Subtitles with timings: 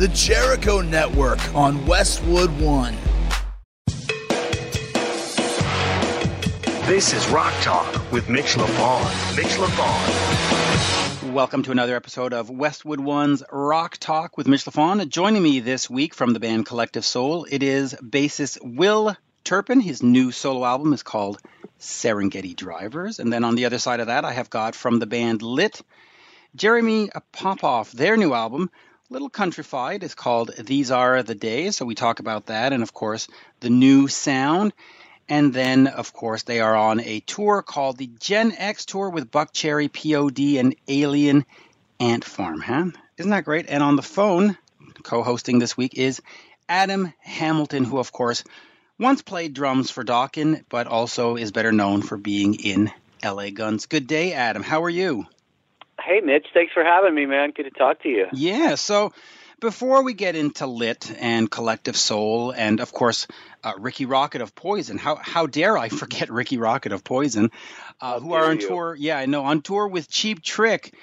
[0.00, 2.96] the Jericho Network on Westwood One.
[6.86, 9.36] This is Rock Talk with Mitch LaFon.
[9.36, 11.32] Mitch LaFon.
[11.34, 15.06] Welcome to another episode of Westwood One's Rock Talk with Mitch LaFon.
[15.06, 19.14] Joining me this week from the band Collective Soul, it is bassist Will
[19.44, 19.80] Turpin.
[19.80, 21.42] His new solo album is called
[21.78, 23.18] Serengeti Drivers.
[23.18, 25.82] And then on the other side of that, I have got from the band Lit,
[26.56, 27.92] Jeremy Popoff.
[27.92, 28.70] Their new album,
[29.12, 31.76] Little Countrified, is called These Are the Days.
[31.76, 33.26] So we talk about that and, of course,
[33.58, 34.72] the new sound.
[35.28, 39.32] And then, of course, they are on a tour called the Gen X Tour with
[39.32, 41.44] Buckcherry, POD, and Alien
[41.98, 42.60] Ant Farm.
[42.60, 42.92] Huh?
[43.16, 43.66] Isn't that great?
[43.68, 44.56] And on the phone,
[45.02, 46.22] co hosting this week, is
[46.68, 48.44] Adam Hamilton, who, of course,
[48.96, 52.92] once played drums for Dokken, but also is better known for being in
[53.24, 53.86] LA Guns.
[53.86, 54.62] Good day, Adam.
[54.62, 55.26] How are you?
[56.04, 56.46] Hey, Mitch.
[56.54, 57.50] Thanks for having me, man.
[57.50, 58.26] Good to talk to you.
[58.32, 58.74] Yeah.
[58.74, 59.12] So,
[59.60, 63.26] before we get into Lit and Collective Soul, and of course
[63.62, 67.50] uh, Rikki Rockett of Poison, how how dare I forget Rikki Rockett of Poison,
[68.00, 68.68] uh, who are on you?
[68.68, 68.96] tour?
[68.98, 70.94] Yeah, I know on tour with Cheap Trick.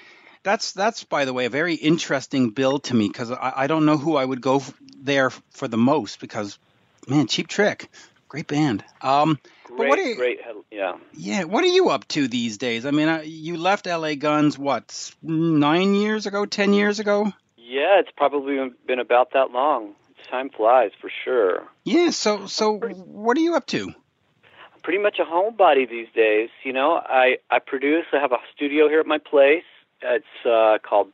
[0.42, 3.86] That's that's by the way a very interesting bill to me because I, I don't
[3.86, 6.58] know who I would go f- there for the most because
[7.06, 7.90] man, Cheap Trick,
[8.28, 8.84] great band.
[9.02, 9.38] Um,
[9.68, 10.40] Great, but what are you, great.
[10.70, 10.96] Yeah.
[11.12, 12.86] yeah, what are you up to these days?
[12.86, 17.32] I mean, you left LA Guns what nine years ago, ten years ago?
[17.56, 19.94] Yeah, it's probably been about that long.
[20.30, 21.64] Time flies for sure.
[21.84, 22.10] Yeah.
[22.10, 23.88] So so what are you up to?
[23.88, 26.48] I'm pretty much a homebody these days.
[26.64, 28.06] You know, I I produce.
[28.12, 29.64] I have a studio here at my place.
[30.00, 31.08] It's uh, called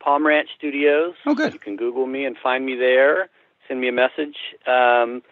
[0.00, 1.14] Palm Ranch Studios.
[1.26, 1.52] Oh, good.
[1.52, 3.28] You can Google me and find me there.
[3.66, 4.36] Send me a message.
[4.66, 5.22] Um,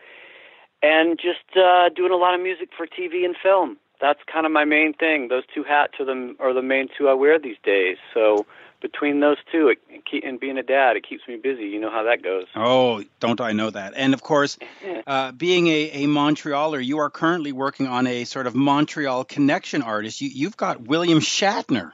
[0.87, 3.77] and just uh, doing a lot of music for TV and film.
[4.01, 5.29] That's kind of my main thing.
[5.29, 7.97] Those two hats are the are the main two I wear these days.
[8.13, 8.47] So
[8.83, 11.65] between those two, it, it keep, and being a dad, it keeps me busy.
[11.65, 12.45] You know how that goes.
[12.55, 13.95] Oh, don't I know that?
[13.97, 14.59] And of course,
[15.07, 19.83] uh, being a, a Montrealer, you are currently working on a sort of Montreal connection
[19.83, 20.21] artist.
[20.21, 21.93] You, you've got William Shatner.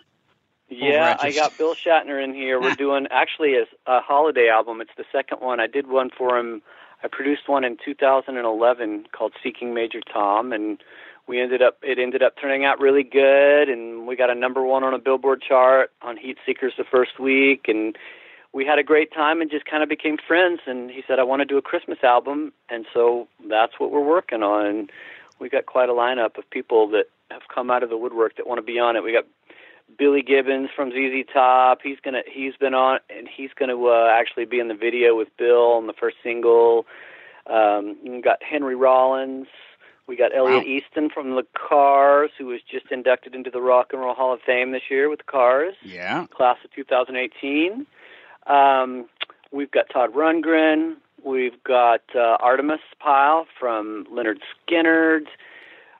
[0.69, 2.60] Yeah, I got Bill Shatner in here.
[2.60, 4.81] We're doing actually a, a holiday album.
[4.81, 5.60] It's the second one.
[5.60, 6.62] I did one for him.
[7.04, 10.82] I produced one in 2011 called Seeking Major Tom, and
[11.26, 14.62] we ended up it ended up turning out really good, and we got a number
[14.62, 17.96] one on a Billboard chart on Heat Seekers the first week, and
[18.52, 20.60] we had a great time and just kind of became friends.
[20.66, 24.00] And he said, "I want to do a Christmas album," and so that's what we're
[24.00, 24.88] working on.
[25.38, 28.46] We got quite a lineup of people that have come out of the woodwork that
[28.46, 29.02] want to be on it.
[29.02, 29.26] We got
[29.98, 31.80] Billy Gibbons from ZZ Top.
[31.82, 35.28] He's gonna he's been on and he's gonna uh, actually be in the video with
[35.36, 36.86] Bill on the first single.
[37.47, 39.47] Um, we got Henry Rollins.
[40.06, 40.70] We got Elliot Wow.
[40.70, 44.41] Easton from the Cars, who was just inducted into the Rock and Roll Hall of
[44.44, 46.26] Fame this year with the Cars, Yeah.
[46.26, 47.86] class of 2018.
[48.47, 49.06] Um,
[49.52, 50.97] we've got Todd Rundgren.
[51.25, 55.26] We've got uh, Artimus Pyle from Lynyrd Skynyrd.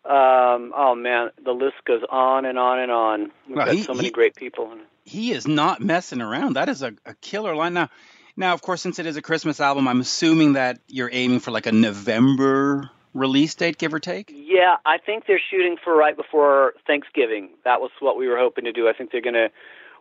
[0.05, 3.33] Um, oh man, the list goes on and on and on.
[3.47, 4.73] We've Well, got he- so many he- great people.
[5.05, 6.55] He is not messing around.
[6.55, 7.75] That is a, a killer line.
[7.75, 7.89] Now,
[8.37, 11.51] now, of course, since it is a Christmas album, I'm assuming that you're aiming for
[11.51, 14.33] like a November release date, give or take.
[14.35, 17.51] Yeah, I think they're shooting for right before Thanksgiving.
[17.65, 18.89] That was what we were hoping to do.
[18.89, 19.49] I think they're gonna.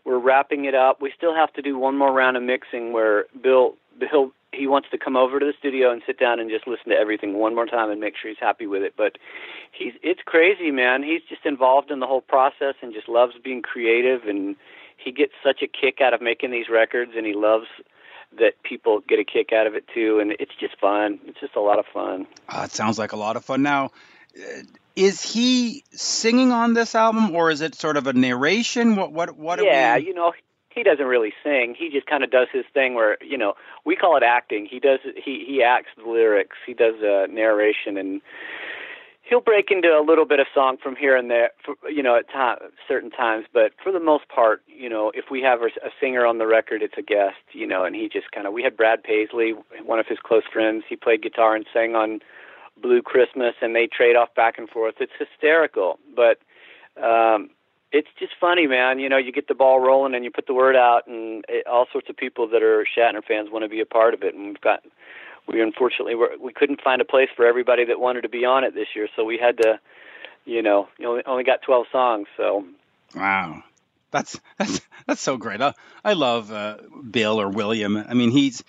[0.05, 1.01] We're wrapping it up.
[1.01, 4.89] We still have to do one more round of mixing where Bill Bill he wants
[4.91, 7.55] to come over to the studio and sit down and just listen to everything one
[7.55, 8.93] more time and make sure he's happy with it.
[8.97, 9.17] But
[9.71, 11.03] he's it's crazy, man.
[11.03, 14.55] He's just involved in the whole process and just loves being creative and
[14.97, 17.67] he gets such a kick out of making these records and he loves
[18.37, 21.19] that people get a kick out of it too and it's just fun.
[21.25, 22.27] It's just a lot of fun.
[22.49, 23.61] Uh, it sounds like a lot of fun.
[23.61, 23.91] Now,
[24.37, 24.61] uh,
[24.95, 28.95] is he singing on this album, or is it sort of a narration?
[28.95, 29.59] What what what?
[29.59, 30.07] are yeah, we...
[30.07, 30.33] you know,
[30.73, 31.75] he doesn't really sing.
[31.77, 33.53] He just kind of does his thing where, you know,
[33.85, 34.67] we call it acting.
[34.69, 36.57] He does he he acts the lyrics.
[36.65, 38.21] He does uh, narration and
[39.23, 42.17] he'll break into a little bit of song from here and there, for, you know,
[42.17, 43.45] at time, certain times.
[43.53, 46.47] But for the most part, you know, if we have a, a singer on the
[46.47, 48.53] record, it's a guest, you know, and he just kind of.
[48.53, 49.53] We had Brad Paisley,
[49.85, 50.83] one of his close friends.
[50.89, 52.19] He played guitar and sang on
[52.81, 54.95] Blue Christmas, and they trade off back and forth.
[54.99, 56.39] It's hysterical, but.
[57.01, 57.49] um
[57.91, 58.99] it's just funny, man.
[58.99, 61.67] You know, you get the ball rolling and you put the word out, and it,
[61.67, 64.33] all sorts of people that are Shatner fans want to be a part of it.
[64.33, 64.81] And we've got,
[65.47, 68.63] we unfortunately were, we couldn't find a place for everybody that wanted to be on
[68.63, 69.79] it this year, so we had to,
[70.45, 72.27] you know, you only, only got 12 songs.
[72.37, 72.65] So
[73.15, 73.63] Wow,
[74.11, 75.61] that's that's that's so great.
[75.61, 75.73] I,
[76.03, 76.77] I love uh,
[77.09, 77.97] Bill or William.
[77.97, 78.63] I mean, he's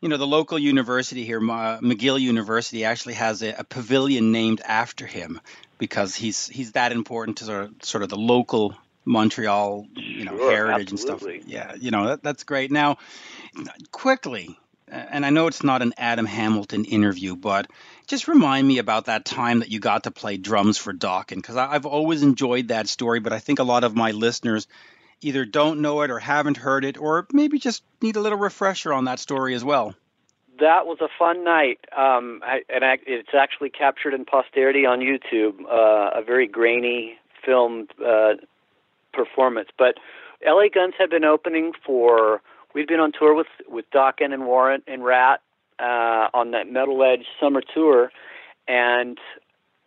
[0.00, 5.06] you know the local university here, McGill University, actually has a, a pavilion named after
[5.06, 5.40] him
[5.78, 10.36] because he's he's that important to sort of, sort of the local Montreal you know
[10.36, 11.34] Sure, heritage absolutely.
[11.34, 11.52] and stuff.
[11.52, 12.70] Yeah, you know that, that's great.
[12.70, 12.98] Now,
[13.90, 14.58] quickly.
[14.88, 17.66] and I know it's not an Adam Hamilton interview, but
[18.06, 21.56] just remind me about that time that you got to play drums for Dokken, because
[21.56, 24.68] I've always enjoyed that story, but I think a lot of my listeners
[25.20, 28.92] either don't know it or haven't heard it, or maybe just need a little refresher
[28.92, 29.94] on that story as well.
[30.58, 35.00] That was a fun night, um, I, and I, it's actually captured in posterity on
[35.00, 35.60] YouTube.
[35.70, 38.34] Uh, a very grainy filmed uh,
[39.12, 39.96] performance, but
[40.44, 42.40] LA Guns had been opening for.
[42.74, 45.42] We'd been on tour with with Dokken and Warrant and Ratt
[45.78, 48.10] uh, on that Metal Edge summer tour,
[48.66, 49.18] and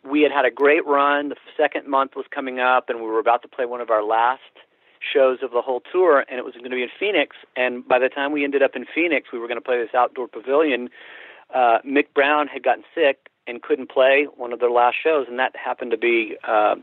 [0.03, 1.29] we had had a great run.
[1.29, 4.03] The second month was coming up, and we were about to play one of our
[4.03, 4.41] last
[5.01, 7.35] shows of the whole tour, and it was going to be in Phoenix.
[7.55, 9.95] And by the time we ended up in Phoenix, we were going to play this
[9.95, 10.89] outdoor pavilion.
[11.53, 15.39] Uh, Mick Brown had gotten sick and couldn't play one of their last shows, and
[15.39, 16.75] that happened to be uh,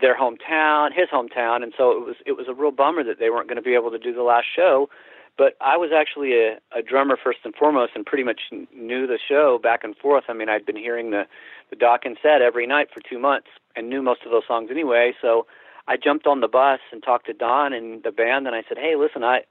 [0.00, 3.30] their hometown, his hometown, and so it was it was a real bummer that they
[3.30, 4.88] weren't going to be able to do the last show.
[5.36, 9.18] But I was actually a, a drummer first and foremost, and pretty much knew the
[9.28, 10.24] show back and forth.
[10.28, 11.24] I mean, I'd been hearing the
[11.70, 15.12] the Dokken set every night for two months, and knew most of those songs anyway.
[15.20, 15.46] So
[15.86, 18.78] I jumped on the bus and talked to Don and the band, and I said,
[18.78, 19.44] "Hey, listen, I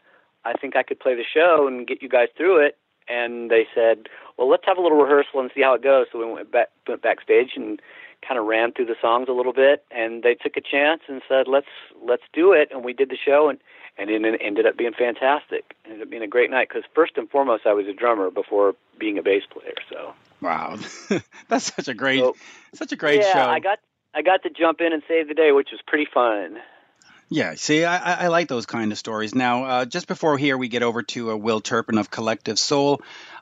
[0.46, 2.78] I think I could play the show and get you guys through it."
[3.08, 6.20] And they said, "Well, let's have a little rehearsal and see how it goes." So
[6.20, 7.82] we went back went backstage and
[8.28, 11.22] kind of ran through the songs a little bit, and they took a chance and
[11.28, 11.68] said, "Let's
[12.02, 13.60] let's do it." And we did the show, and
[13.98, 15.76] and it ended up being fantastic.
[15.86, 18.32] It ended up being a great night because first and foremost, I was a drummer
[18.32, 19.76] before being a bass player.
[19.90, 20.78] So wow,
[21.48, 22.36] that's such a great so,
[22.74, 23.50] such a great yeah, show.
[23.50, 23.80] I got
[24.14, 26.60] I got to jump in and save the day, which was pretty fun.
[27.30, 29.34] Yeah, see, I, I like those kind of stories.
[29.34, 33.02] Now, uh, just before here we get over to uh, Will Turpin of Collective Soul,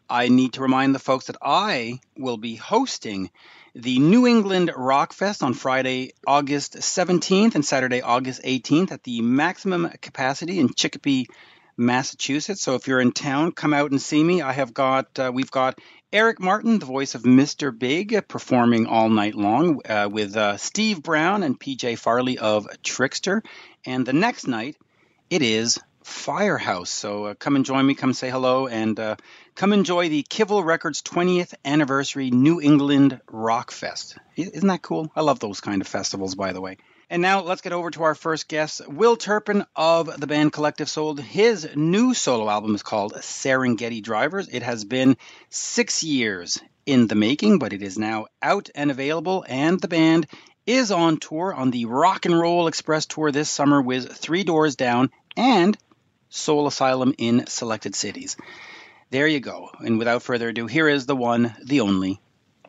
[0.09, 3.31] I need to remind the folks that I will be hosting
[3.73, 9.21] the New England Rock Fest on Friday, August 17th and Saturday, August 18th at the
[9.21, 11.27] maximum capacity in Chicopee,
[11.77, 12.62] Massachusetts.
[12.62, 14.41] So if you're in town, come out and see me.
[14.41, 15.79] I have got, uh, we've got
[16.13, 17.77] Eric Martin, the voice of Mr.
[17.77, 23.41] Big, performing all night long uh, with uh, Steve Brown and PJ Farley of Trixter.
[23.85, 24.75] And the next night,
[25.29, 26.89] it is Firehouse.
[26.89, 29.15] So uh, come and join me, come say hello, and uh,
[29.55, 34.17] come enjoy the Kivel Records 20th anniversary New England Rock Fest.
[34.35, 35.09] Isn't that cool?
[35.15, 36.75] I love those kind of festivals, by the way.
[37.11, 40.89] And now let's get over to our first guest, Will Turpin of the band Collective
[40.89, 41.17] Soul.
[41.17, 44.47] His new solo album is called Serengeti Drivers.
[44.47, 45.17] It has been
[45.49, 50.25] six years in the making, but it is now out and available, and the band
[50.65, 54.77] is on tour on the Rock and Roll Express tour this summer with Three Doors
[54.77, 55.77] Down and
[56.29, 58.37] Soul Asylum in selected cities.
[59.09, 59.69] There you go.
[59.79, 62.21] And without further ado, here is the one, the only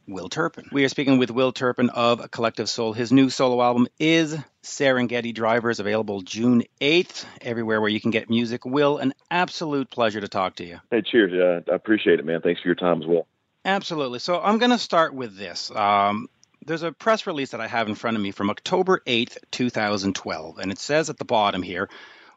[0.06, 0.68] Will Turpin.
[0.72, 2.92] We are speaking with Will Turpin of Collective Soul.
[2.92, 8.28] His new solo album is Serengeti Drivers, available June 8th, everywhere where you can get
[8.28, 8.64] music.
[8.64, 10.80] Will, an absolute pleasure to talk to you.
[10.90, 11.32] Hey, cheers.
[11.32, 12.40] Uh, I appreciate it, man.
[12.40, 13.26] Thanks for your time as well.
[13.64, 14.18] Absolutely.
[14.18, 15.70] So I'm going to start with this.
[15.70, 16.28] Um,
[16.66, 20.58] there's a press release that I have in front of me from October 8th, 2012,
[20.58, 21.88] and it says at the bottom here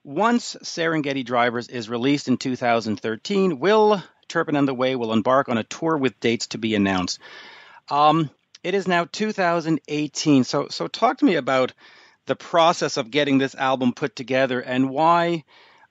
[0.05, 5.57] once Serengeti Drivers is released in 2013, Will Turpin and the Way will embark on
[5.57, 7.19] a tour with dates to be announced.
[7.89, 8.29] Um,
[8.63, 10.43] it is now 2018.
[10.43, 11.73] So, so talk to me about
[12.25, 15.43] the process of getting this album put together and why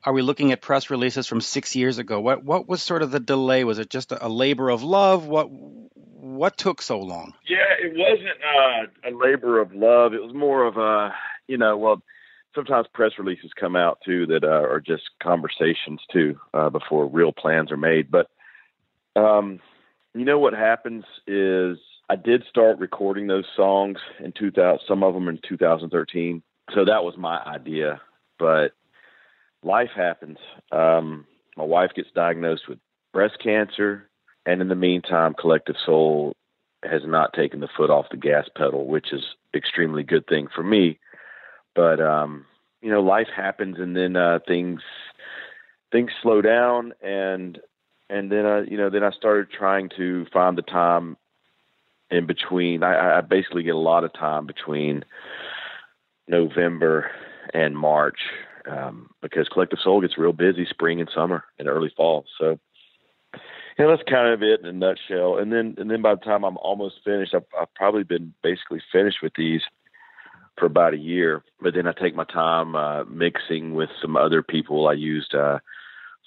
[0.04, 2.20] are we looking at press releases from six years ago?
[2.20, 3.64] What what was sort of the delay?
[3.64, 5.26] Was it just a, labor of love?
[5.26, 7.34] What what took so long?
[7.48, 10.12] Yeah, it wasn't uh, a labor of love.
[10.12, 11.14] It was more of a
[11.48, 12.02] you know well
[12.54, 17.32] sometimes press releases come out too that uh, are just conversations too uh, before real
[17.32, 18.10] plans are made.
[18.10, 18.28] But
[19.16, 19.60] um,
[20.14, 21.78] you know what happens is
[22.08, 26.42] I did start recording those songs in 2000, some of them in 2013.
[26.74, 28.00] So that was my idea,
[28.38, 28.68] but
[29.62, 30.38] life happens.
[30.70, 32.78] Um, my wife gets diagnosed with
[33.12, 34.08] breast cancer,
[34.46, 36.34] and in the meantime, Collective Soul
[36.84, 39.22] has not taken the foot off the gas pedal, which is
[39.54, 40.98] extremely good thing for me.
[41.74, 42.44] But um,
[42.82, 44.80] you know, life happens, and then uh, things
[45.90, 47.58] things slow down, and
[48.14, 51.16] and then I, you know, then I started trying to find the time
[52.10, 52.84] in between.
[52.84, 55.04] I, I basically get a lot of time between
[56.28, 57.10] November
[57.52, 58.18] and March
[58.70, 62.24] um, because Collective Soul gets real busy spring and summer and early fall.
[62.38, 62.60] So,
[63.34, 65.38] you know, that's kind of it in a nutshell.
[65.38, 68.80] And then, and then by the time I'm almost finished, I've, I've probably been basically
[68.92, 69.62] finished with these
[70.56, 71.42] for about a year.
[71.60, 74.86] But then I take my time uh, mixing with some other people.
[74.86, 75.58] I used uh,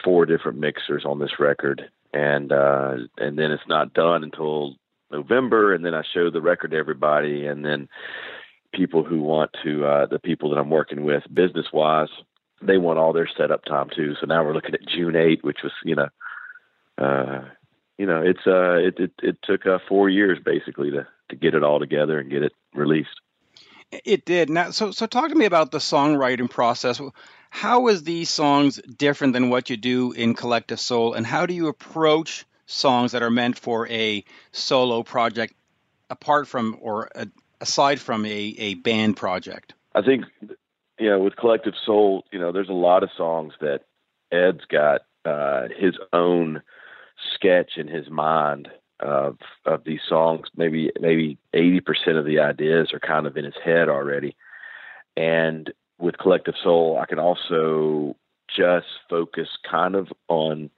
[0.04, 4.75] four different mixers on this record, and uh, and then it's not done until
[5.12, 7.89] November, and then I show the record to everybody, and then
[8.74, 12.10] people who want to uh, the people that I'm working with business wise,
[12.62, 14.16] they want all their setup time too.
[14.20, 16.10] So now we're looking at June 8, which was you know
[16.98, 17.42] uh,
[17.98, 21.56] you know, it's uh, it it, it took uh, four years basically to to get
[21.56, 23.22] it all together and get it released.
[23.92, 24.50] It did.
[24.50, 27.01] Now, so so talk to me about the songwriting process.
[27.50, 31.54] How is these songs different than what you do in Collective Soul, and how do
[31.54, 35.54] you approach songs that are meant for a solo project,
[36.10, 37.25] apart from or uh,
[37.62, 39.74] aside from a, a band project?
[39.96, 40.25] I think,
[41.00, 43.82] you know, with Collective Soul, you know, there's a lot of songs that
[44.32, 46.62] Ed's got uh, his own
[47.34, 48.68] sketch in his mind
[49.00, 50.48] of of these songs.
[50.56, 54.36] Maybe maybe eighty percent of the ideas are kind of in his head already.
[55.16, 58.16] And with Collective Soul, I can also
[58.56, 60.70] just focus kind of on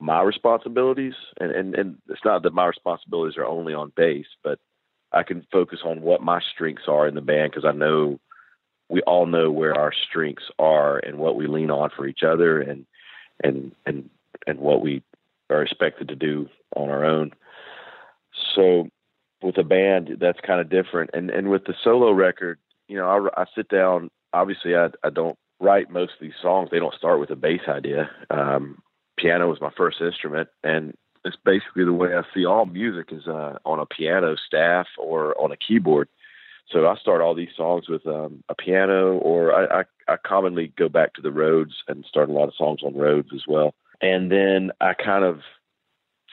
[0.00, 1.14] my responsibilities.
[1.40, 4.58] And, and and it's not that my responsibilities are only on bass but
[5.12, 8.18] i can focus on what my strengths are in the band because i know
[8.88, 12.60] we all know where our strengths are and what we lean on for each other
[12.60, 12.86] and
[13.42, 14.10] and and
[14.46, 15.02] and what we
[15.50, 17.32] are expected to do on our own.
[18.54, 18.88] So
[19.42, 23.30] with a band that's kind of different and and with the solo record you know
[23.36, 26.94] i, I sit down obviously i i don't write most of these songs they don't
[26.94, 28.82] start with a bass idea um
[29.16, 33.26] piano was my first instrument, and it's basically the way I see all music is
[33.26, 36.08] uh, on a piano staff or on a keyboard.
[36.70, 40.72] So I start all these songs with um, a piano, or I, I, I commonly
[40.76, 43.74] go back to the Rhodes and start a lot of songs on Rhodes as well.
[44.00, 45.40] And then I kind of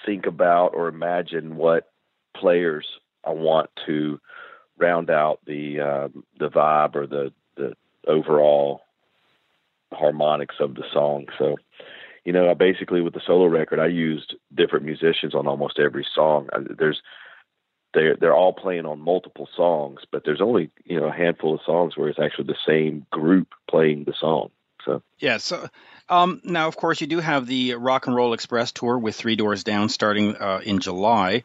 [0.05, 1.91] think about or imagine what
[2.36, 2.88] players
[3.25, 4.20] I want to
[4.77, 7.31] round out the um, the vibe or the
[8.08, 8.81] overall
[9.91, 11.27] harmonics of the song.
[11.38, 11.58] So
[12.24, 16.05] you know, I basically with the solo record, I used different musicians on almost every
[16.13, 16.50] song.
[16.77, 17.01] There's
[17.93, 21.62] they're they're all playing on multiple songs, but there's only you know a handful of
[21.65, 24.51] songs where it's actually the same group playing the song.
[24.86, 25.67] So yeah, so
[26.10, 29.36] um, now of course you do have the Rock and Roll Express tour with Three
[29.36, 31.43] Doors Down starting uh, in July.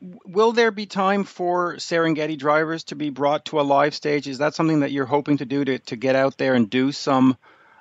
[0.00, 4.26] Will there be time for Serengeti drivers to be brought to a live stage?
[4.26, 6.92] Is that something that you're hoping to do to to get out there and do
[6.92, 7.36] some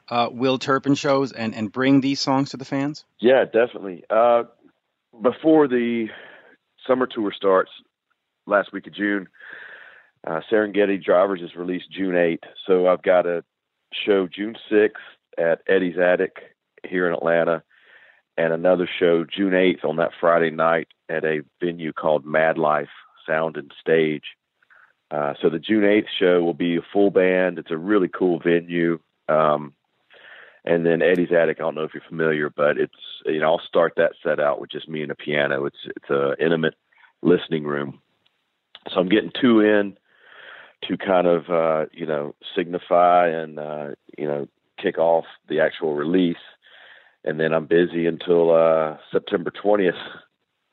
[0.10, 3.06] uh, Will Turpin shows and, and bring these songs to the fans?
[3.20, 4.04] Yeah, definitely.
[4.10, 4.44] Uh,
[5.22, 6.08] before the
[6.88, 7.72] summer tour starts
[8.48, 9.28] last week of June,
[10.28, 12.44] uh, Serengeti Drivers is released June 8th.
[12.68, 13.44] So I've got a
[14.06, 14.92] show June 6th
[15.38, 16.38] at Eddie's Attic
[16.88, 17.64] here in Atlanta,
[18.40, 22.88] and another show June 8th on that Friday night at a venue called Mad Life
[23.28, 24.24] Sound and Stage.
[25.12, 27.60] Uh, so the June 8th show will be a full band.
[27.60, 29.00] It's a really cool venue.
[29.28, 29.74] Um,
[30.64, 32.94] and then Eddie's Attic, I don't know if you're familiar, but it's
[33.26, 35.66] you know I'll start that set out with just me and a piano.
[35.66, 36.76] It's it's a intimate
[37.22, 38.02] listening room,
[38.90, 39.98] so I'm getting two in
[40.88, 45.96] to kind of uh, you know signify and uh, you know kick off the actual
[45.96, 46.38] release,
[47.24, 49.94] and then I'm busy until uh, September 20th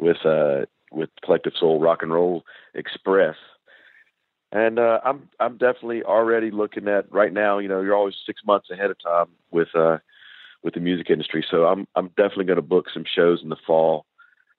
[0.01, 3.37] with uh, with Collective Soul Rock and Roll Express
[4.53, 7.59] and uh, I'm I'm definitely already looking at right now.
[7.59, 9.99] You know, you're always six months ahead of time with uh,
[10.63, 13.57] with the music industry, so I'm I'm definitely going to book some shows in the
[13.67, 14.07] fall.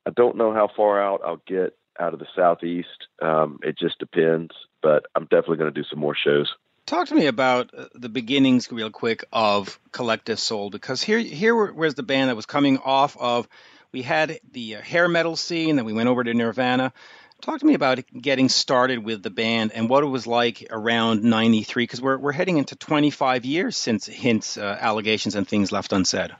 [0.06, 3.08] I don't know how far out I'll get out of the southeast.
[3.22, 4.51] Um, it just depends,
[4.82, 6.53] but I'm definitely going to do some more shows.
[6.88, 11.53] Talk to me about uh, the beginnings, real quick, of Collective Soul, because here here
[11.74, 13.50] was the band that was coming off of.
[13.91, 16.94] We had the uh, hair metal scene, then we went over to Nirvana.
[17.41, 21.24] Talk to me about getting started with the band and what it was like around
[21.24, 25.91] 93, because we're, we're heading into 25 years since Hint's uh, allegations and things left
[25.91, 26.32] unsaid.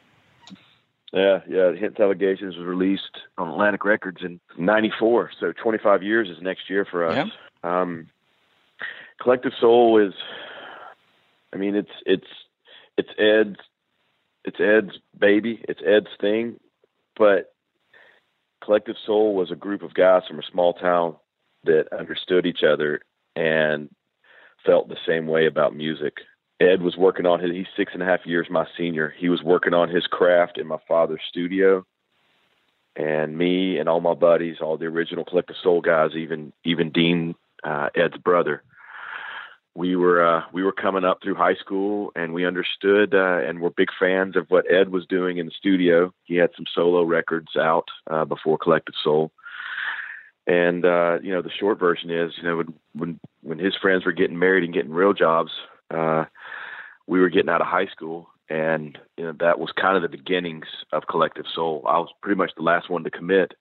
[1.12, 1.74] Yeah, yeah.
[1.74, 6.86] Hint's allegations was released on Atlantic Records in '94, so 25 years is next year
[6.90, 7.28] for us.
[7.64, 7.82] Yeah.
[7.82, 8.08] Um,
[9.22, 10.14] Collective Soul is,
[11.54, 12.28] I mean, it's it's
[12.98, 13.60] it's Ed's
[14.46, 16.60] it's Ed's baby, it's Ed's thing,
[17.18, 17.54] but
[18.64, 21.16] Collective Soul was a group of guys from a small town
[21.64, 23.02] that understood each other
[23.36, 23.90] and
[24.66, 26.18] felt the same way about music.
[26.60, 29.14] Ed was working on his, he's six and a half years my senior.
[29.16, 31.86] He was working on his craft in my father's studio.
[32.96, 37.36] And me and all my buddies, all the original Collective Soul guys, even, even Dean,
[37.64, 38.64] uh, Ed's brother,
[39.78, 43.60] we were uh, we were coming up through high school and we understood uh, and
[43.60, 46.12] were big fans of what Ed was doing in the studio.
[46.24, 49.32] He had some solo records out uh, before Collective Soul,
[50.48, 54.14] and uh, you know the short version is you know when when his friends were
[54.14, 55.52] getting married and getting real jobs,
[55.92, 56.26] uh,
[57.06, 60.18] we were getting out of high school, and you know that was kind of the
[60.18, 61.84] beginnings of Collective Soul.
[61.88, 63.54] I was pretty much the last one to commit,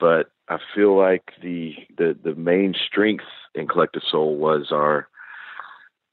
[0.00, 5.06] but I feel like the the the main strength in Collective Soul was our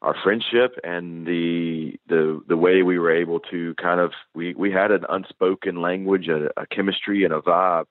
[0.02, 4.72] our friendship and the the the way we were able to kind of we we
[4.72, 7.86] had an unspoken language, a, a chemistry, and a vibe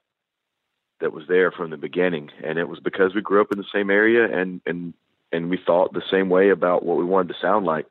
[1.00, 3.64] that was there from the beginning, and it was because we grew up in the
[3.72, 4.94] same area and and
[5.32, 7.86] and we thought the same way about what we wanted to sound like.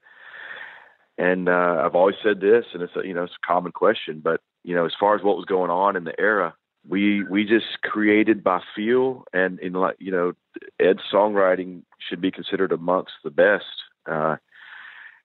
[1.20, 4.22] And uh, I've always said this, and it's a, you know it's a common question,
[4.24, 6.56] but you know as far as what was going on in the era,
[6.88, 10.34] we we just created by feel, and in like you know
[10.80, 13.66] Ed's songwriting should be considered amongst the best.
[14.08, 14.38] Uh,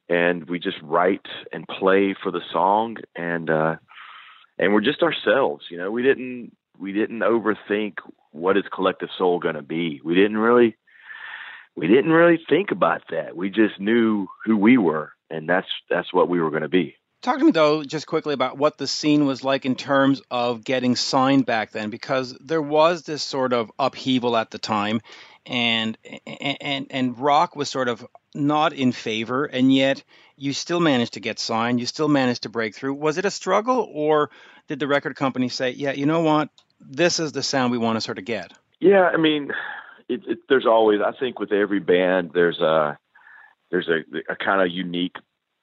[0.08, 3.76] and we just write and play for the song, and uh,
[4.58, 5.66] and we're just ourselves.
[5.70, 7.94] You know, we didn't we didn't overthink
[8.30, 10.00] what is collective soul going to be.
[10.04, 10.76] We didn't really
[11.76, 13.36] we didn't really think about that.
[13.36, 16.96] We just knew who we were, and that's that's what we were going to be.
[17.22, 20.64] Talk to me though, just quickly about what the scene was like in terms of
[20.64, 25.00] getting signed back then, because there was this sort of upheaval at the time,
[25.46, 25.96] and
[26.26, 30.02] and and rock was sort of not in favor, and yet
[30.36, 31.80] you still managed to get signed.
[31.80, 32.94] You still managed to break through.
[32.94, 34.30] Was it a struggle, or
[34.68, 36.48] did the record company say, "Yeah, you know what,
[36.80, 38.52] this is the sound we want to sort of get"?
[38.80, 39.52] Yeah, I mean,
[40.08, 42.98] it, it, there's always I think with every band there's a
[43.70, 45.16] there's a, a kind of unique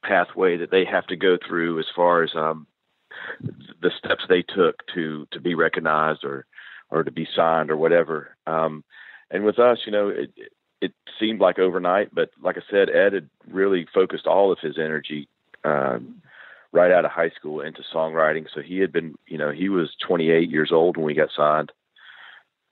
[0.04, 2.68] pathway that they have to go through as far as um,
[3.82, 6.46] the steps they took to to be recognized or
[6.90, 8.36] or to be signed or whatever.
[8.48, 8.84] Um,
[9.30, 10.32] and with us, you know, it,
[10.82, 14.78] it seemed like overnight, but like I said, Ed had really focused all of his
[14.78, 15.28] energy
[15.64, 16.22] um,
[16.72, 18.48] right out of high school into songwriting.
[18.54, 21.72] So he had been, you know, he was 28 years old when we got signed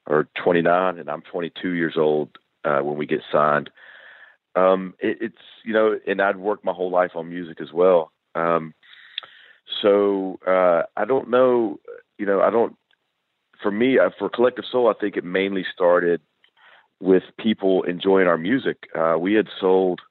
[0.06, 2.30] or 29 and I'm 22 years old
[2.64, 3.70] uh, when we get signed.
[4.56, 8.12] Um, it, it's you know, and I'd worked my whole life on music as well.
[8.34, 8.74] Um,
[9.82, 11.80] so uh, I don't know,
[12.18, 12.76] you know, I don't.
[13.62, 16.22] For me, uh, for Collective Soul, I think it mainly started
[17.00, 18.90] with people enjoying our music.
[18.98, 20.02] Uh, we had sold.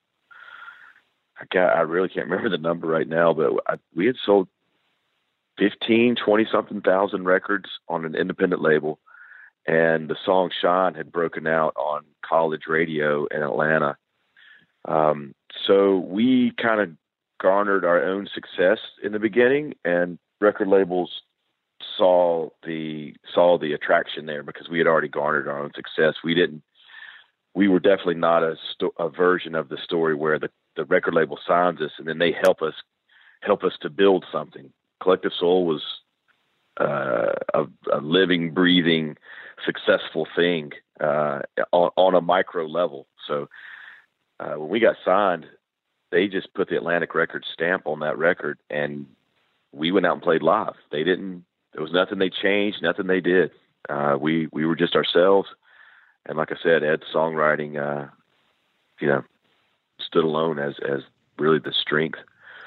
[1.38, 4.48] I got, I really can't remember the number right now, but I, we had sold
[5.58, 8.98] 15, 20 something thousand records on an independent label
[9.66, 13.96] and the song Shine had broken out on college radio in Atlanta.
[14.86, 15.34] Um,
[15.66, 16.90] so we kind of
[17.40, 21.10] garnered our own success in the beginning, and record labels
[21.96, 26.14] saw the saw the attraction there because we had already garnered our own success.
[26.22, 26.62] We didn't.
[27.56, 31.14] We were definitely not a, sto- a version of the story where the, the record
[31.14, 32.74] label signs us and then they help us
[33.40, 34.70] help us to build something.
[35.02, 35.82] Collective Soul was
[36.78, 39.16] uh, a, a living, breathing
[39.64, 41.40] successful thing uh,
[41.72, 43.06] on, on a micro level.
[43.26, 43.48] So
[44.38, 45.46] uh, when we got signed,
[46.12, 49.06] they just put the Atlantic Records stamp on that record, and
[49.72, 50.74] we went out and played live.
[50.92, 51.46] They didn't.
[51.72, 53.50] There was nothing they changed, nothing they did.
[53.88, 55.48] Uh, we we were just ourselves,
[56.28, 58.08] and like I said, Ed's songwriting, uh,
[59.00, 59.24] you know,
[60.00, 61.00] stood alone as as
[61.38, 62.18] really the strength.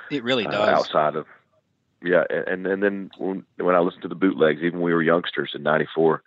[0.09, 0.55] It really does.
[0.55, 1.25] Uh, outside of
[2.03, 5.03] yeah, and and then when when I listened to the bootlegs, even when we were
[5.03, 6.23] youngsters in '94,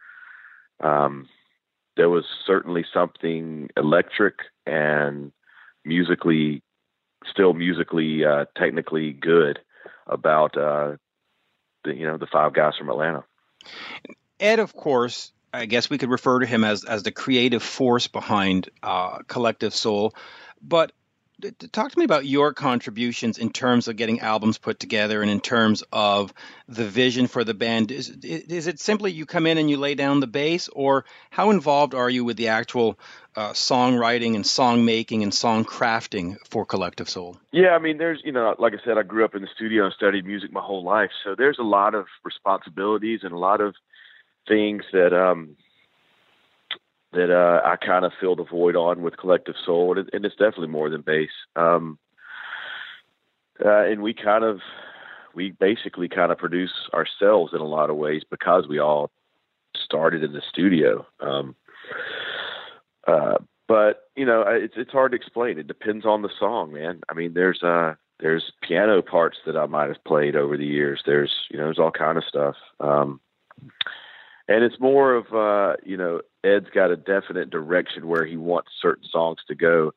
[0.81, 1.29] um,
[1.97, 4.35] there was certainly something electric
[4.67, 5.33] and
[5.85, 6.63] musically,
[7.31, 9.61] still musically, uh, technically good
[10.07, 10.97] about uh,
[11.85, 13.25] the you know the five guys from Atlanta.
[14.39, 18.09] Ed, of course, I guess we could refer to him as as the creative force
[18.09, 20.15] behind uh, Collective Soul,
[20.63, 20.93] but
[21.73, 25.41] talk to me about your contributions in terms of getting albums put together and in
[25.41, 26.33] terms of
[26.69, 27.91] the vision for the band.
[27.91, 31.51] Is, is it simply you come in and you lay down the bass, or how
[31.51, 32.99] involved are you with the actual
[33.35, 37.39] uh, songwriting and song making and song crafting for Collective Soul?
[37.51, 39.87] Yeah, I mean, there's, you know, like I said, I grew up in the studio
[39.87, 41.11] and studied music my whole life.
[41.25, 43.75] So there's a lot of responsibilities and a lot of
[44.49, 45.57] things that, um,
[47.13, 50.25] that uh, I kind of filled a void on with Collective Soul, and, it, and
[50.25, 51.31] it's definitely more than bass.
[51.57, 51.99] Um,
[53.65, 54.61] uh, and we kind of,
[55.35, 59.11] we basically kind of produce ourselves in a lot of ways because we all
[59.75, 61.07] started in the studio.
[61.21, 61.55] Um,
[63.07, 65.59] uh, but you know, it's it's hard to explain.
[65.59, 67.01] It depends on the song, man.
[67.09, 71.03] I mean, there's uh there's piano parts that I might have played over the years.
[71.07, 72.57] There's you know, there's all kind of stuff.
[72.81, 73.21] Um,
[74.53, 78.71] and it's more of uh, you know Ed's got a definite direction where he wants
[78.81, 79.93] certain songs to go.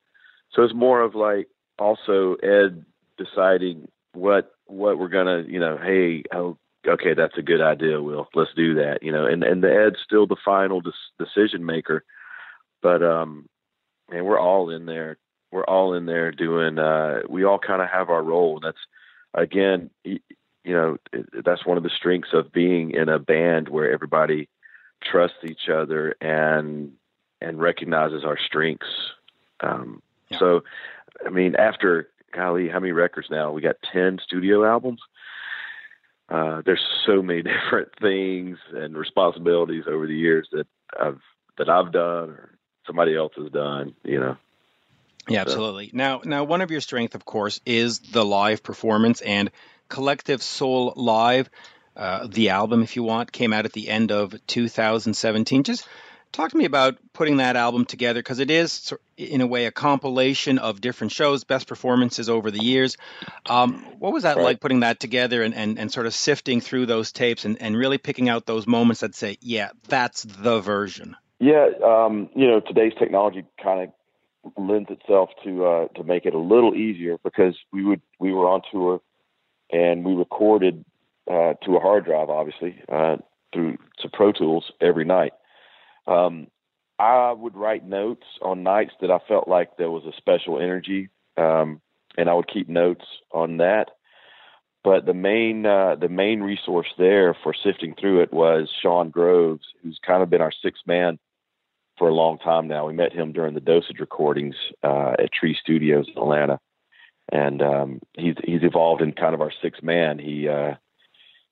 [0.53, 2.85] So it's more of like also Ed
[3.17, 8.29] deciding what what we're gonna you know hey oh okay that's a good idea Will.
[8.33, 9.25] Let's do that you know.
[9.25, 12.05] And and the Ed's still the final des- decision maker,
[12.81, 13.47] but um
[14.09, 15.17] and we're all in there.
[15.51, 18.61] We're all in there doing uh we all kind of have our role.
[18.63, 18.77] That's
[19.33, 19.89] again
[20.65, 20.97] you know
[21.45, 24.49] that's one of the strengths of being in a band where everybody
[25.01, 26.93] trusts each other and
[27.39, 29.13] and recognizes our strengths
[29.61, 30.39] um, yeah.
[30.39, 30.63] so
[31.23, 33.51] I mean, after golly, how many records now?
[33.51, 35.01] We got ten studio albums.
[36.27, 40.67] Uh, there's so many different things and responsibilities over the years that
[40.99, 41.21] I've
[41.57, 43.95] that I've done or somebody else has done.
[44.03, 44.37] You know.
[45.27, 45.89] Yeah, absolutely.
[45.91, 49.49] Now, now, one of your strengths, of course, is the live performance and
[49.89, 51.49] Collective Soul Live.
[51.95, 55.63] Uh, the album, if you want, came out at the end of 2017.
[55.63, 55.87] Just
[56.35, 59.71] talk to me about putting that album together because it is, in a way, a
[59.71, 62.97] compilation of different shows, best performances over the years.
[63.45, 64.43] Um, what was that right.
[64.43, 67.77] like putting that together and, and, and sort of sifting through those tapes and, and
[67.77, 71.15] really picking out those moments that say, yeah, that's the version?
[71.39, 76.33] Yeah, um, you know, today's technology kind of lends itself to uh, to make it
[76.33, 79.01] a little easier because we would we were on tour
[79.71, 80.85] and we recorded
[81.29, 83.17] uh, to a hard drive, obviously, uh,
[83.53, 85.33] through to Pro Tools every night.
[86.07, 86.47] Um,
[86.99, 91.09] I would write notes on nights that I felt like there was a special energy,
[91.37, 91.81] um,
[92.17, 93.91] and I would keep notes on that.
[94.83, 99.65] But the main uh, the main resource there for sifting through it was Sean Groves,
[99.81, 101.17] who's kind of been our sixth man
[101.97, 102.85] for a long time now.
[102.85, 106.59] We met him during the Dosage recordings uh, at Tree Studios in Atlanta,
[107.31, 110.19] and um, he's he's evolved in kind of our sixth man.
[110.19, 110.75] He uh,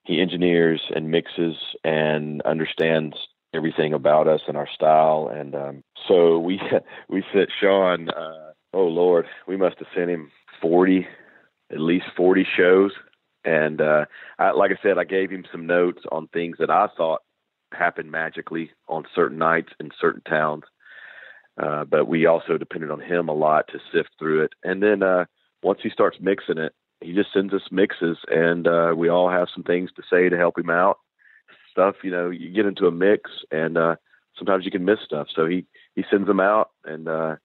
[0.04, 3.16] he engineers and mixes and understands
[3.54, 5.30] everything about us and our style.
[5.34, 6.62] And um, so we
[7.10, 8.10] we sent Sean.
[8.10, 10.32] Uh, oh Lord, we must have sent him
[10.62, 11.08] forty,
[11.72, 12.92] at least forty shows.
[13.46, 14.06] And uh,
[14.40, 17.22] I, like I said, I gave him some notes on things that I thought
[17.74, 20.64] happened magically on certain nights in certain towns.
[21.62, 24.54] Uh, but we also depended on him a lot to sift through it.
[24.64, 25.26] And then uh,
[25.64, 29.48] once he starts mixing it, he just sends us mixes, and uh, we all have
[29.54, 31.00] some things to say to help him out.
[31.72, 33.96] Stuff, you know, you get into a mix, and uh,
[34.38, 35.28] sometimes you can miss stuff.
[35.36, 37.36] So he he sends them out, and uh,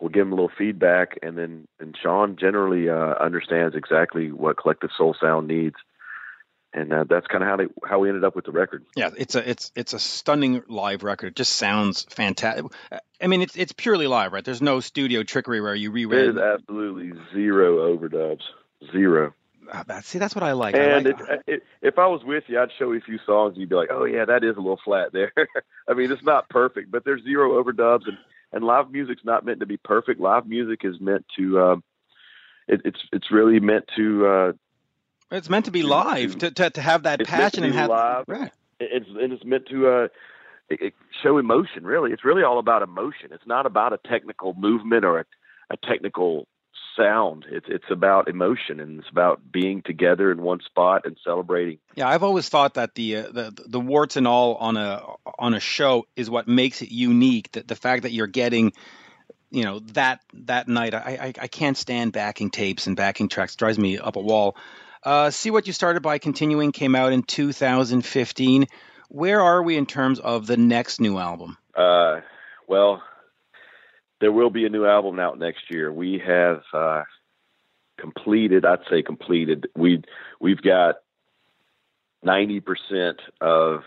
[0.00, 4.58] we'll give him a little feedback, and then and Sean generally uh, understands exactly what
[4.58, 5.76] Collective Soul Sound needs
[6.72, 8.84] and uh, that's kind of how they how we ended up with the record.
[8.94, 11.28] Yeah, it's a it's it's a stunning live record.
[11.28, 12.66] It just sounds fantastic.
[13.20, 14.44] I mean, it's it's purely live, right?
[14.44, 16.36] There's no studio trickery where you re-read.
[16.36, 18.42] There's absolutely zero overdubs,
[18.92, 19.32] zero.
[19.72, 20.76] Uh, that, see, that's what I like.
[20.76, 23.18] And I like, it, it, if I was with you, I'd show you a few
[23.26, 23.54] songs.
[23.54, 25.32] And you'd be like, "Oh yeah, that is a little flat there."
[25.88, 28.18] I mean, it's not perfect, but there's zero overdubs, and
[28.52, 30.20] and live music's not meant to be perfect.
[30.20, 31.60] Live music is meant to.
[31.60, 31.84] Um,
[32.68, 34.52] it, it's it's really meant to uh,
[35.30, 38.24] it's meant to be live to, to, to have that passion and have live.
[38.28, 38.52] Right.
[38.78, 40.08] It's and it's meant to uh,
[40.68, 41.84] it, it show emotion.
[41.84, 43.30] Really, it's really all about emotion.
[43.32, 45.24] It's not about a technical movement or a,
[45.70, 46.46] a technical
[46.96, 47.44] sound.
[47.50, 51.78] It's it's about emotion and it's about being together in one spot and celebrating.
[51.94, 55.02] Yeah, I've always thought that the uh, the the warts and all on a
[55.38, 57.52] on a show is what makes it unique.
[57.52, 58.72] That the fact that you're getting
[59.50, 63.54] you know that that night I, I I can't stand backing tapes and backing tracks
[63.54, 64.56] it drives me up a wall
[65.06, 68.66] uh, See What You Started By Continuing came out in 2015.
[69.08, 71.56] Where are we in terms of the next new album?
[71.74, 72.20] Uh,
[72.66, 73.02] well,
[74.20, 75.92] there will be a new album out next year.
[75.92, 77.04] We have uh,
[77.96, 79.68] completed, I'd say completed.
[79.76, 80.02] We
[80.40, 80.96] we've got
[82.24, 83.82] ninety percent of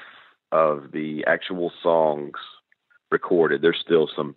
[0.54, 2.38] of the actual songs
[3.12, 3.62] recorded.
[3.62, 4.36] There's still some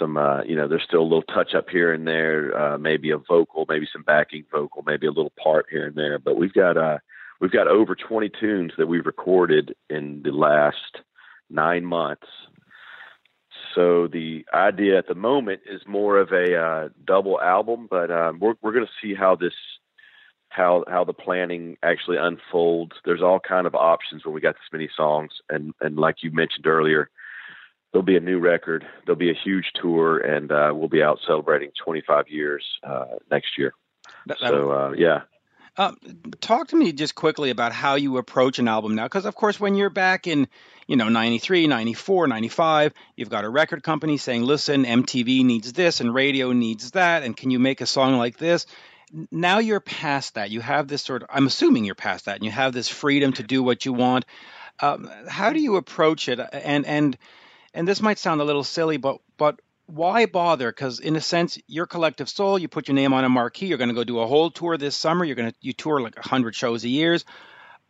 [0.00, 3.10] some uh, you know there's still a little touch up here and there uh, maybe
[3.10, 6.52] a vocal maybe some backing vocal maybe a little part here and there but we've
[6.54, 6.98] got uh
[7.40, 10.98] we've got over 20 tunes that we've recorded in the last
[11.48, 12.26] nine months.
[13.74, 18.40] So the idea at the moment is more of a uh, double album but um,
[18.40, 19.54] we're we're going to see how this
[20.48, 22.96] how how the planning actually unfolds.
[23.04, 26.32] There's all kind of options when we got this many songs and and like you
[26.32, 27.10] mentioned earlier
[27.92, 28.86] there'll be a new record.
[29.04, 33.58] There'll be a huge tour, and uh, we'll be out celebrating 25 years uh, next
[33.58, 33.72] year.
[34.26, 35.22] That, so uh, yeah.
[35.76, 35.92] Uh,
[36.40, 39.58] talk to me just quickly about how you approach an album now, because of course,
[39.58, 40.48] when you're back in,
[40.86, 46.00] you know, 93, 94, 95, you've got a record company saying, listen, MTV needs this
[46.00, 48.66] and radio needs that, and can you make a song like this?
[49.30, 50.50] Now you're past that.
[50.50, 53.32] You have this sort of, I'm assuming you're past that, and you have this freedom
[53.34, 54.24] to do what you want.
[54.80, 56.40] Um, how do you approach it?
[56.52, 57.18] And, and,
[57.74, 60.70] and this might sound a little silly, but but why bother?
[60.70, 63.66] Because in a sense, your collective soul, you put your name on a marquee.
[63.66, 65.24] You're going to go do a whole tour this summer.
[65.24, 67.18] You're going to you tour like hundred shows a year.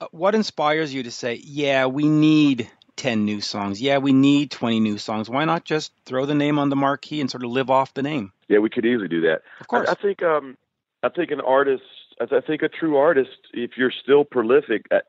[0.00, 3.80] Uh, what inspires you to say, yeah, we need 10 new songs.
[3.80, 5.28] Yeah, we need 20 new songs.
[5.28, 8.02] Why not just throw the name on the marquee and sort of live off the
[8.02, 8.32] name?
[8.48, 9.42] Yeah, we could easily do that.
[9.60, 9.88] Of course.
[9.88, 10.56] I, I think um,
[11.02, 11.82] I think an artist,
[12.20, 15.00] I think a true artist, if you're still prolific, uh,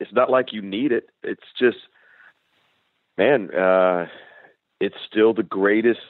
[0.00, 1.10] it's not like you need it.
[1.22, 1.78] It's just
[3.18, 4.06] man, uh,
[4.80, 6.00] it's still the greatest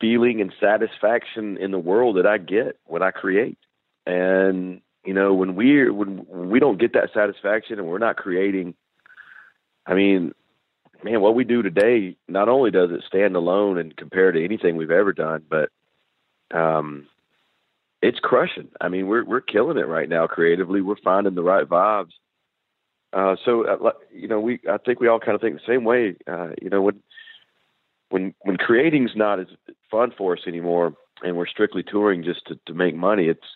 [0.00, 3.58] feeling and satisfaction in the world that I get when I create.
[4.06, 8.16] And you know, when we when, when we don't get that satisfaction and we're not
[8.16, 8.74] creating,
[9.86, 10.32] I mean,
[11.02, 14.76] man, what we do today not only does it stand alone and compare to anything
[14.76, 15.70] we've ever done, but
[16.56, 17.06] um,
[18.02, 18.68] it's crushing.
[18.80, 20.82] I mean, we're we're killing it right now creatively.
[20.82, 22.12] We're finding the right vibes.
[23.12, 25.84] Uh, so, uh, you know, we I think we all kind of think the same
[25.84, 26.16] way.
[26.26, 27.02] Uh, you know, when
[28.08, 29.48] when when creating's not as
[29.90, 33.46] fun for us anymore, and we're strictly touring just to, to make money, it's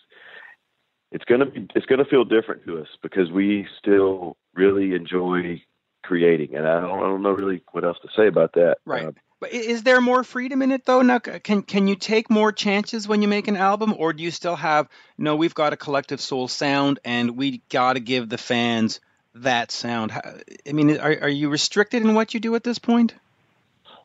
[1.11, 5.61] it's gonna be it's gonna feel different to us because we still really enjoy
[6.03, 8.77] creating, and I don't, I don't know really what else to say about that.
[8.85, 9.07] Right.
[9.07, 11.01] Uh, but is there more freedom in it though?
[11.01, 14.31] Now, can can you take more chances when you make an album, or do you
[14.31, 15.35] still have no?
[15.35, 18.99] We've got a collective soul sound, and we got to give the fans
[19.43, 20.11] that sound.
[20.11, 23.13] I mean, are are you restricted in what you do at this point?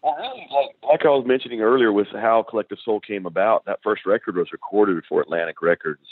[0.03, 3.64] Well, really, like, like I was mentioning earlier, with how Collective Soul came about.
[3.66, 6.03] That first record was recorded before Atlantic Records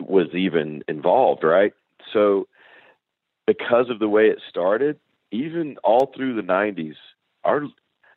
[0.00, 1.72] was even involved, right?
[2.12, 2.48] So,
[3.46, 4.98] because of the way it started,
[5.30, 6.96] even all through the '90s,
[7.44, 7.62] our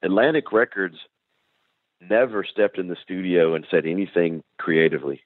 [0.03, 0.97] Atlantic Records
[2.09, 5.21] never stepped in the studio and said anything creatively.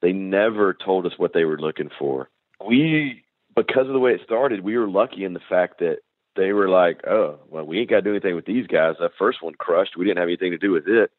[0.00, 2.28] They never told us what they were looking for.
[2.64, 5.98] We, because of the way it started, we were lucky in the fact that
[6.36, 8.94] they were like, oh, well, we ain't got to do anything with these guys.
[9.00, 9.96] That first one crushed.
[9.96, 11.10] We didn't have anything to do with it.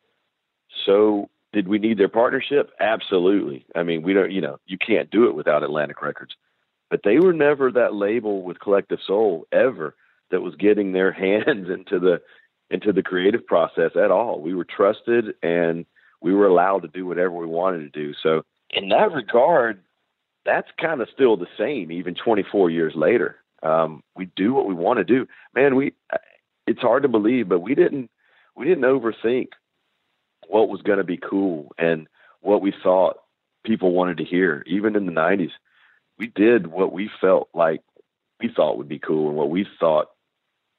[0.86, 2.72] So, did we need their partnership?
[2.80, 3.66] Absolutely.
[3.76, 6.34] I mean, we don't, you know, you can't do it without Atlantic Records.
[6.90, 9.96] But they were never that label with Collective Soul ever
[10.32, 12.22] that was getting their hands into the
[12.70, 14.42] into the creative process at all.
[14.42, 15.86] We were trusted and
[16.22, 18.14] we were allowed to do whatever we wanted to do.
[18.24, 19.84] So, in that regard,
[20.46, 23.38] that's kind of still the same, even 24 years later.
[23.62, 25.28] Um, we do what we want to do.
[25.56, 25.94] Man, we
[26.68, 28.10] it's hard to believe, but we didn't
[28.56, 29.50] we didn't overthink
[30.48, 32.08] what was going to be cool and
[32.42, 33.18] what we thought
[33.64, 34.64] people wanted to hear.
[34.68, 35.52] Even in the 90s,
[36.18, 37.82] we did what we felt like
[38.42, 40.10] we thought would be cool and what we thought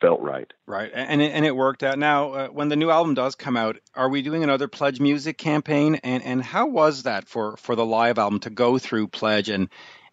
[0.00, 0.52] felt right.
[0.66, 1.98] Right, and it, and it worked out.
[1.98, 5.38] Now, uh, when the new album does come out, are we doing another Pledge Music
[5.38, 5.96] campaign?
[5.96, 9.68] And and how was that for for the live album to go through Pledge and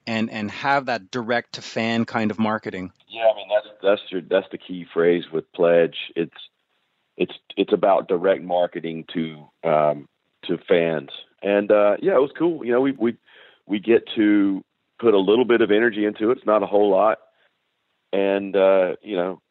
[0.08, 2.91] and and have that direct to fan kind of marketing?
[3.08, 5.96] Yeah, I mean that's that's your that's the key phrase with Pledge.
[6.15, 6.38] It's
[7.17, 10.08] it's it's about direct marketing to um,
[10.46, 11.10] to fans,
[11.41, 12.65] and uh, yeah, it was cool.
[12.65, 13.17] You know, we we
[13.65, 14.63] we get to
[15.00, 16.38] put a little bit of energy into it.
[16.38, 17.20] It's not a whole lot,
[18.13, 19.41] and uh, you know,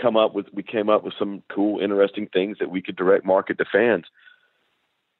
[0.00, 3.24] come up with we came up with some cool, interesting things that we could direct
[3.24, 4.04] market to fans.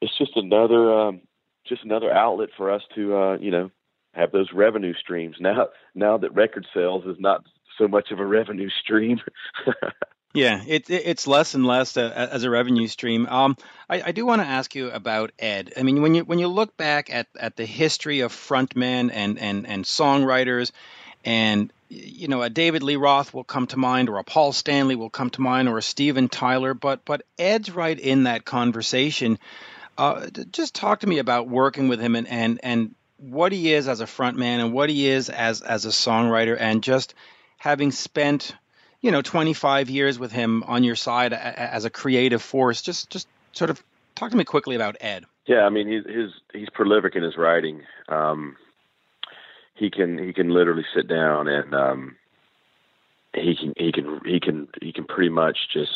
[0.01, 1.21] It's just another um,
[1.67, 3.71] just another outlet for us to uh, you know
[4.13, 5.67] have those revenue streams now.
[5.93, 7.43] Now that record sales is not
[7.77, 9.19] so much of a revenue stream.
[10.33, 13.27] yeah, it, it's less and less as a revenue stream.
[13.27, 13.57] Um,
[13.89, 15.73] I, I do want to ask you about Ed.
[15.77, 19.39] I mean, when you when you look back at, at the history of frontmen and
[19.39, 20.71] and and songwriters,
[21.25, 24.95] and you know, a David Lee Roth will come to mind, or a Paul Stanley
[24.95, 26.73] will come to mind, or a Steven Tyler.
[26.73, 29.39] But but Ed's right in that conversation.
[29.97, 33.87] Uh, just talk to me about working with him and and and what he is
[33.87, 37.13] as a frontman and what he is as as a songwriter, and just
[37.57, 38.53] having spent
[39.01, 42.81] you know 25 years with him on your side as a creative force.
[42.81, 43.81] Just just sort of
[44.15, 45.25] talk to me quickly about Ed.
[45.45, 47.83] Yeah, I mean he's he's, he's prolific in his writing.
[48.09, 48.57] Um,
[49.75, 52.15] he can he can literally sit down and um,
[53.33, 55.91] he can he can he can he can pretty much just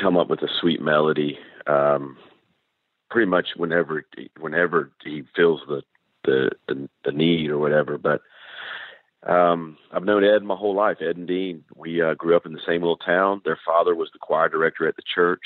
[0.00, 2.16] come up with a sweet melody um,
[3.10, 4.04] pretty much whenever
[4.38, 5.82] whenever he feels the
[6.24, 7.98] the the, the need or whatever.
[7.98, 8.22] But
[9.28, 11.64] um, I've known Ed my whole life Ed and Dean.
[11.74, 13.42] We uh, grew up in the same little town.
[13.44, 15.42] Their father was the choir director at the church.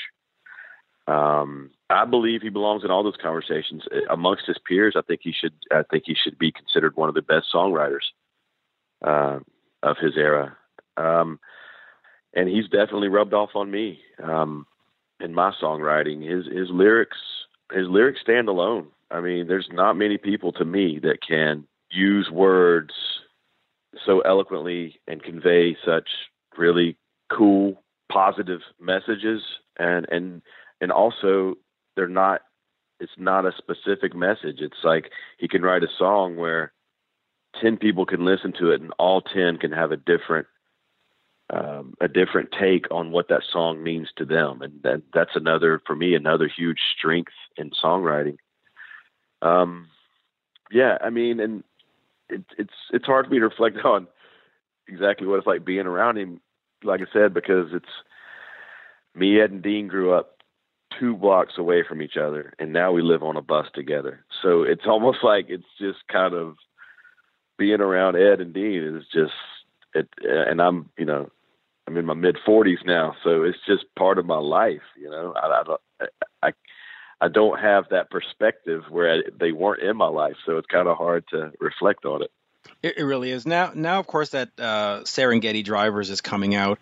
[1.07, 4.95] Um, I believe he belongs in all those conversations amongst his peers.
[4.97, 5.53] I think he should.
[5.71, 8.05] I think he should be considered one of the best songwriters
[9.05, 9.39] uh,
[9.83, 10.57] of his era.
[10.97, 11.39] Um,
[12.33, 14.65] and he's definitely rubbed off on me um,
[15.19, 16.27] in my songwriting.
[16.27, 17.17] His his lyrics
[17.71, 18.87] his lyrics stand alone.
[19.11, 22.93] I mean, there's not many people to me that can use words
[24.05, 26.09] so eloquently and convey such
[26.57, 26.97] really
[27.31, 29.41] cool, positive messages
[29.77, 30.41] and and
[30.81, 31.55] and also
[31.95, 32.41] they're not
[32.99, 34.57] it's not a specific message.
[34.59, 36.71] It's like he can write a song where
[37.61, 40.47] 10 people can listen to it and all 10 can have a different
[41.49, 44.61] um, a different take on what that song means to them.
[44.61, 48.37] And that, that's another for me another huge strength in songwriting.
[49.41, 49.89] Um,
[50.73, 51.63] yeah i mean and
[52.29, 54.07] it, it's it's hard for me to reflect on
[54.87, 56.41] exactly what it's like being around him
[56.83, 57.85] like i said because it's
[59.15, 60.37] me ed and dean grew up
[60.99, 64.23] two blocks away from each other, and now we live on a bus together.
[64.41, 66.55] So it's almost like it's just kind of
[67.57, 69.33] being around Ed and Dean is just
[69.93, 71.29] it, and I'm you know
[71.87, 74.81] I'm in my mid 40s now, so it's just part of my life.
[74.99, 76.05] You know, I I
[76.41, 76.53] I,
[77.21, 80.87] I don't have that perspective where I, they weren't in my life, so it's kind
[80.87, 82.31] of hard to reflect on it.
[82.81, 83.45] It, it really is.
[83.45, 86.79] Now, now of course that uh, Serengeti Drivers is coming out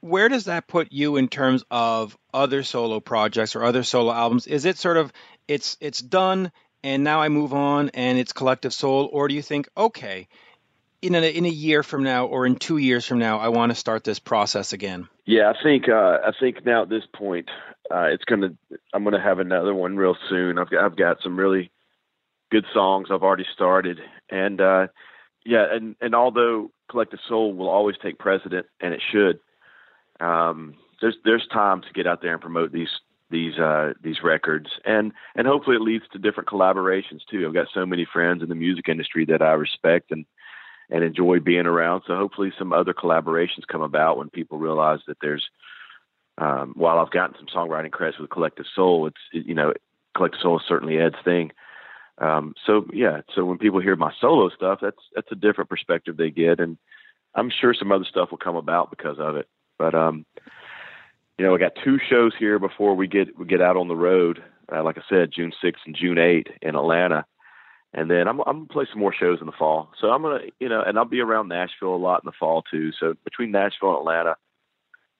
[0.00, 4.46] where does that put you in terms of other solo projects or other solo albums?
[4.46, 5.12] Is it sort of
[5.46, 9.42] it's it's done and now I move on and it's Collective Soul, or do you
[9.42, 10.28] think okay,
[11.02, 13.70] in a, in a year from now or in two years from now, I want
[13.70, 15.08] to start this process again?
[15.26, 17.48] Yeah, I think uh, I think now at this point,
[17.90, 18.54] uh, it's gonna
[18.94, 20.58] I'm gonna have another one real soon.
[20.58, 21.70] I've got I've got some really
[22.50, 24.86] good songs I've already started, and uh,
[25.44, 29.40] yeah, and and although Collective Soul will always take precedent, and it should
[30.20, 34.68] um, there's there's time to get out there and promote these these uh, these records,
[34.84, 37.46] and and hopefully it leads to different collaborations too.
[37.46, 40.26] I've got so many friends in the music industry that I respect and
[40.90, 42.02] and enjoy being around.
[42.06, 45.48] So hopefully some other collaborations come about when people realize that there's
[46.38, 49.72] um, while I've gotten some songwriting credits with Collective Soul, it's it, you know
[50.16, 51.52] Collective Soul is certainly Ed's thing.
[52.18, 56.16] Um, so yeah, so when people hear my solo stuff, that's that's a different perspective
[56.16, 56.76] they get, and
[57.34, 59.48] I'm sure some other stuff will come about because of it.
[59.80, 60.26] But um,
[61.38, 63.96] you know, we got two shows here before we get we get out on the
[63.96, 64.42] road.
[64.70, 67.24] Uh, like I said, June 6th and June 8th in Atlanta,
[67.94, 69.88] and then I'm I'm gonna play some more shows in the fall.
[69.98, 72.62] So I'm gonna you know, and I'll be around Nashville a lot in the fall
[72.70, 72.90] too.
[73.00, 74.36] So between Nashville and Atlanta,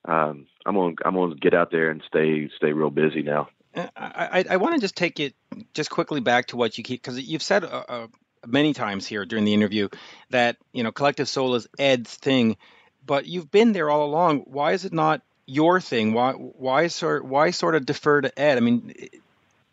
[0.05, 3.49] um, I'm gonna I'm gonna get out there and stay stay real busy now.
[3.73, 5.33] Uh, I, I, I want to just take it
[5.73, 8.07] just quickly back to what you keep because you've said uh, uh,
[8.45, 9.89] many times here during the interview
[10.29, 12.57] that you know collective soul is Ed's thing
[13.05, 14.41] but you've been there all along.
[14.41, 16.13] Why is it not your thing?
[16.13, 18.57] Why why sort why sort of defer to Ed?
[18.57, 18.93] I mean,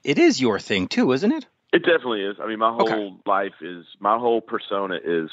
[0.04, 1.46] it is your thing too, isn't it?
[1.72, 2.36] It definitely is.
[2.40, 3.16] I mean, my whole okay.
[3.26, 5.30] life is my whole persona is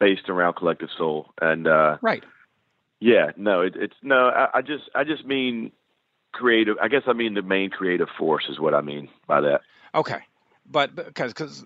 [0.00, 2.24] based around collective soul, and uh, right.
[3.00, 4.28] Yeah, no, it, it's no.
[4.28, 5.70] I, I just I just mean
[6.32, 6.76] creative.
[6.82, 9.60] I guess I mean the main creative force is what I mean by that.
[9.94, 10.18] Okay
[10.70, 11.64] but because because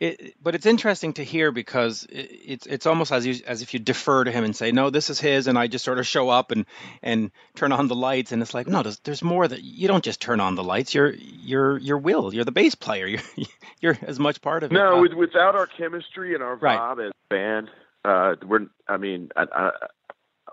[0.00, 3.74] it, but it's interesting to hear because it, it's it's almost as you, as if
[3.74, 6.06] you defer to him and say no this is his and I just sort of
[6.06, 6.66] show up and
[7.02, 10.04] and turn on the lights and it's like no there's, there's more that you don't
[10.04, 10.94] just turn on the lights.
[10.94, 12.34] You're you're you're Will.
[12.34, 13.06] You're the bass player.
[13.36, 13.46] You're
[13.80, 14.74] you're as much part of it.
[14.74, 16.78] No uh, with, without our chemistry and our right.
[16.78, 17.70] vibe as a band
[18.04, 19.70] uh, we're I mean I, I,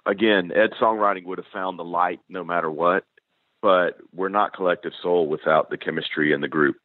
[0.06, 3.04] again Ed songwriting would have found the light no matter what
[3.62, 6.78] but we're not collective soul without the chemistry and the group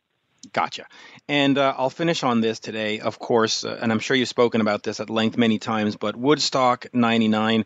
[0.53, 0.87] Gotcha.
[1.29, 4.61] And uh, I'll finish on this today, of course, uh, and I'm sure you've spoken
[4.61, 7.65] about this at length many times, but Woodstock 99,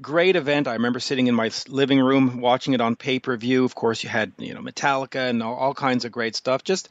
[0.00, 0.68] great event.
[0.68, 3.64] I remember sitting in my living room watching it on pay per view.
[3.64, 6.64] Of course, you had you know Metallica and all, all kinds of great stuff.
[6.64, 6.88] Just,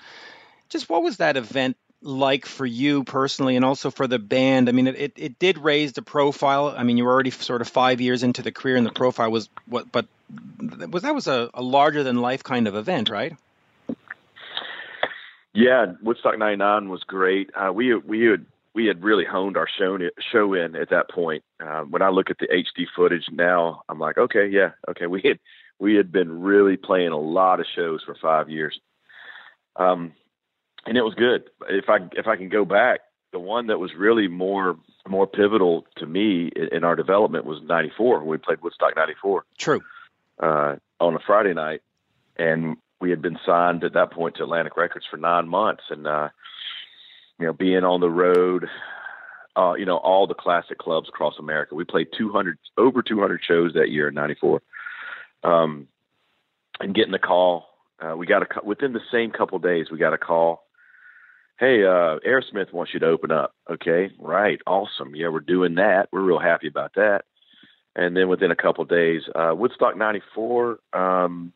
[0.70, 4.70] just what was that event like for you personally and also for the band?
[4.70, 6.74] I mean, it, it, it did raise the profile.
[6.76, 9.32] I mean, you were already sort of five years into the career and the profile
[9.32, 10.06] was what, but
[10.90, 13.36] was that was a, a larger than life kind of event, right?
[15.54, 17.50] Yeah, Woodstock '99 was great.
[17.56, 19.98] Uh, we we had we had really honed our show
[20.32, 21.44] show in at that point.
[21.60, 25.22] Uh, when I look at the HD footage now, I'm like, okay, yeah, okay, we
[25.24, 25.40] had
[25.80, 28.80] we had been really playing a lot of shows for five years,
[29.76, 30.14] um,
[30.86, 31.50] and it was good.
[31.68, 35.86] If I if I can go back, the one that was really more more pivotal
[35.98, 38.20] to me in, in our development was '94.
[38.20, 39.46] when We played Woodstock '94.
[39.58, 39.82] True.
[40.40, 41.82] Uh, on a Friday night,
[42.38, 46.06] and we had been signed at that point to Atlantic Records for nine months, and
[46.06, 46.30] uh,
[47.40, 48.68] you know, being on the road,
[49.56, 51.76] uh, you know, all the classic clubs across America.
[51.76, 54.62] We played 200 over 200 shows that year in '94,
[55.44, 55.88] um,
[56.80, 57.66] and getting the call.
[58.00, 59.88] Uh, we got a within the same couple days.
[59.92, 60.64] We got a call.
[61.58, 63.54] Hey, uh, Aerosmith wants you to open up.
[63.70, 65.14] Okay, right, awesome.
[65.14, 66.08] Yeah, we're doing that.
[66.12, 67.24] We're real happy about that.
[67.98, 70.80] And then within a couple days, uh, Woodstock '94.
[70.94, 71.54] Um,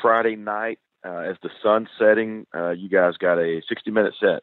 [0.00, 2.46] Friday night uh, as the sun's setting.
[2.54, 4.42] Uh, you guys got a 60 minute set.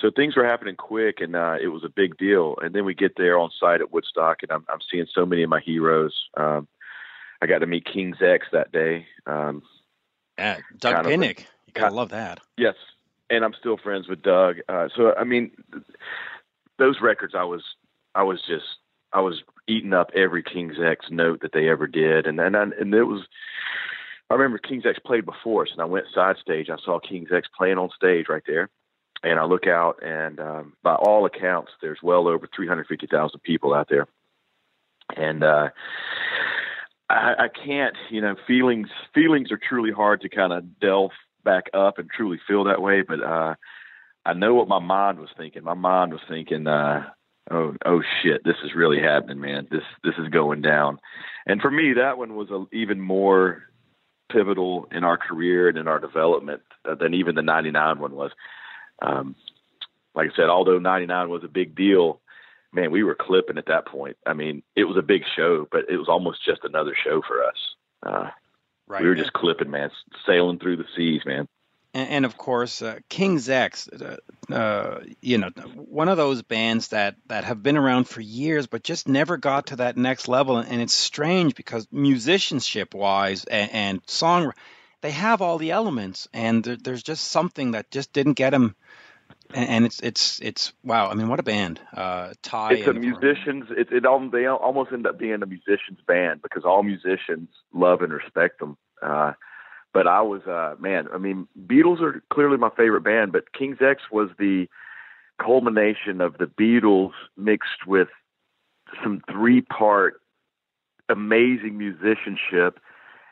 [0.00, 2.56] So things were happening quick, and uh, it was a big deal.
[2.62, 5.42] And then we get there on site at Woodstock, and I'm, I'm seeing so many
[5.42, 6.14] of my heroes.
[6.36, 6.68] Um,
[7.42, 9.06] I got to meet King's X that day.
[9.26, 9.62] Um,
[10.38, 11.40] yeah, Doug Pinnick.
[11.66, 12.40] You gotta love that.
[12.56, 12.74] Yes,
[13.28, 14.56] and I'm still friends with Doug.
[14.68, 15.50] Uh, so I mean,
[16.78, 17.62] those records, I was,
[18.14, 18.64] I was just,
[19.12, 22.94] I was eating up every King's X note that they ever did, and and and
[22.94, 23.22] it was,
[24.30, 26.68] I remember King's X played before us, and I went side stage.
[26.70, 28.68] I saw King's X playing on stage right there,
[29.22, 33.88] and I look out, and um, by all accounts, there's well over 350,000 people out
[33.88, 34.06] there,
[35.16, 35.70] and uh,
[37.08, 41.12] I, I can't, you know, feelings feelings are truly hard to kind of delve
[41.44, 43.02] back up and truly feel that way.
[43.02, 43.54] But uh,
[44.26, 45.64] I know what my mind was thinking.
[45.64, 47.04] My mind was thinking, uh,
[47.50, 49.68] oh, oh shit, this is really happening, man.
[49.70, 50.98] This this is going down.
[51.46, 53.62] And for me, that one was a, even more
[54.30, 58.32] pivotal in our career and in our development uh, than even the '99 one was.
[59.00, 59.36] Um,
[60.14, 62.20] like I said, although '99 was a big deal,
[62.72, 64.16] man, we were clipping at that point.
[64.26, 67.44] I mean, it was a big show, but it was almost just another show for
[67.44, 67.56] us.
[68.02, 68.30] Uh,
[68.86, 69.02] right.
[69.02, 69.90] We were just clipping, man,
[70.26, 71.48] sailing through the seas, man.
[71.98, 74.16] And, and of course, uh, King's X, uh,
[74.52, 78.84] uh, you know, one of those bands that that have been around for years, but
[78.84, 80.58] just never got to that next level.
[80.58, 84.52] And it's strange because musicianship wise and, and song,
[85.00, 88.76] they have all the elements, and there, there's just something that just didn't get them
[89.52, 91.08] and, and, it's it's it's wow.
[91.08, 91.80] I mean, what a band!
[91.94, 92.74] Uh, Ty.
[92.74, 93.66] It's a musicians.
[93.70, 98.02] It it all they almost end up being a musicians band because all musicians love
[98.02, 98.76] and respect them.
[99.02, 99.32] Uh,
[99.92, 101.08] but I was uh, man.
[101.12, 104.68] I mean, Beatles are clearly my favorite band, but King's X was the
[105.40, 108.08] culmination of the Beatles mixed with
[109.02, 110.20] some three part
[111.08, 112.80] amazing musicianship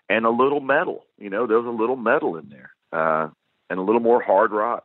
[0.08, 1.04] and a little metal.
[1.18, 3.28] You know, there was a little metal in there uh,
[3.68, 4.84] and a little more hard rock.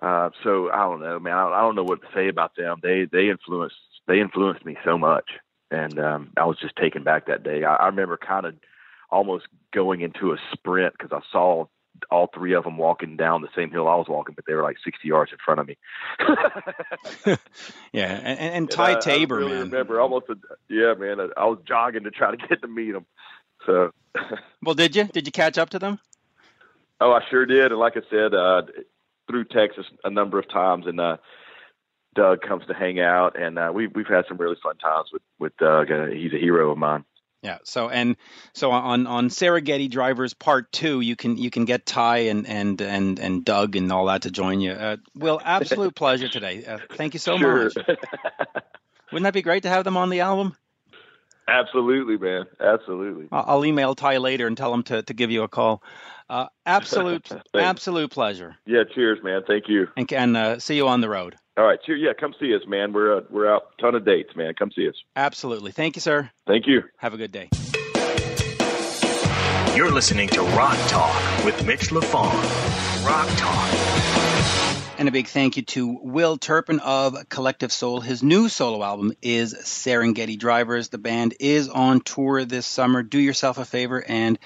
[0.00, 1.34] Uh, so I don't know, man.
[1.34, 2.78] I, I don't know what to say about them.
[2.82, 3.76] They they influenced
[4.08, 5.30] they influenced me so much,
[5.70, 7.62] and um, I was just taken back that day.
[7.62, 8.54] I, I remember kind of
[9.12, 11.66] almost going into a sprint because I saw
[12.10, 14.62] all three of them walking down the same hill I was walking, but they were
[14.62, 15.76] like 60 yards in front of me.
[17.92, 19.70] yeah, and, and Ty and Tabor, I really man.
[19.70, 20.34] Remember, almost, a,
[20.68, 21.20] yeah, man.
[21.20, 23.06] I, I was jogging to try to get to meet them.
[23.66, 23.92] So,
[24.62, 25.04] well, did you?
[25.04, 26.00] Did you catch up to them?
[27.00, 27.70] Oh, I sure did.
[27.70, 28.62] And like I said, uh,
[29.28, 31.18] through Texas a number of times, and uh,
[32.14, 35.22] Doug comes to hang out, and uh, we've we've had some really fun times with
[35.38, 35.92] with Doug.
[35.92, 37.04] Uh, he's a hero of mine.
[37.42, 37.58] Yeah.
[37.64, 38.16] So and
[38.54, 42.80] so on on Serengeti Drivers Part Two, you can you can get Ty and and
[42.80, 44.72] and and Doug and all that to join you.
[44.72, 46.64] Uh, Will, absolute pleasure today.
[46.64, 47.64] Uh, thank you so sure.
[47.64, 47.74] much.
[49.12, 50.56] Wouldn't that be great to have them on the album?
[51.48, 52.44] Absolutely, man.
[52.60, 53.28] Absolutely.
[53.32, 55.82] I'll email Ty later and tell him to, to give you a call.
[56.30, 58.56] Uh, absolute, absolute pleasure.
[58.64, 59.42] Yeah, cheers, man.
[59.46, 59.88] Thank you.
[59.96, 61.36] And can uh, see you on the road.
[61.56, 62.00] All right, cheers.
[62.02, 62.94] Yeah, come see us, man.
[62.94, 64.54] We're uh, we're out ton of dates, man.
[64.54, 64.94] Come see us.
[65.14, 65.70] Absolutely.
[65.72, 66.30] Thank you, sir.
[66.46, 66.82] Thank you.
[66.96, 67.50] Have a good day.
[69.76, 73.06] You're listening to Rock Talk with Mitch LaFon.
[73.06, 74.98] Rock Talk.
[74.98, 78.00] And a big thank you to Will Turpin of Collective Soul.
[78.00, 80.88] His new solo album is Serengeti Drivers.
[80.88, 83.02] The band is on tour this summer.
[83.02, 84.38] Do yourself a favor and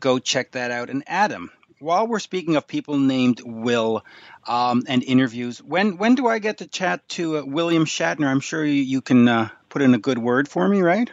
[0.00, 0.88] go check that out.
[0.88, 4.04] And Adam, while we're speaking of people named Will
[4.46, 8.26] um, and interviews, when when do I get to chat to uh, William Shatner?
[8.26, 11.10] I'm sure you, you can uh, put in a good word for me, right?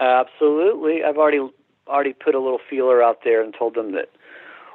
[0.00, 1.04] Absolutely.
[1.04, 1.48] I've already
[1.86, 4.10] already put a little feeler out there and told them that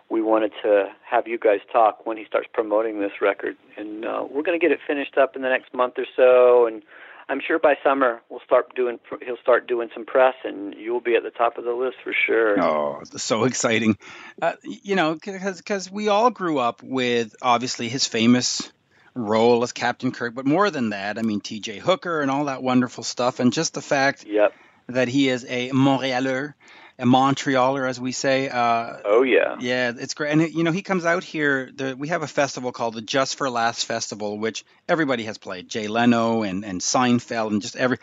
[0.09, 4.25] we wanted to have you guys talk when he starts promoting this record, and uh,
[4.29, 6.81] we're going to get it finished up in the next month or so, and
[7.29, 8.99] I'm sure by summer we'll start doing.
[9.25, 12.13] He'll start doing some press, and you'll be at the top of the list for
[12.13, 12.61] sure.
[12.61, 13.97] Oh, so exciting!
[14.41, 18.71] Uh, you know, because we all grew up with obviously his famous
[19.13, 21.79] role as Captain Kirk, but more than that, I mean T.J.
[21.79, 24.53] Hooker and all that wonderful stuff, and just the fact yep.
[24.87, 26.53] that he is a Montrealer
[26.99, 28.49] a Montrealer, as we say.
[28.49, 30.31] Uh, oh yeah, yeah, it's great.
[30.31, 31.69] And you know, he comes out here.
[31.73, 35.69] The, we have a festival called the Just for Laughs Festival, which everybody has played.
[35.69, 37.97] Jay Leno and and Seinfeld and just every.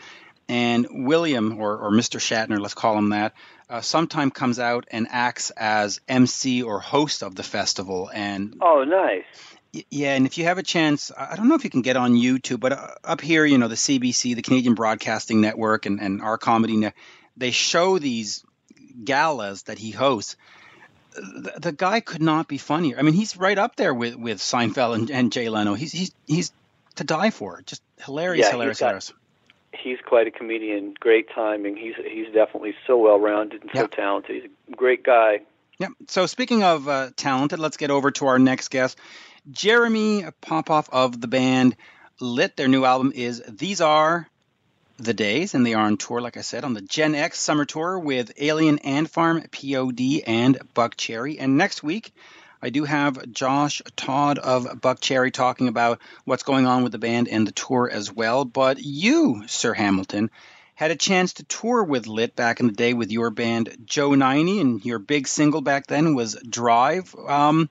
[0.46, 2.20] And William or or Mr.
[2.20, 3.32] Shatner, let's call him that,
[3.70, 8.10] uh, sometime comes out and acts as MC or host of the festival.
[8.12, 9.24] And oh, nice.
[9.90, 12.12] Yeah, and if you have a chance, I don't know if you can get on
[12.12, 16.22] YouTube, but uh, up here, you know, the CBC, the Canadian Broadcasting Network, and, and
[16.22, 16.94] our comedy, net,
[17.36, 18.44] they show these
[19.02, 20.36] galas that he hosts,
[21.14, 22.98] the, the, guy could not be funnier.
[22.98, 25.74] I mean, he's right up there with, with Seinfeld and, and Jay Leno.
[25.74, 26.52] He's he's he's
[26.96, 27.62] to die for.
[27.66, 29.12] Just hilarious, yeah, hilarious, he's got, hilarious.
[29.72, 30.94] He's quite a comedian.
[30.98, 31.76] Great timing.
[31.76, 34.42] He's he's definitely so well rounded and so talented.
[34.42, 35.40] He's a great guy.
[35.78, 35.88] Yeah.
[36.08, 38.98] So speaking of uh, talented, let's get over to our next guest,
[39.50, 41.76] Jeremy Popoff of the band
[42.20, 42.56] Lit.
[42.56, 44.28] Their new album is These Are
[44.98, 47.64] the days, and they are on tour, like I said, on the Gen X Summer
[47.64, 51.36] Tour with Alien Ant Farm, POD, and Buckcherry.
[51.40, 52.14] And next week,
[52.62, 57.28] I do have Josh Todd of Buckcherry talking about what's going on with the band
[57.28, 58.44] and the tour as well.
[58.44, 60.30] But you, Sir Hamilton,
[60.74, 64.14] had a chance to tour with Lit back in the day with your band Joe
[64.14, 67.14] 90, and your big single back then was Drive.
[67.28, 67.68] Um,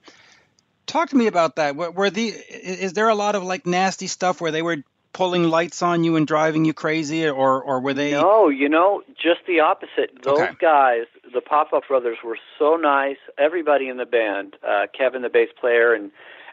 [0.86, 1.74] talk to me about that.
[1.74, 4.84] Were the is there a lot of like nasty stuff where they were
[5.14, 8.12] pulling lights on you and driving you crazy, or or were they?
[8.12, 10.22] No, you know, just the opposite.
[10.22, 10.52] Those Okay.
[10.60, 13.16] guys, the Popoff Brothers, were so nice.
[13.38, 16.10] Everybody in the band, uh, Kevin, the bass player, and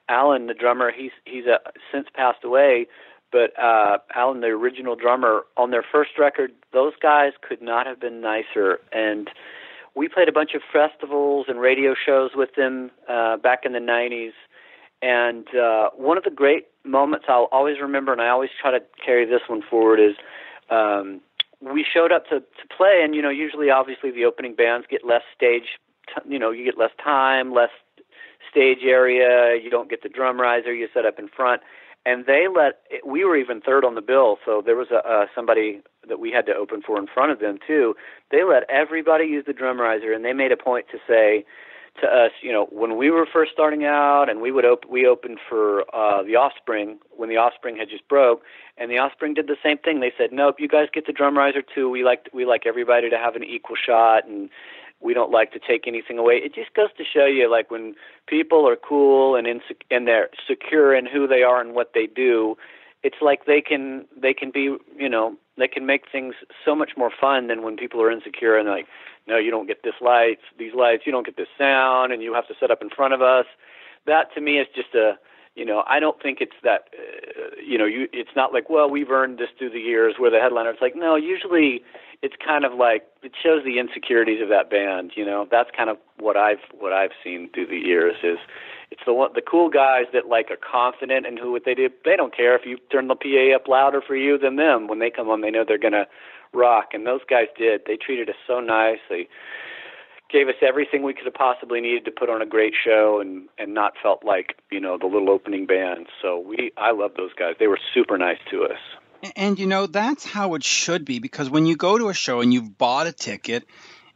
[0.07, 0.91] Alan, the drummer.
[0.95, 1.57] He's he's uh,
[1.91, 2.88] since passed away,
[3.32, 7.99] but uh, Alan, the original drummer, on their first record, those guys could not have
[7.99, 8.80] been nicer.
[8.93, 9.30] And
[9.95, 13.80] we played a bunch of festivals and radio shows with them uh, back in the
[13.80, 14.34] '90s.
[15.01, 18.79] And uh, one of the great moments I'll always remember, and I always try to
[19.03, 20.15] carry this one forward, is
[20.69, 21.21] um,
[21.61, 25.05] we showed up to, to play, and you know, usually, obviously, the opening bands get
[25.05, 27.69] less stage, t- you know, you get less time, less
[28.49, 29.59] stage area.
[29.61, 30.73] You don't get the drum riser.
[30.73, 31.61] You set up in front,
[32.05, 32.82] and they let.
[33.05, 36.32] We were even third on the bill, so there was a uh, somebody that we
[36.32, 37.95] had to open for in front of them too.
[38.32, 41.45] They let everybody use the drum riser, and they made a point to say
[41.99, 45.05] to us, you know, when we were first starting out, and we would op- we
[45.05, 48.41] opened for uh, the Offspring when the Offspring had just broke,
[48.77, 49.99] and the Offspring did the same thing.
[49.99, 51.89] They said, nope, you guys get the drum riser too.
[51.89, 54.49] We like we like everybody to have an equal shot, and
[55.01, 56.35] we don't like to take anything away.
[56.35, 57.95] It just goes to show you, like when
[58.27, 62.07] people are cool and insec- and they're secure in who they are and what they
[62.07, 62.57] do,
[63.04, 66.91] it's like they can they can be you know they can make things so much
[66.97, 68.88] more fun than when people are insecure and like
[69.28, 72.34] no you don't get this lights these lights you don't get this sound and you
[72.34, 73.45] have to set up in front of us.
[74.06, 75.14] That to me is just a
[75.56, 78.89] you know i don't think it's that uh, you know you it's not like well
[78.89, 80.70] we've earned this through the years where the headliner.
[80.70, 81.82] It's like no usually
[82.22, 85.47] it's kind of like it shows the insecurities of that band you know?
[85.49, 88.38] That's kind of what i've what i've seen through the years is
[88.91, 91.89] it's the one the cool guys that like are confident in who what they do.
[92.05, 94.87] They don't care if you turn the pa up louder for you than them.
[94.87, 96.07] When they come on they know they're to
[96.53, 96.89] rock.
[96.93, 97.81] And those guys did.
[97.85, 98.99] They treated us so nice.
[99.09, 99.27] They
[100.31, 103.47] gave us everything we could have possibly needed to put on a great show and
[103.57, 106.07] and not felt like you know the little opening band.
[106.21, 107.55] So we i love those guys.
[107.59, 108.79] They were super nice to us.
[109.35, 111.19] And you know, that's how it should be.
[111.19, 113.65] Because when you go to a show and you've bought a ticket,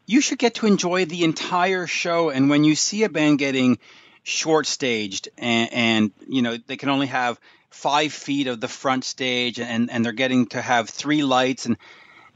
[0.05, 2.30] you should get to enjoy the entire show.
[2.30, 3.78] And when you see a band getting
[4.26, 9.03] short staged and, and you know, they can only have five feet of the front
[9.03, 11.78] stage and, and they're getting to have three lights and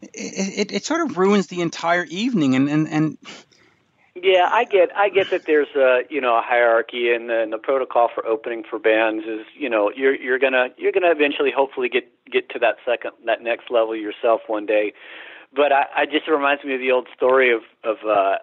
[0.01, 3.17] it, it, it sort of ruins the entire evening and, and, and
[4.15, 7.53] Yeah, I get I get that there's a you know a hierarchy and the, and
[7.53, 11.51] the protocol for opening for bands is you know you're you're gonna you're gonna eventually
[11.55, 14.93] hopefully get get to that second that next level yourself one day,
[15.55, 18.37] but I, I just reminds me of the old story of of uh,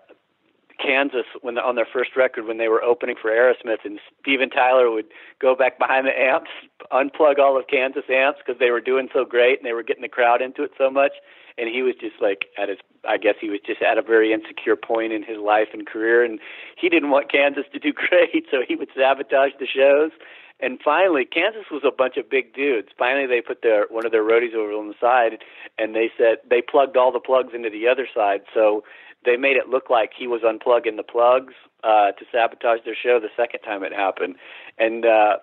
[0.79, 4.91] Kansas when on their first record when they were opening for Aerosmith and Steven Tyler
[4.91, 5.07] would
[5.41, 6.51] go back behind the amps,
[6.93, 10.03] unplug all of Kansas amps because they were doing so great and they were getting
[10.03, 11.12] the crowd into it so much,
[11.59, 14.33] and he was just like at his I guess he was just at a very
[14.33, 16.41] insecure point in his life and career, and
[16.77, 20.11] he didn't want Kansas to do great, so he would sabotage the shows.
[20.59, 22.89] And finally, Kansas was a bunch of big dudes.
[22.97, 25.39] Finally, they put their one of their roadies over on the side,
[25.79, 28.41] and they said they plugged all the plugs into the other side.
[28.55, 28.83] So
[29.25, 31.53] they made it look like he was unplugging the plugs
[31.85, 34.37] uh, to sabotage their show the second time it happened.
[34.79, 35.37] And uh,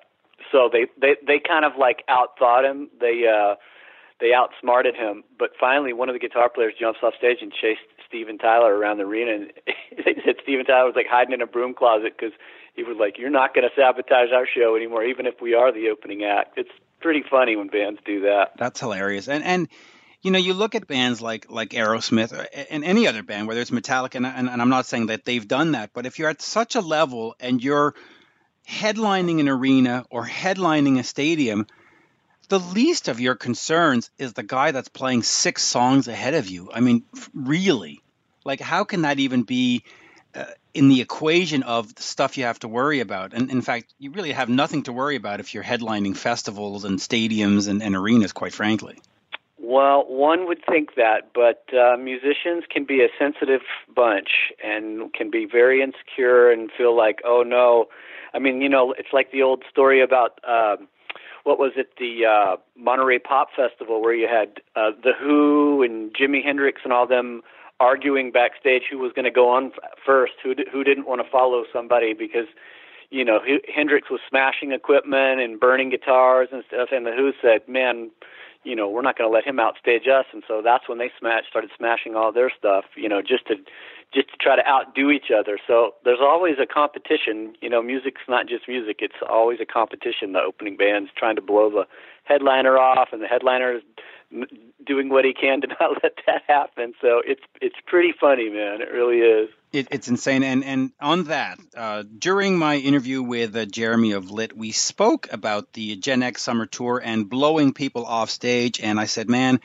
[0.52, 2.90] so they they they kind of like outthought him.
[3.00, 3.56] They uh,
[4.20, 5.24] they outsmarted him.
[5.38, 8.98] But finally, one of the guitar players jumps off stage and chased Steven Tyler around
[8.98, 9.34] the arena.
[9.34, 9.54] And
[10.06, 12.34] they said Steven Tyler was like hiding in a broom closet because
[12.74, 15.72] he was like, "You're not going to sabotage our show anymore, even if we are
[15.72, 18.54] the opening act." It's pretty funny when bands do that.
[18.58, 19.28] That's hilarious.
[19.28, 19.68] And and
[20.24, 23.62] you know, you look at bands like like Aerosmith or, and any other band, whether
[23.62, 26.30] it's Metallica, and, and, and I'm not saying that they've done that, but if you're
[26.30, 27.94] at such a level and you're
[28.68, 31.68] headlining an arena or headlining a stadium,
[32.48, 36.70] the least of your concerns is the guy that's playing six songs ahead of you.
[36.74, 37.04] I mean,
[37.34, 38.02] really,
[38.46, 39.84] like how can that even be?
[40.76, 43.34] Uh, in the equation of the stuff you have to worry about.
[43.34, 47.00] And in fact, you really have nothing to worry about if you're headlining festivals and
[47.00, 49.00] stadiums and, and arenas, quite frankly.
[49.60, 53.62] Well, one would think that, but uh, musicians can be a sensitive
[53.96, 57.88] bunch and can be very insecure and feel like, oh no.
[58.34, 60.88] I mean, you know, it's like the old story about um,
[61.44, 66.14] what was it, the uh, Monterey Pop Festival, where you had uh, the Who and
[66.14, 67.42] Jimi Hendrix and all them
[67.84, 69.72] arguing backstage who was going to go on
[70.06, 72.48] first, who who didn't want to follow somebody because
[73.10, 73.40] you know
[73.74, 78.10] Hendrix was smashing equipment and burning guitars and stuff, and the Who said, "Man,
[78.64, 81.12] you know, we're not going to let him outstage us." And so that's when they
[81.20, 83.56] smashed, started smashing all their stuff, you know, just to
[84.14, 85.58] just to try to outdo each other.
[85.68, 87.56] So there's always a competition.
[87.62, 90.32] You know, music's not just music; it's always a competition.
[90.32, 91.86] The opening band's trying to blow the
[92.24, 93.82] headliner off, and the headliner
[94.86, 96.94] doing what he can to not let that happen.
[97.02, 98.82] So it's it's pretty funny, man.
[98.82, 99.50] It really is.
[99.72, 100.44] It, it's insane.
[100.44, 105.32] And and on that, uh, during my interview with uh, Jeremy of Lit, we spoke
[105.32, 108.80] about the Gen X Summer Tour and blowing people off stage.
[108.80, 109.60] And I said, man.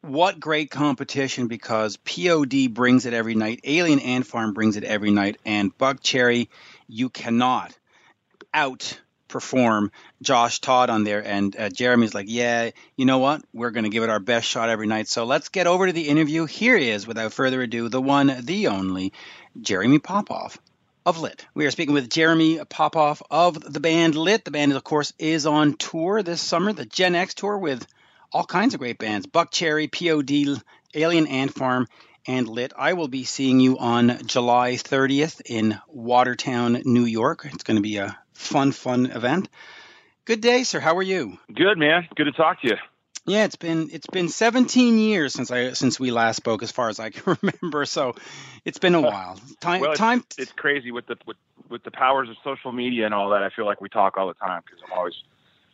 [0.00, 5.10] What great competition because POD brings it every night, Alien Ant Farm brings it every
[5.10, 6.46] night, and Buckcherry,
[6.86, 7.76] you cannot
[9.28, 9.90] outperform
[10.22, 11.24] Josh Todd on there.
[11.24, 13.42] And uh, Jeremy's like, yeah, you know what?
[13.52, 15.08] We're going to give it our best shot every night.
[15.08, 16.46] So let's get over to the interview.
[16.46, 19.12] Here is, without further ado, the one, the only,
[19.60, 20.58] Jeremy Popoff
[21.06, 21.46] of Lit.
[21.54, 24.44] We are speaking with Jeremy Popoff of the band Lit.
[24.44, 27.86] The band, of course, is on tour this summer, the Gen X tour with
[28.30, 30.62] all kinds of great bands Buckcherry, POD,
[30.94, 31.86] Alien Ant Farm,
[32.26, 32.74] and Lit.
[32.76, 37.46] I will be seeing you on July 30th in Watertown, New York.
[37.50, 39.48] It's going to be a fun, fun event.
[40.24, 40.80] Good day, sir.
[40.80, 41.38] How are you?
[41.52, 42.06] Good, man.
[42.14, 42.76] Good to talk to you.
[43.26, 46.88] Yeah, it's been it's been 17 years since I since we last spoke, as far
[46.88, 47.84] as I can remember.
[47.84, 48.14] So
[48.64, 49.40] it's been a uh, while.
[49.60, 50.24] Time well, it's, time.
[50.38, 51.36] It's crazy with the with,
[51.68, 53.42] with the powers of social media and all that.
[53.42, 55.14] I feel like we talk all the time because I'm always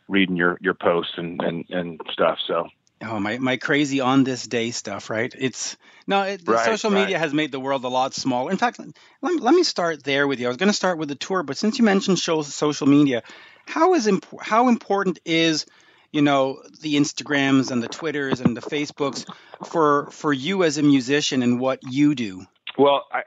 [0.08, 2.38] reading your your posts and and and stuff.
[2.46, 2.68] So
[3.07, 5.32] Oh, my, my crazy on this day stuff, right?
[5.38, 5.76] It's
[6.07, 7.00] no, it, Right, social right.
[7.00, 8.50] media has made the world a lot smaller.
[8.50, 10.46] In fact, let, me- let me start there with you.
[10.46, 13.22] I was going to start with the tour, but since you mentioned show, social media,
[13.66, 15.66] how is imp- how important is
[16.12, 19.26] you know the Instagrams and the Twitters and the Facebooks
[19.66, 22.44] for for you as a musician and what you do?
[22.78, 23.22] Well, I,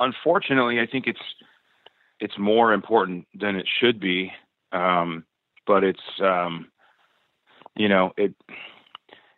[0.00, 1.20] unfortunately, I think it's
[2.20, 4.30] it's more important than it should be,
[4.70, 5.24] um,
[5.66, 6.70] but it's um,
[7.74, 8.34] you know it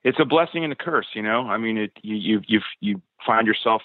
[0.05, 1.07] it's a blessing and a curse.
[1.15, 3.83] You know, I mean, it you you you, you find yourself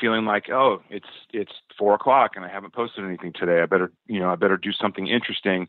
[0.00, 3.62] feeling like oh it's it's four o'clock and I haven't posted anything today.
[3.62, 5.68] I better you know I better do something interesting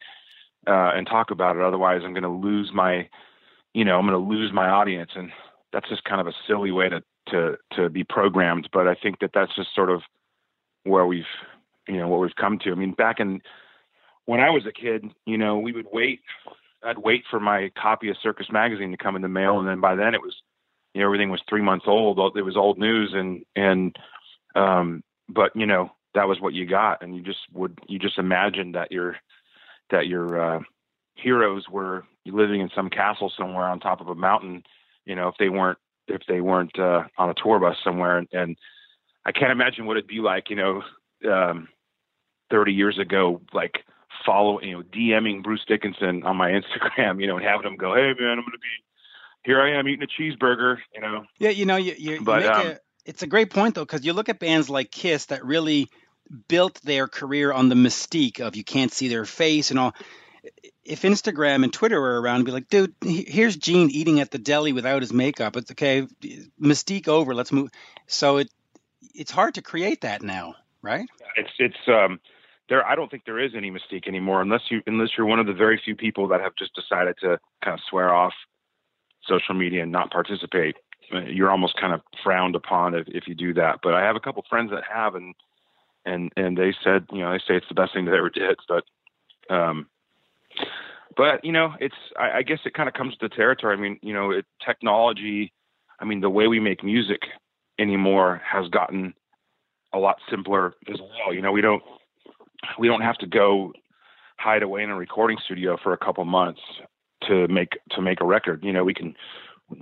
[0.68, 1.62] uh, and talk about it.
[1.62, 3.08] Otherwise, I'm going to lose my
[3.74, 5.32] you know I'm going to lose my audience and
[5.72, 8.70] that's just kind of a silly way to to to be programmed.
[8.74, 10.02] But I think that that's just sort of
[10.84, 11.26] where we've
[11.88, 12.72] you know what we've come to.
[12.72, 13.42] I mean, back in
[14.26, 16.22] when I was a kid, you know, we would wait.
[16.84, 19.80] I'd wait for my copy of Circus Magazine to come in the mail, and then
[19.80, 20.36] by then it was
[20.94, 22.38] you know everything was three months old.
[22.38, 23.96] It was old news, and and
[24.56, 28.18] um, but you know that was what you got, and you just would you just
[28.18, 29.18] imagined that your
[29.92, 30.60] that your uh,
[31.16, 34.64] heroes were living in some castle somewhere on top of a mountain.
[35.06, 38.28] You know, if they weren't if they weren't uh, on a tour bus somewhere, and,
[38.32, 38.58] and
[39.26, 40.50] I can't imagine what it'd be like.
[40.50, 40.84] You know,
[41.32, 41.68] um,
[42.52, 43.84] 30 years ago, like
[44.26, 47.94] follow, you know, DMing Bruce Dickinson on my Instagram, you know, and having him go,
[47.94, 48.84] "Hey man, I'm gonna be
[49.44, 49.62] here.
[49.62, 51.26] I am eating a cheeseburger," you know.
[51.40, 53.86] Yeah, you know, you, you, you But, make um, a, it's a great point though,
[53.86, 55.90] because you look at bands like Kiss that really
[56.48, 59.94] built their career on the mystique of you can't see their face and all.
[60.84, 64.72] If Instagram and Twitter were around, be like, dude, here's Gene eating at the deli
[64.74, 65.56] without his makeup.
[65.58, 66.08] It's okay,
[66.62, 67.34] mystique over.
[67.34, 67.72] Let's move.
[68.06, 68.50] So it
[69.16, 71.08] it's hard to create that now, right?
[71.36, 72.20] It's it's um
[72.70, 72.86] there.
[72.86, 75.54] I don't think there is any mystique anymore unless you unless you're one of the
[75.54, 78.34] very few people that have just decided to kind of swear off
[79.28, 80.76] social media and not participate.
[81.12, 83.80] You're almost kind of frowned upon if, if you do that.
[83.84, 85.36] But I have a couple friends that have, and
[86.06, 88.58] and and they said, you know, they say it's the best thing they ever did.
[88.68, 88.84] But
[89.54, 89.88] um,
[91.16, 93.76] but you know, it's I, I guess it kind of comes to the territory.
[93.76, 95.54] I mean, you know, it, technology.
[96.00, 97.22] I mean, the way we make music
[97.80, 99.14] anymore has gotten
[99.94, 101.34] a lot simpler as well.
[101.34, 101.84] You know, we don't
[102.78, 103.74] we don't have to go
[104.38, 106.62] hide away in a recording studio for a couple months
[107.28, 108.64] to make to make a record.
[108.64, 109.16] You know, we can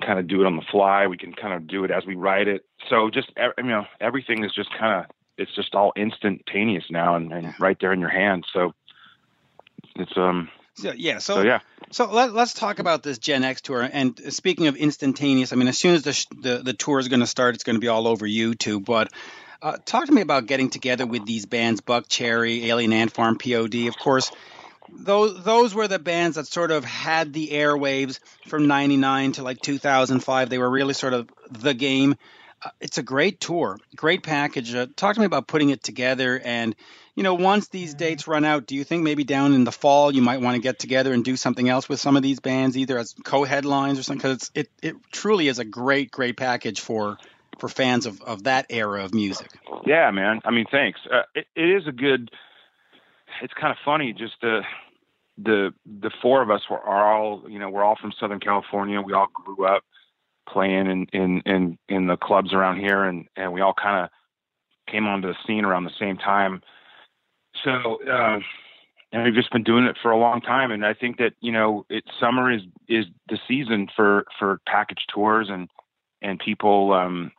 [0.02, 1.08] kind of do it on the fly.
[1.08, 2.66] We can kind of do it as we write it.
[2.90, 7.34] So just you know, everything is just kind of it's just all instantaneous now and,
[7.34, 8.46] and right there in your hand.
[8.54, 8.74] So
[9.96, 11.60] it's um So yeah, so so yeah.
[11.92, 13.88] So let, let's talk about this Gen X tour.
[13.92, 17.08] And speaking of instantaneous, I mean, as soon as the sh- the, the tour is
[17.08, 18.86] going to start, it's going to be all over YouTube.
[18.86, 19.12] But
[19.64, 23.88] uh, talk to me about getting together with these bands: Buckcherry, Alien Ant Farm, POD.
[23.88, 24.32] Of course,
[24.92, 29.62] those those were the bands that sort of had the airwaves from '99 to like
[29.62, 30.50] 2005.
[30.50, 32.16] They were really sort of the game.
[32.62, 34.76] Uh, it's a great tour, great package.
[34.76, 36.76] Uh, talk to me about putting it together and
[37.16, 40.12] you know, once these dates run out, do you think maybe down in the fall
[40.12, 42.76] you might want to get together and do something else with some of these bands,
[42.76, 44.32] either as co-headlines or something?
[44.32, 47.18] Because it, it truly is a great, great package for
[47.64, 49.50] for fans of, of that era of music.
[49.86, 50.42] Yeah, man.
[50.44, 51.00] I mean, thanks.
[51.10, 52.30] Uh, it, it is a good.
[53.42, 54.12] It's kind of funny.
[54.12, 54.64] Just the
[55.38, 59.00] the the four of us were are all you know we're all from Southern California.
[59.00, 59.84] We all grew up
[60.50, 64.92] playing in in in, in the clubs around here, and and we all kind of
[64.92, 66.62] came onto the scene around the same time.
[67.64, 68.40] So uh,
[69.14, 70.72] and we've just been doing it for a long time.
[70.72, 75.06] And I think that you know, it summer is is the season for for package
[75.14, 75.70] tours and
[76.22, 77.32] and people um,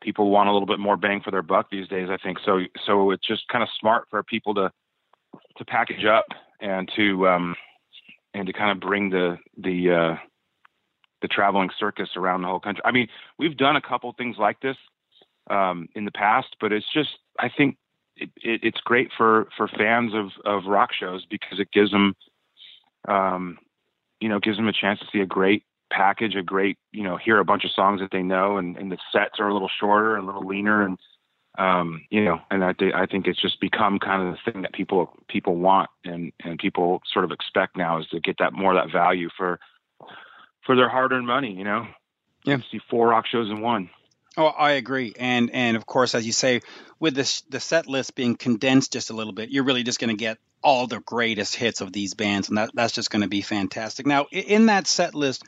[0.00, 2.08] people want a little bit more bang for their buck these days.
[2.10, 2.60] I think so.
[2.86, 4.70] So it's just kind of smart for people to
[5.56, 6.26] to package up
[6.60, 7.56] and to um,
[8.34, 10.16] and to kind of bring the the uh,
[11.22, 12.82] the traveling circus around the whole country.
[12.84, 14.76] I mean, we've done a couple things like this
[15.50, 17.76] um, in the past, but it's just I think
[18.16, 22.14] it, it, it's great for for fans of of rock shows because it gives them
[23.08, 23.58] um,
[24.20, 27.16] you know gives them a chance to see a great package, a great you know
[27.16, 29.70] hear a bunch of songs that they know, and, and the sets are a little
[29.80, 30.98] shorter, and a little leaner, and
[31.58, 34.62] um, you know, and I, th- I think it's just become kind of the thing
[34.62, 38.52] that people people want and and people sort of expect now is to get that
[38.52, 39.58] more of that value for
[40.64, 41.52] for their hard-earned money.
[41.52, 41.86] You know,
[42.44, 43.90] yeah, see four rock shows in one.
[44.38, 46.60] Oh, I agree, and and of course, as you say,
[47.00, 50.10] with this the set list being condensed just a little bit, you're really just going
[50.10, 53.28] to get all the greatest hits of these bands, and that that's just going to
[53.28, 54.06] be fantastic.
[54.06, 55.42] Now, in that set list,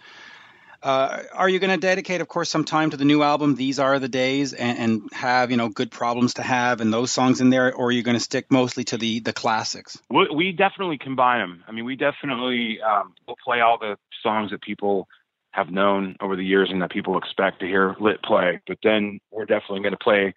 [0.83, 3.55] uh, are you going to dedicate, of course, some time to the new album?
[3.55, 7.13] These are the days, and, and, have you know good problems to have, and those
[7.13, 10.03] songs in there, or are you going to stick mostly to the the classics?
[10.11, 11.65] We, we definitely combine them.
[11.69, 15.07] I mean, we definitely um, will play all the songs that people
[15.53, 18.61] have known over the years and that people expect to hear Lit play.
[18.67, 20.35] But then we're definitely going to play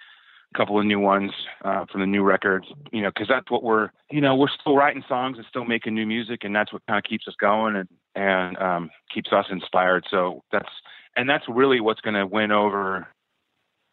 [0.54, 1.32] a couple of new ones
[1.64, 4.76] uh, from the new records, you know, because that's what we're, you know, we're still
[4.76, 7.76] writing songs and still making new music, and that's what kind of keeps us going
[7.76, 10.06] and and um, keeps us inspired.
[10.10, 10.70] So that's
[11.16, 13.08] and that's really what's going to win over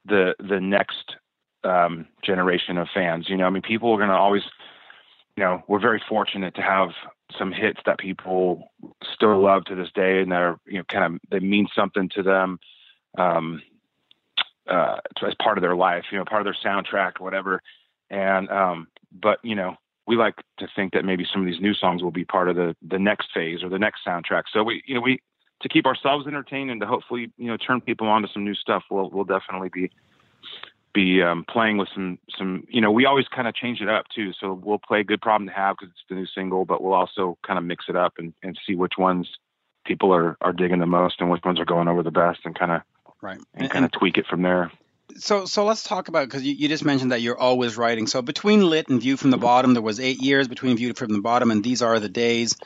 [0.05, 1.16] the the next
[1.64, 3.29] um, generation of fans.
[3.29, 4.43] You know, I mean, people are going to always,
[5.37, 6.91] you know, we're very fortunate to have
[7.39, 8.70] some hits that people
[9.14, 12.09] still love to this day and that are you know kind of they mean something
[12.11, 12.59] to them
[13.18, 13.62] um
[14.68, 17.62] uh as part of their life you know part of their soundtrack or whatever.
[18.09, 19.76] And um but you know
[20.07, 22.57] we like to think that maybe some of these new songs will be part of
[22.57, 24.45] the the next phase or the next soundtrack.
[24.53, 25.20] So we you know we
[25.62, 28.55] to keep ourselves entertained and to hopefully you know turn people on to some new
[28.55, 29.91] stuff we'll we'll definitely be
[30.93, 34.07] be um, playing with some some you know we always kind of change it up
[34.14, 34.32] too.
[34.41, 37.38] So we'll play good problem to have because it's the new single but we'll also
[37.47, 39.28] kind of mix it up and, and see which ones
[39.84, 42.59] people are are digging the most and which ones are going over the best and
[42.59, 42.82] kind of
[43.20, 43.38] right.
[43.55, 44.70] and, and kind of tweak it from there.
[45.16, 48.07] So so let's talk about because you, you just mentioned that you're always writing.
[48.07, 51.12] So between lit and view from the bottom there was eight years between view from
[51.12, 52.57] the bottom and these are the days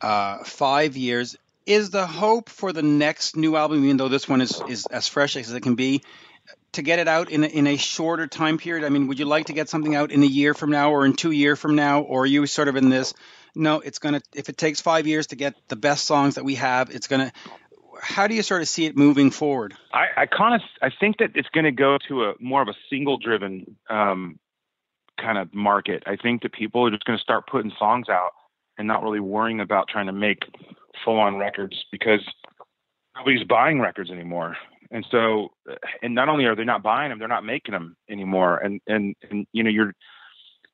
[0.00, 1.36] uh, five years.
[1.66, 5.08] Is the hope for the next new album even though this one is is as
[5.08, 6.02] fresh as it can be
[6.74, 8.84] to get it out in a, in a shorter time period?
[8.84, 11.06] I mean, would you like to get something out in a year from now or
[11.06, 13.14] in two year from now, or are you sort of in this?
[13.54, 14.20] No, it's gonna.
[14.34, 17.32] If it takes five years to get the best songs that we have, it's gonna.
[18.00, 19.74] How do you sort of see it moving forward?
[19.92, 22.68] I, I kind of I think that it's going to go to a more of
[22.68, 24.38] a single driven um,
[25.18, 26.02] kind of market.
[26.06, 28.32] I think that people are just going to start putting songs out
[28.76, 30.40] and not really worrying about trying to make
[31.04, 32.20] full on records because
[33.16, 34.56] nobody's buying records anymore
[34.90, 35.48] and so
[36.02, 38.58] and not only are they not buying them they're not making them anymore.
[38.58, 39.94] And and and you know your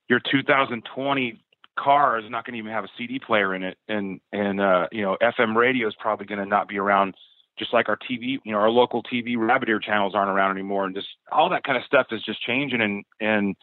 [0.09, 1.43] your 2020
[1.79, 3.79] car is not going to even have a CD player in it.
[3.89, 7.15] And and uh you know FM radio is probably going to not be around
[7.59, 10.85] just like our TV you know our local TV rabbit ear channels aren't around anymore.
[10.87, 13.57] And just all that kind of stuff is just changing and and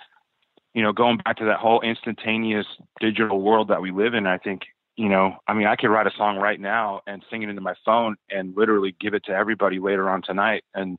[0.73, 2.67] you know going back to that whole instantaneous
[2.99, 4.61] digital world that we live in I think
[4.97, 7.61] you know, I mean, I could write a song right now and sing it into
[7.61, 10.63] my phone and literally give it to everybody later on tonight.
[10.73, 10.97] And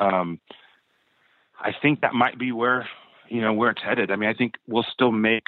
[0.00, 0.40] um,
[1.58, 2.88] I think that might be where,
[3.28, 4.10] you know, where it's headed.
[4.10, 5.44] I mean, I think we'll still make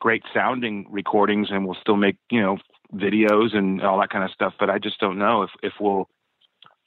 [0.00, 2.58] great sounding recordings and we'll still make, you know,
[2.92, 4.54] videos and all that kind of stuff.
[4.58, 6.08] But I just don't know if, if we'll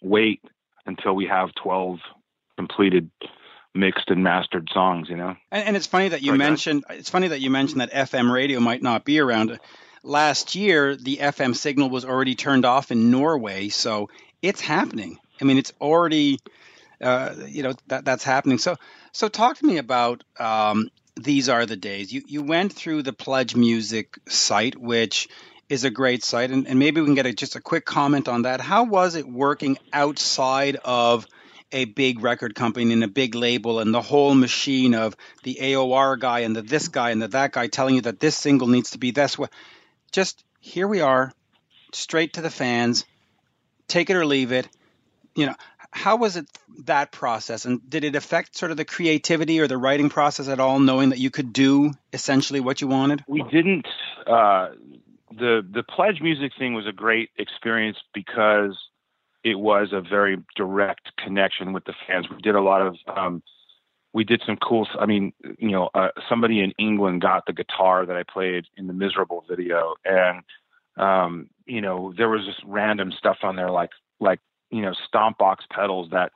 [0.01, 0.41] wait
[0.85, 1.99] until we have 12
[2.57, 3.09] completed
[3.73, 5.37] mixed and mastered songs, you know?
[5.51, 8.59] And, and it's funny that you mentioned, it's funny that you mentioned that FM radio
[8.59, 9.57] might not be around
[10.03, 14.09] last year the FM signal was already turned off in Norway, so
[14.41, 15.17] it's happening.
[15.41, 16.39] I mean, it's already,
[17.01, 18.57] uh, you know, that that's happening.
[18.57, 18.75] So,
[19.11, 22.13] so talk to me about um, these are the days.
[22.13, 25.29] You you went through the Pledge Music site, which
[25.69, 28.27] is a great site, and, and maybe we can get a, just a quick comment
[28.27, 28.61] on that.
[28.61, 31.25] How was it working outside of
[31.71, 36.19] a big record company and a big label and the whole machine of the AOR
[36.19, 38.91] guy and the this guy and the that guy telling you that this single needs
[38.91, 39.47] to be this way
[40.13, 41.33] just here we are,
[41.91, 43.05] straight to the fans,
[43.87, 44.69] take it or leave it.
[45.35, 45.55] You know,
[45.91, 46.45] how was it
[46.85, 50.59] that process, and did it affect sort of the creativity or the writing process at
[50.59, 53.23] all, knowing that you could do essentially what you wanted?
[53.27, 53.87] We didn't.
[54.25, 54.69] Uh,
[55.29, 58.77] the the pledge music thing was a great experience because
[59.43, 62.27] it was a very direct connection with the fans.
[62.29, 63.43] We did a lot of um,
[64.13, 64.87] we did some cool.
[64.99, 68.87] I mean, you know, uh, somebody in England got the guitar that I played in
[68.87, 70.43] the Miserable video, and
[70.97, 73.89] um, you know, there was just random stuff on there like
[74.19, 74.39] like
[74.69, 76.31] you know, stomp box pedals that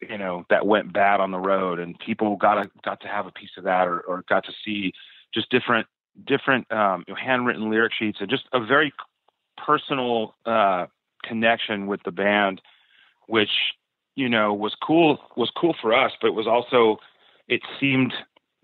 [0.00, 3.26] you know that went bad on the road, and people got a, got to have
[3.26, 4.92] a piece of that, or, or got to see
[5.34, 5.86] just different
[6.24, 8.92] different um, handwritten lyric sheets, and just a very
[9.56, 10.86] personal uh,
[11.24, 12.60] connection with the band,
[13.26, 13.50] which
[14.14, 16.98] you know was cool was cool for us, but it was also
[17.48, 18.12] it seemed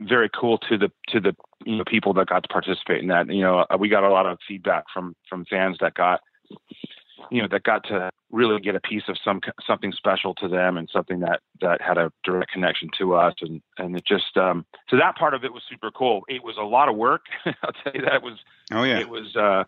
[0.01, 1.35] very cool to the to the
[1.65, 3.29] you know people that got to participate in that.
[3.29, 6.21] You know, we got a lot of feedback from from fans that got
[7.31, 10.77] you know that got to really get a piece of some something special to them
[10.77, 13.35] and something that that had a direct connection to us.
[13.41, 16.23] And and it just um so that part of it was super cool.
[16.29, 17.23] It was a lot of work.
[17.47, 18.39] I'll tell you that it was
[18.73, 18.99] oh yeah.
[18.99, 19.65] it was uh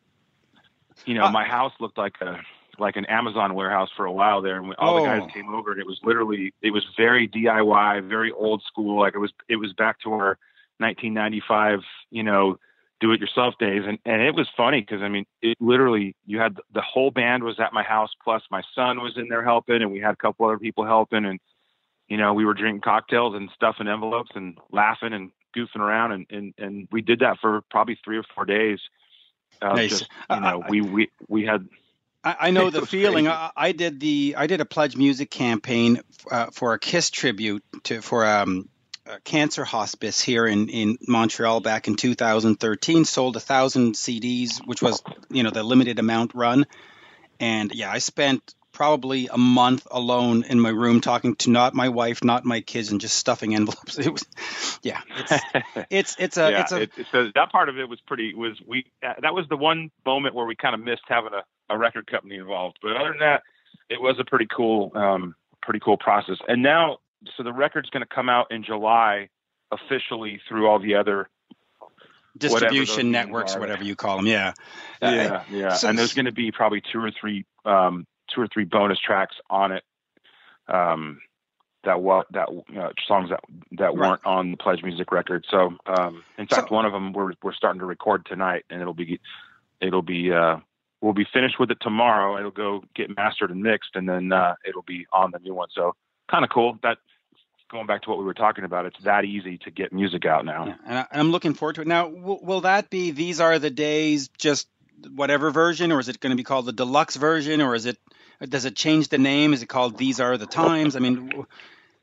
[1.07, 2.41] you know uh, my house looked like a
[2.79, 5.01] like an amazon warehouse for a while there and all oh.
[5.01, 5.33] the guys oh.
[5.33, 9.18] came over and it was literally it was very diy very old school like it
[9.18, 10.39] was it was back to our
[10.79, 12.59] 1995 you know
[13.01, 16.39] do it yourself days and and it was funny because i mean it literally you
[16.39, 19.83] had the whole band was at my house plus my son was in there helping
[19.83, 21.41] and we had a couple other people helping and
[22.09, 26.27] you know we were drinking cocktails and stuffing envelopes and laughing and goofing around and
[26.31, 28.79] and, and we did that for probably three or four days
[29.62, 29.91] uh, nice.
[29.91, 31.66] just you know uh, we we we had
[32.23, 33.29] I, know the feeling.
[33.29, 36.01] I, I, did the I did a pledge music campaign
[36.31, 38.68] uh, for a Kiss tribute to for um,
[39.25, 43.05] cancer hospice here in, in Montreal back in 2013.
[43.05, 46.66] Sold a thousand CDs, which was you know the limited amount run.
[47.39, 51.89] And yeah, I spent probably a month alone in my room talking to not my
[51.89, 53.99] wife, not my kids, and just stuffing envelopes.
[54.07, 54.25] It was,
[54.83, 55.45] yeah, it's
[55.91, 58.61] it's it's a yeah, it's a it, so that part of it was pretty was
[58.66, 62.07] we that was the one moment where we kind of missed having a, a record
[62.11, 62.79] company involved.
[62.83, 63.43] But other than that,
[63.89, 66.37] it was a pretty cool um pretty cool process.
[66.49, 66.99] And now
[67.37, 69.29] so the record's going to come out in July
[69.71, 71.29] officially through all the other
[72.37, 74.27] distribution networks or whatever you call them.
[74.27, 74.53] Yeah,
[75.03, 75.75] yeah, uh, yeah.
[75.75, 78.99] So, and there's going to be probably two or three, um, two or three bonus
[78.99, 79.85] tracks on it.
[80.68, 81.21] Um,
[81.85, 83.41] that what that uh, songs that
[83.73, 83.95] that right.
[83.95, 85.47] weren't on the Pledge Music record.
[85.51, 88.81] So, um, in fact, so, one of them we're we're starting to record tonight, and
[88.81, 89.21] it'll be
[89.81, 90.59] it'll be uh,
[91.01, 92.38] we'll be finished with it tomorrow.
[92.38, 95.68] It'll go get mastered and mixed, and then uh, it'll be on the new one.
[95.74, 95.94] So,
[96.30, 96.78] kind of cool.
[96.82, 96.98] That
[97.70, 100.44] going back to what we were talking about, it's that easy to get music out
[100.44, 100.66] now.
[100.66, 101.86] Yeah, and, I, am looking forward to it.
[101.86, 104.68] Now, w- will that be These Are the Days, just
[105.14, 107.98] whatever version, or is it going to be called the deluxe version, or is it
[108.48, 109.53] does it change the name?
[109.53, 110.96] Is it called These Are the Times?
[110.96, 111.46] I mean,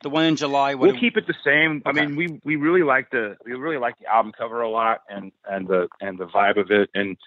[0.03, 0.75] the one in July.
[0.75, 1.81] we'll it, keep it the same.
[1.85, 2.01] Okay.
[2.01, 5.01] I mean, we we really like the we really like the album cover a lot,
[5.09, 7.17] and and the and the vibe of it, and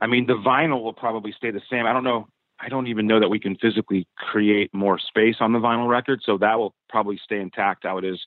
[0.00, 1.86] I mean the vinyl will probably stay the same.
[1.86, 2.28] I don't know
[2.58, 6.20] I don't even know that we can physically create more space on the vinyl record,
[6.24, 8.24] so that will probably stay intact how it is.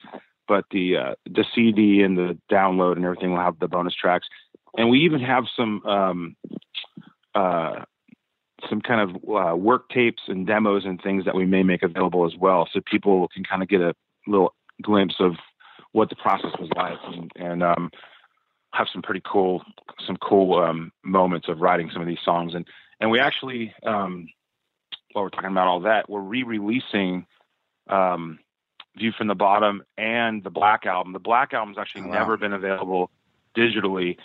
[0.48, 4.28] But the uh, the CD and the download and everything will have the bonus tracks,
[4.78, 6.36] and we even have some um,
[7.36, 7.84] uh,
[8.70, 12.26] some kind of uh, work tapes and demos and things that we may make available
[12.26, 13.94] as well, so people can kind of get a
[14.28, 15.36] little glimpse of
[15.92, 17.90] what the process was like and, and um,
[18.74, 19.64] have some pretty cool
[20.06, 22.66] some cool um, moments of writing some of these songs and
[23.00, 24.28] and we actually, um,
[25.14, 27.26] while we're talking about all that, we're re-releasing
[27.88, 28.40] um,
[28.98, 31.14] View from the Bottom and the Black Album.
[31.14, 32.14] The Black Album's actually oh, wow.
[32.14, 33.10] never been available
[33.58, 34.18] digitally,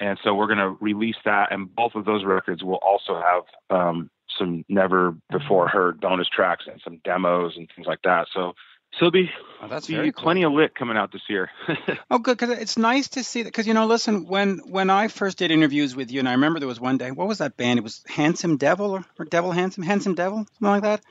[0.00, 1.52] and so we're going to release that.
[1.52, 6.64] And both of those records will also have um, some never before heard bonus tracks
[6.70, 8.26] and some demos and things like that.
[8.34, 8.54] So
[8.92, 9.30] so there'll be,
[9.62, 10.52] oh, that's be plenty cool.
[10.52, 11.50] of lit coming out this year.
[12.10, 13.48] oh, good, because it's nice to see that.
[13.48, 16.60] Because you know, listen, when when I first did interviews with you, and I remember
[16.60, 17.78] there was one day, what was that band?
[17.78, 21.02] It was Handsome Devil or, or Devil Handsome, Handsome Devil, something like that.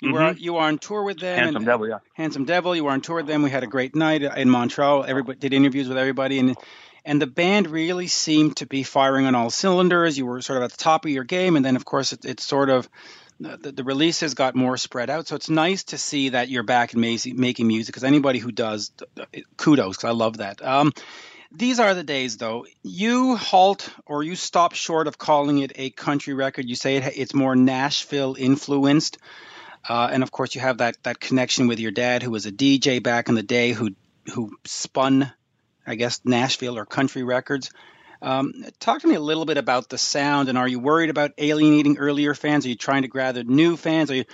[0.00, 0.24] You mm-hmm.
[0.24, 1.38] were you were on tour with them.
[1.38, 1.98] Handsome Devil, yeah.
[2.14, 2.74] Handsome Devil.
[2.74, 3.42] You were on tour with them.
[3.42, 5.04] We had a great night in Montreal.
[5.04, 6.56] Everybody did interviews with everybody, and
[7.04, 10.18] and the band really seemed to be firing on all cylinders.
[10.18, 12.24] You were sort of at the top of your game, and then of course it,
[12.24, 12.88] it sort of
[13.40, 15.26] the, the releases got more spread out.
[15.26, 18.92] So it's nice to see that you're back in making music because anybody who does,
[19.56, 20.64] kudos, because I love that.
[20.64, 20.92] Um,
[21.50, 22.66] these are the days, though.
[22.82, 26.68] You halt or you stop short of calling it a country record.
[26.68, 29.18] You say it, it's more Nashville influenced.
[29.88, 32.52] Uh, and of course, you have that, that connection with your dad, who was a
[32.52, 33.94] DJ back in the day, who
[34.34, 35.32] who spun,
[35.86, 37.70] I guess, Nashville or country records.
[38.22, 41.32] Um, talk to me a little bit about the sound, and are you worried about
[41.38, 42.66] alienating earlier fans?
[42.66, 44.10] Are you trying to gather new fans?
[44.10, 44.24] Are you,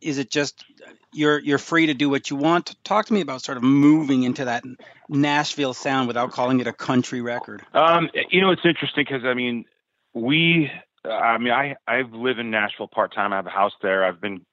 [0.00, 0.64] is it just
[1.12, 2.74] you're you're free to do what you want?
[2.84, 4.64] Talk to me about sort of moving into that
[5.08, 7.62] Nashville sound without calling it a country record.
[7.72, 9.64] Um, you know, it's interesting because I mean,
[10.12, 10.70] we,
[11.04, 13.32] I mean, I I live in Nashville part time.
[13.32, 14.04] I have a house there.
[14.04, 14.44] I've been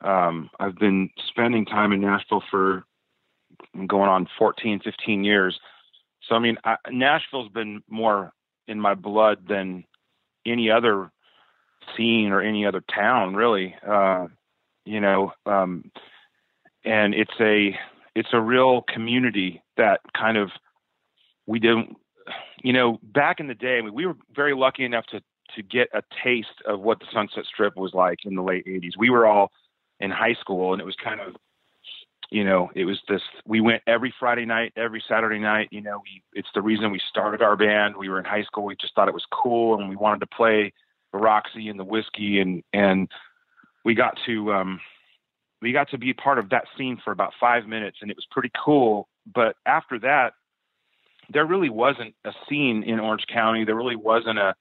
[0.00, 2.84] um, I've been spending time in Nashville for
[3.86, 5.58] going on 14, 15 years.
[6.32, 8.32] So I mean, I, Nashville's been more
[8.66, 9.84] in my blood than
[10.46, 11.10] any other
[11.94, 13.74] scene or any other town, really.
[13.86, 14.28] Uh,
[14.86, 15.90] you know, um,
[16.86, 17.78] and it's a
[18.14, 20.50] it's a real community that kind of
[21.44, 21.98] we didn't
[22.62, 25.20] you know back in the day I mean, we were very lucky enough to
[25.54, 28.92] to get a taste of what the sunset strip was like in the late 80s
[28.96, 29.50] we were all
[30.00, 31.36] in high school and it was kind of
[32.32, 36.00] you know it was this we went every friday night every saturday night you know
[36.02, 37.94] we it's the reason we started our band.
[37.96, 38.64] We were in high school.
[38.64, 40.72] We just thought it was cool and we wanted to play
[41.12, 43.08] the roxy and the whiskey and and
[43.84, 44.80] we got to um
[45.60, 48.26] we got to be part of that scene for about five minutes and it was
[48.30, 49.08] pretty cool.
[49.32, 50.32] But after that
[51.30, 53.64] there really wasn't a scene in orange county.
[53.64, 54.54] There really wasn't a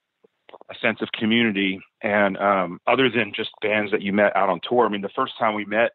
[0.70, 1.80] a sense of community.
[2.02, 4.86] And um other than just bands that you met out on tour.
[4.86, 5.92] I mean the first time we met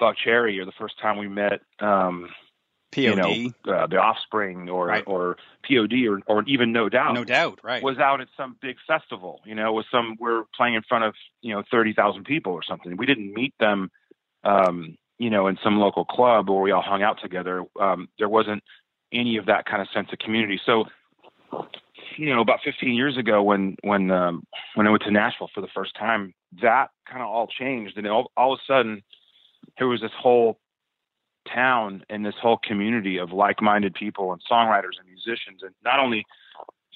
[0.00, 2.28] buckcherry or the first time we met um
[2.92, 5.04] POD, you know uh, the offspring or Right.
[5.06, 5.36] or
[5.68, 7.82] pod or or even no doubt no doubt, right?
[7.82, 11.14] was out at some big festival, you know, with some we're playing in front of,
[11.40, 12.96] you know, 30,000 people or something.
[12.96, 13.90] We didn't meet them
[14.42, 17.64] um, you know, in some local club where we all hung out together.
[17.78, 18.62] Um, there wasn't
[19.12, 20.58] any of that kind of sense of community.
[20.64, 20.86] So,
[22.16, 24.44] you know, about 15 years ago when when um,
[24.74, 28.06] when I went to Nashville for the first time, that kind of all changed and
[28.06, 29.02] all, all of a sudden
[29.78, 30.58] there was this whole
[31.52, 36.24] town and this whole community of like-minded people and songwriters and musicians and not only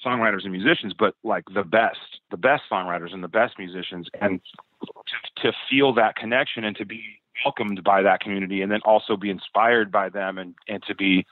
[0.05, 4.39] songwriters and musicians, but like the best, the best songwriters and the best musicians, and
[4.85, 7.01] to, to feel that connection and to be
[7.43, 11.25] welcomed by that community, and then also be inspired by them, and and to be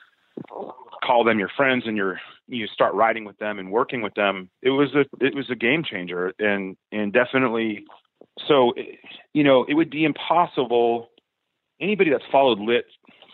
[1.04, 4.50] call them your friends and your you start writing with them and working with them.
[4.62, 7.86] It was a it was a game changer, and and definitely
[8.48, 8.74] so
[9.34, 11.10] you know it would be impossible.
[11.84, 12.86] Anybody that's followed lit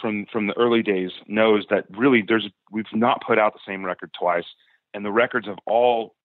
[0.02, 3.86] from from the early days knows that really there's we've not put out the same
[3.86, 4.46] record twice
[4.94, 6.16] and the records have all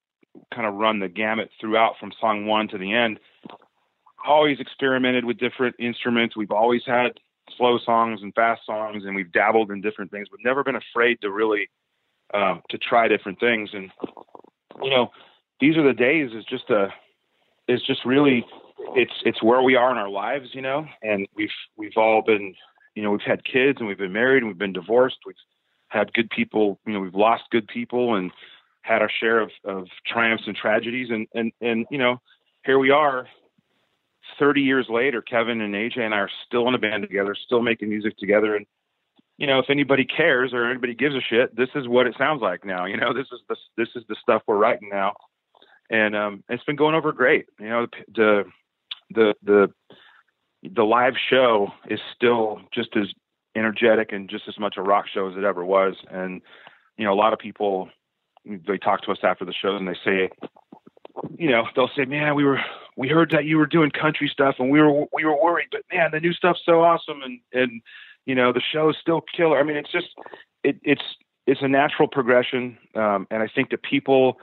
[0.53, 3.21] kind of run the gamut throughout from song one to the end.
[4.27, 6.37] Always experimented with different instruments.
[6.37, 7.13] We've always had
[7.57, 10.29] slow songs and fast songs, and we've dabbled in different things.
[10.31, 11.69] We've never been afraid to really
[12.33, 13.71] um, to try different things.
[13.75, 13.91] And
[14.83, 15.11] you know,
[15.61, 16.31] these are the days.
[16.33, 16.89] Is just a
[17.69, 18.47] is just really
[18.95, 20.87] it's it's where we are in our lives, you know.
[21.03, 22.55] And we've we've all been
[22.95, 25.19] you know we've had kids and we've been married and we've been divorced.
[25.27, 25.37] We've
[25.95, 28.33] had good people, you know, we've lost good people and
[28.83, 31.09] had our share of, of triumphs and tragedies.
[31.11, 32.21] And, and, and, you know,
[32.65, 33.29] here we are
[34.39, 37.63] 30 years later, Kevin and AJ and I are still in a band together, still
[37.63, 38.57] making music together.
[38.57, 38.67] And,
[39.39, 42.43] you know, if anybody cares or anybody gives a shit, this is what it sounds
[42.43, 42.87] like now.
[42.87, 45.15] You know, this is the, this is the stuff we're writing now.
[45.91, 47.47] And, um, it's been going over great.
[47.61, 48.45] You know, the, the,
[49.15, 49.73] the, the
[50.63, 53.09] the live show is still just as
[53.55, 55.95] energetic and just as much a rock show as it ever was.
[56.11, 56.41] And,
[56.97, 57.91] you know, a lot of people,
[58.47, 60.31] they talk to us after the shows and they say,
[61.39, 62.61] you know, they'll say, man, we were,
[62.97, 65.83] we heard that you were doing country stuff and we were, we were worried, but
[65.93, 67.21] man, the new stuff's so awesome.
[67.23, 67.83] And, and,
[68.25, 69.59] you know, the show is still killer.
[69.61, 70.09] I mean, it's just,
[70.63, 71.05] it, it's,
[71.47, 72.79] it's a natural progression.
[72.95, 74.39] Um, and I think that people,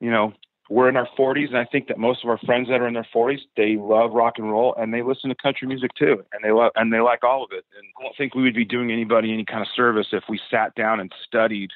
[0.00, 0.32] you know,
[0.70, 2.94] we're in our 40s, and I think that most of our friends that are in
[2.94, 6.44] their 40s, they love rock and roll, and they listen to country music too, and
[6.44, 7.64] they love and they like all of it.
[7.76, 10.40] And I don't think we would be doing anybody any kind of service if we
[10.48, 11.70] sat down and studied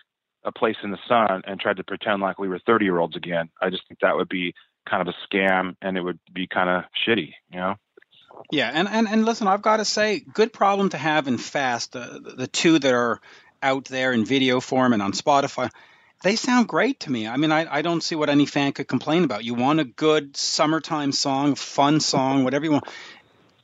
[0.44, 3.16] a place in the sun and tried to pretend like we were 30 year olds
[3.16, 3.50] again.
[3.60, 4.54] I just think that would be
[4.88, 7.74] kind of a scam, and it would be kind of shitty, you know.
[8.52, 11.92] Yeah, and, and, and listen, I've got to say, good problem to have in Fast.
[11.92, 13.20] The, the two that are
[13.60, 15.70] out there in video form and on Spotify,
[16.22, 17.26] they sound great to me.
[17.26, 19.44] I mean, I, I don't see what any fan could complain about.
[19.44, 22.88] You want a good summertime song, fun song, whatever you want.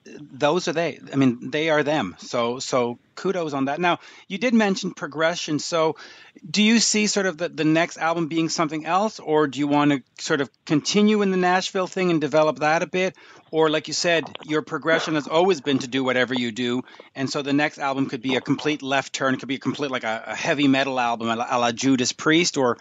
[0.05, 0.99] Those are they.
[1.13, 2.17] I mean, they are them.
[2.19, 3.79] So so kudos on that.
[3.81, 3.99] Now,
[4.29, 5.59] you did mention progression.
[5.59, 5.97] So
[6.49, 9.69] do you see sort of the, the next album being something else, or do you
[9.69, 13.15] want to sort of continue in the Nashville thing and develop that a bit?
[13.51, 16.83] Or like you said, your progression has always been to do whatever you do,
[17.15, 19.35] and so the next album could be a complete left turn.
[19.35, 21.73] It could be a complete like a, a heavy metal album, a la, a la
[21.73, 22.79] Judas Priest, or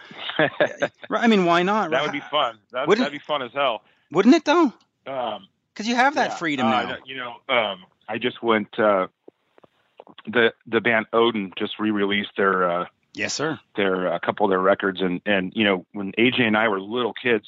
[1.10, 1.90] I mean, why not?
[1.90, 2.58] that would be fun.
[2.70, 3.82] That, that'd be fun as hell.
[4.12, 4.72] Wouldn't it though?
[5.06, 6.96] Um, Because you have that yeah, freedom uh, now.
[7.04, 8.78] You know, um, I just went.
[8.78, 9.08] Uh,
[10.26, 13.58] the the band Odin just re-released their uh, Yes, sir.
[13.76, 16.80] their a couple of their records, and and you know when AJ and I were
[16.80, 17.46] little kids,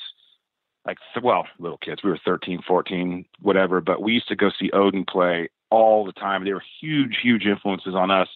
[0.84, 4.70] like well little kids, we were 13, 14, whatever, but we used to go see
[4.72, 6.44] Odin play all the time.
[6.44, 8.28] They were huge, huge influences on us,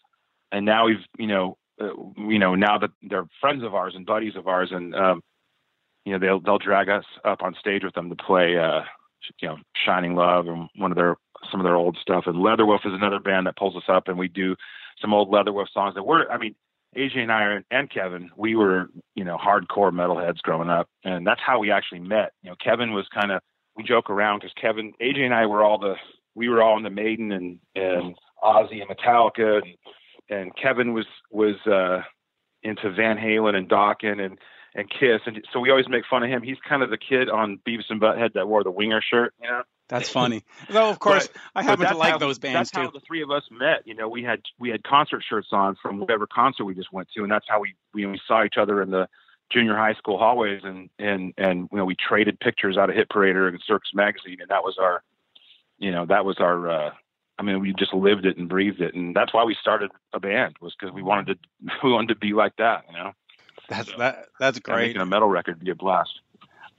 [0.53, 4.07] and now we've you know uh, you know now that they're friends of ours and
[4.07, 5.22] buddies of ours, and um,
[6.05, 8.82] you know they'll they'll drag us up on stage with them to play uh,
[9.41, 11.16] you know Shining Love and one of their
[11.51, 12.24] some of their old stuff.
[12.27, 14.57] And Leatherwolf is another band that pulls us up, and we do
[15.01, 16.31] some old Leatherwolf songs that were.
[16.31, 16.55] I mean,
[16.97, 21.27] AJ and I are, and Kevin, we were you know hardcore metalheads growing up, and
[21.27, 22.33] that's how we actually met.
[22.43, 23.41] You know, Kevin was kind of
[23.77, 25.95] we joke around because Kevin, AJ and I were all the
[26.35, 31.07] we were all in the Maiden and and Ozzy and Metallica, and, and Kevin was
[31.31, 32.03] was uh,
[32.62, 34.39] into Van Halen and Dokken and
[34.77, 36.43] and Kiss, and so we always make fun of him.
[36.43, 39.49] He's kind of the kid on Beavis and Butthead that wore the winger shirt, you
[39.49, 39.62] know.
[39.89, 40.45] That's funny.
[40.68, 42.81] Though of course, But- I happen to like how, those bands that's too.
[42.83, 43.87] how the three of us met.
[43.87, 47.09] You know, we had we had concert shirts on from whatever concert we just went
[47.16, 49.09] to, and that's how we we, we saw each other in the
[49.51, 53.09] junior high school hallways, and and and you know we traded pictures out of Hit
[53.09, 55.03] Parader and Circus magazine, and that was our,
[55.79, 56.68] you know, that was our.
[56.68, 56.91] uh
[57.39, 60.18] I mean, we just lived it and breathed it, and that's why we started a
[60.18, 63.12] band was because we wanted to we wanted to be like that, you know.
[63.69, 64.27] That's that.
[64.39, 64.89] That's great.
[64.89, 66.21] making a metal record would be a blast.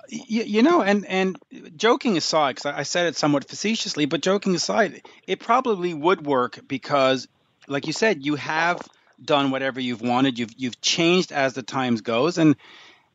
[0.10, 1.38] you, you know, and and
[1.76, 6.60] joking aside, because I, said it somewhat facetiously, but joking aside, it probably would work
[6.68, 7.28] because,
[7.68, 8.82] like you said, you have
[9.22, 10.40] done whatever you've wanted.
[10.40, 12.56] You've you've changed as the times goes, and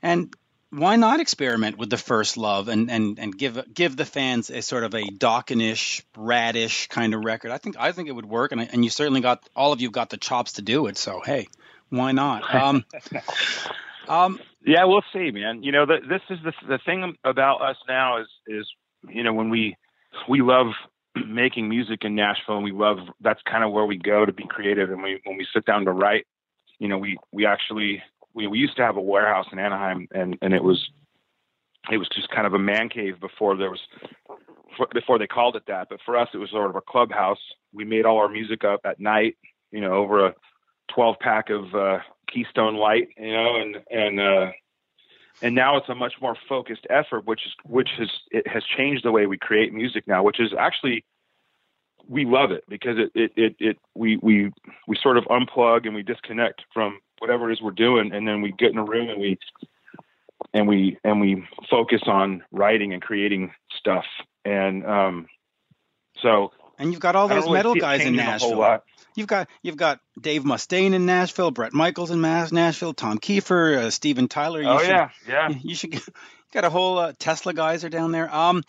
[0.02, 0.34] and
[0.70, 4.62] why not experiment with the first love and and and give give the fans a
[4.62, 7.50] sort of a Dokkenish, Rattish kind of record?
[7.52, 9.80] I think I think it would work, and I, and you certainly got all of
[9.80, 10.96] you got the chops to do it.
[10.96, 11.48] So hey,
[11.92, 12.42] why not?
[12.54, 12.84] Um,
[14.08, 15.62] um, Yeah, we'll see, man.
[15.62, 18.66] You know, the, this is the the thing about us now is is
[19.08, 19.76] you know when we
[20.28, 20.68] we love
[21.26, 24.44] making music in Nashville, and we love that's kind of where we go to be
[24.46, 26.26] creative, and we when we sit down to write,
[26.78, 28.02] you know, we we actually
[28.34, 30.90] we we used to have a warehouse in Anaheim, and and it was
[31.90, 33.80] it was just kind of a man cave before there was
[34.92, 37.40] before they called it that, but for us it was sort of a clubhouse.
[37.72, 39.36] We made all our music up at night,
[39.70, 40.34] you know, over a
[40.88, 41.98] 12 pack of uh,
[42.32, 44.52] Keystone Light, you know, and and uh,
[45.40, 49.04] and now it's a much more focused effort, which is which has it has changed
[49.04, 51.04] the way we create music now, which is actually
[52.08, 54.50] we love it because it it it, it we we
[54.86, 58.42] we sort of unplug and we disconnect from whatever it is we're doing, and then
[58.42, 59.38] we get in a room and we
[60.52, 64.04] and we and we focus on writing and creating stuff,
[64.44, 65.26] and um,
[66.20, 66.52] so
[66.82, 68.84] and you've got all those really metal guys in changing a whole Nashville.
[69.14, 73.90] You've got you've got Dave Mustaine in Nashville, Bret Michaels in Nashville, Tom Keifer, uh,
[73.90, 74.62] Steven Tyler.
[74.62, 75.48] You Oh should, yeah, yeah.
[75.62, 76.14] you should get, you
[76.52, 78.32] got a whole uh, Tesla guys are down there.
[78.34, 78.62] Um,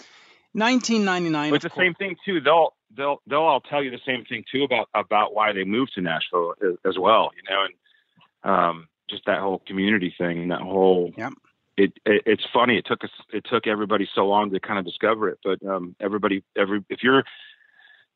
[0.53, 1.51] 1999.
[1.51, 2.41] But the course- same thing too.
[2.41, 5.93] They'll they'll they'll all tell you the same thing too about about why they moved
[5.95, 7.31] to Nashville as, as well.
[7.35, 11.11] You know, and um, just that whole community thing and that whole.
[11.17, 11.33] Yep.
[11.75, 12.77] It, it it's funny.
[12.77, 15.95] It took us it took everybody so long to kind of discover it, but um,
[15.99, 17.23] everybody every if you're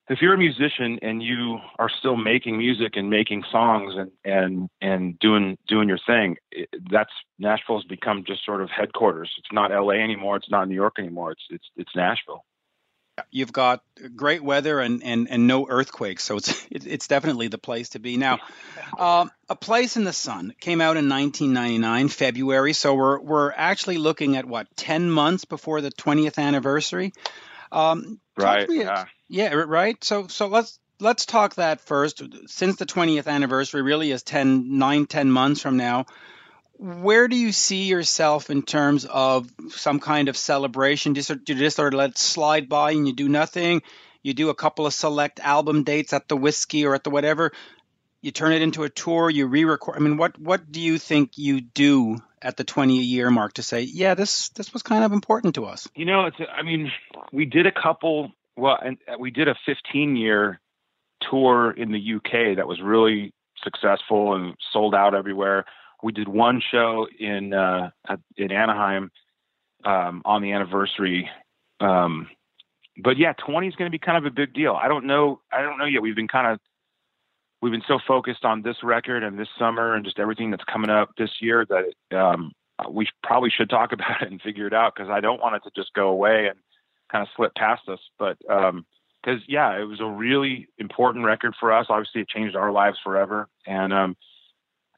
[0.09, 4.69] if you're a musician and you are still making music and making songs and and
[4.81, 9.31] and doing doing your thing, it, that's Nashville's become just sort of headquarters.
[9.37, 9.95] It's not L.A.
[9.95, 10.37] anymore.
[10.37, 11.31] It's not New York anymore.
[11.31, 12.43] It's it's it's Nashville.
[13.31, 13.81] You've got
[14.15, 18.15] great weather and, and, and no earthquakes, so it's it's definitely the place to be.
[18.15, 18.39] Now,
[18.99, 23.97] um, A Place in the Sun came out in 1999, February, so we're we're actually
[23.97, 27.11] looking at what 10 months before the 20th anniversary.
[27.71, 28.69] Um, talk to Right.
[28.69, 29.05] me- Yeah.
[29.29, 30.01] Yeah, right.
[30.03, 32.21] So so let's let's talk that first.
[32.47, 36.05] Since the 20th anniversary really is 10 9 10 months from now,
[36.77, 41.13] where do you see yourself in terms of some kind of celebration?
[41.13, 43.81] Do you, do just sort of let it slide by and you do nothing?
[44.23, 47.51] You do a couple of select album dates at the whiskey or at the whatever.
[48.21, 49.29] You turn it into a tour.
[49.29, 49.95] You re-record.
[49.95, 53.63] I mean, what what do you think you do at the 20 year mark to
[53.63, 55.87] say, yeah, this this was kind of important to us?
[55.95, 56.37] You know, it's.
[56.53, 56.91] I mean,
[57.31, 58.31] we did a couple.
[58.57, 60.59] Well, and uh, we did a 15 year
[61.21, 63.33] tour in the UK that was really
[63.63, 65.65] successful and sold out everywhere.
[66.03, 67.91] We did one show in uh,
[68.35, 69.11] in Anaheim
[69.85, 71.29] um, on the anniversary.
[71.79, 72.29] Um,
[73.03, 74.73] but yeah, 20 is going to be kind of a big deal.
[74.73, 75.39] I don't know.
[75.51, 76.01] I don't know yet.
[76.01, 76.59] We've been kind of
[77.61, 80.89] we've been so focused on this record and this summer and just everything that's coming
[80.89, 82.51] up this year that um,
[82.89, 85.63] we probably should talk about it and figure it out because I don't want it
[85.63, 86.59] to just go away and
[87.11, 87.99] kind of slipped past us.
[88.17, 91.87] But because yeah, it was a really important record for us.
[91.89, 94.17] Obviously, it changed our lives forever, and um,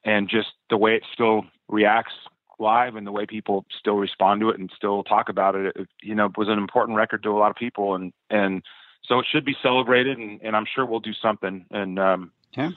[0.04, 2.14] and just the way it still reacts
[2.60, 5.88] live and the way people still respond to it and still talk about it, it
[6.02, 8.64] you know, was an important record to a lot of people, and and
[9.04, 11.66] so it should be celebrated, and, and I'm sure we'll do something.
[11.72, 12.72] And um, Yeah.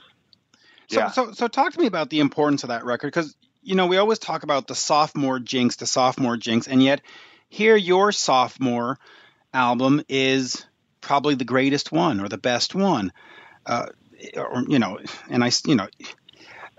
[0.87, 1.11] So, Yeah.
[1.11, 3.97] so, so talk to me about the importance of that record because you know we
[3.97, 7.01] always talk about the sophomore jinx, the sophomore jinx, and yet
[7.49, 8.97] here your sophomore
[9.53, 10.65] album is
[11.01, 13.11] probably the greatest one or the best one,
[13.65, 13.87] uh,
[14.37, 14.99] or you know,
[15.29, 15.87] and I, you know,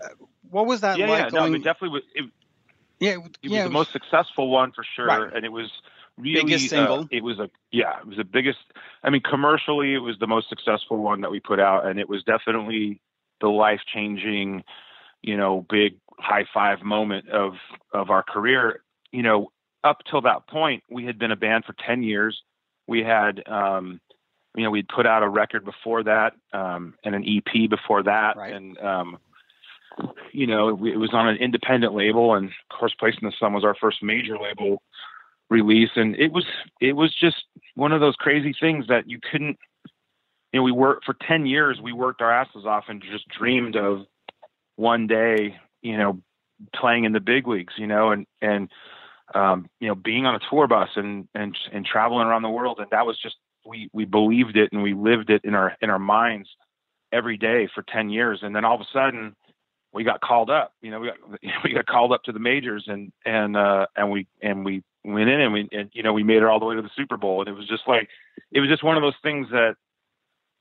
[0.03, 0.09] uh,
[0.51, 2.03] what was that yeah, like yeah, no, it definitely was.
[2.15, 2.25] It,
[3.01, 5.35] yeah, it yeah, was the most successful one for sure, Right.
[5.37, 5.71] and it was
[6.17, 7.09] really Biggest uh, single.
[7.11, 8.59] it was a yeah, it was the biggest.
[9.03, 12.09] I mean, commercially, it was the most successful one that we put out, and it
[12.09, 13.01] was definitely
[13.41, 14.63] the life changing,
[15.23, 17.55] you know, big high five moment of
[17.93, 18.83] of our career.
[19.13, 19.51] You know,
[19.83, 22.43] up till that point, we had been a band for ten years.
[22.86, 24.01] We had, um,
[24.56, 28.36] you know, we'd put out a record before that um, and an EP before that,
[28.36, 28.52] Right.
[28.52, 29.19] and um,
[30.32, 33.35] you know, it, it was on an independent label, and of course, Place in the
[33.39, 34.82] Sun was our first major label
[35.51, 36.44] release, and it was
[36.81, 37.44] it was just
[37.74, 39.59] one of those crazy things that you couldn't.
[40.52, 41.81] You know, we worked for ten years.
[41.82, 44.06] We worked our asses off and just dreamed of
[44.77, 46.20] one day, you know,
[46.74, 48.70] playing in the big leagues, you know, and and
[49.35, 52.79] um, you know, being on a tour bus and and and traveling around the world,
[52.79, 53.37] and that was just
[53.67, 56.49] we we believed it and we lived it in our in our minds
[57.13, 59.35] every day for ten years, and then all of a sudden
[59.95, 60.73] we got called up.
[60.83, 64.11] You know, we got we got called up to the majors, and and uh, and
[64.11, 66.67] we and we went in and we and you know we made it all the
[66.67, 68.09] way to the Super Bowl, and it was just like
[68.53, 69.77] it was just one of those things that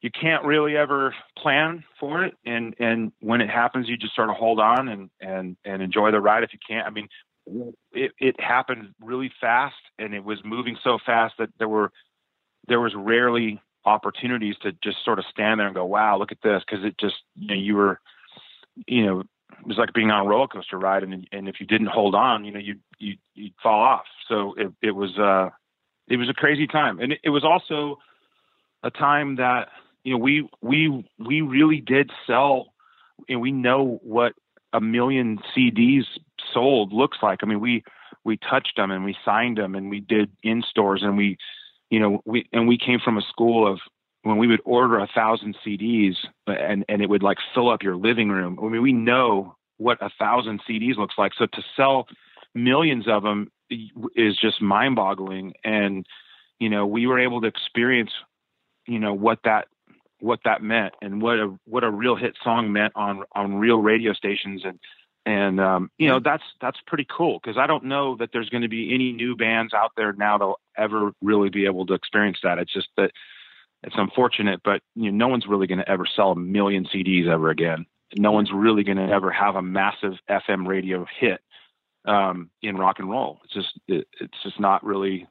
[0.01, 4.29] you can't really ever plan for it, and and when it happens, you just sort
[4.29, 7.09] of hold on and and and enjoy the ride if you can't I mean,
[7.91, 11.91] it it happened really fast, and it was moving so fast that there were
[12.67, 16.41] there was rarely opportunities to just sort of stand there and go, "Wow, look at
[16.41, 17.99] this," because it just you know you were
[18.87, 21.65] you know it was like being on a roller coaster ride, and and if you
[21.65, 24.05] didn't hold on, you know you you you'd fall off.
[24.27, 25.49] So it it was uh
[26.07, 27.99] it was a crazy time, and it, it was also
[28.83, 29.69] a time that
[30.03, 32.73] you know we we we really did sell,
[33.29, 34.33] and we know what
[34.73, 36.03] a million CDs
[36.53, 37.39] sold looks like.
[37.43, 37.83] I mean we
[38.25, 41.37] we touched them and we signed them and we did in stores and we
[41.89, 43.79] you know we and we came from a school of
[44.23, 46.15] when we would order a thousand CDs
[46.47, 48.57] and and it would like fill up your living room.
[48.61, 51.33] I mean, we know what a thousand CDs looks like.
[51.37, 52.07] So to sell
[52.55, 53.51] millions of them
[54.15, 55.53] is just mind-boggling.
[55.63, 56.05] And
[56.59, 58.11] you know, we were able to experience,
[58.87, 59.67] you know, what that
[60.23, 63.77] what that meant and what a what a real hit song meant on on real
[63.77, 64.79] radio stations and
[65.25, 68.61] and um, you know that's that's pretty cool because I don't know that there's going
[68.61, 72.37] to be any new bands out there now that'll ever really be able to experience
[72.43, 72.57] that.
[72.57, 73.11] It's just that
[73.83, 77.27] it's unfortunate, but you know, no one's really going to ever sell a million CDs
[77.27, 77.85] ever again.
[78.15, 81.41] No one's really going to ever have a massive FM radio hit
[82.05, 83.39] um, in rock and roll.
[83.43, 85.27] It's just it, it's just not really.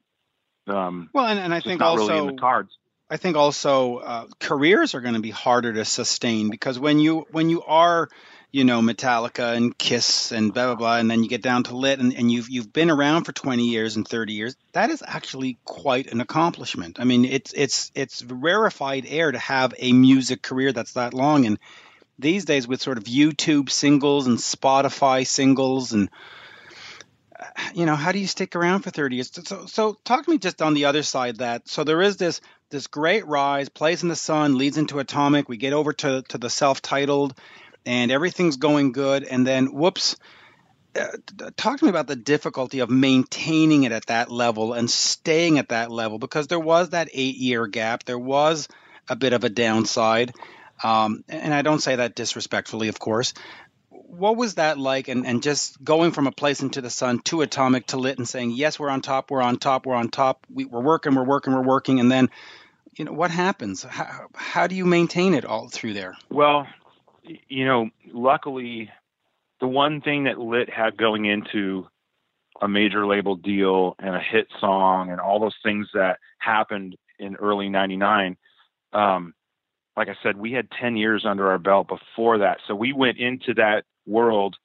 [0.67, 2.73] Um, Well, and, and I think also really in the cards.
[3.13, 7.27] I think also uh, careers are going to be harder to sustain because when you
[7.31, 8.09] when you are
[8.51, 11.77] you know Metallica and Kiss and blah blah blah, and then you get down to
[11.77, 15.03] Lit and, and you've you've been around for 20 years and 30 years, that is
[15.07, 17.01] actually quite an accomplishment.
[17.01, 21.45] I mean, it's it's it's rarefied air to have a music career that's that long,
[21.45, 21.59] and
[22.19, 26.09] these days with sort of YouTube singles and Spotify singles and
[27.39, 27.45] uh,
[27.75, 29.31] you know how do you stick around for 30 years?
[29.47, 31.69] So so talk to me just on the other side that.
[31.69, 32.41] So there is this
[32.73, 35.49] this great rise Place in the Sun leads into atomic.
[35.49, 37.39] We get over to to the self-titled
[37.87, 39.25] and everything's going good.
[39.25, 40.17] And then whoops
[40.99, 41.07] uh,
[41.57, 45.69] talk to me about the difficulty of maintaining it at that level and staying at
[45.69, 48.05] that level because there was that eight year gap.
[48.05, 48.69] There was
[49.09, 50.33] a bit of a downside.
[50.83, 53.35] Um, and i don't say that disrespectfully of course.
[53.91, 55.09] What was that like?
[55.09, 58.29] And, and just going from a place into the sun to atomic to lit and
[58.29, 60.47] saying yes we're on top we're on top we're on top.
[60.53, 62.01] We, we're working we're working we're working.
[62.01, 62.31] And then
[62.95, 63.83] you know what happens?
[63.83, 66.17] How, how do you maintain it all through there?
[66.31, 66.67] Well,
[67.49, 68.91] you know, luckily,
[69.61, 71.87] the one thing that Lit had going into
[72.61, 77.35] a major label deal and a hit song and all those things that happened in
[77.37, 78.37] early 99
[78.93, 79.35] um,
[79.97, 82.59] like i said we had 10 years under our belt before that.
[82.67, 84.57] So we went into that world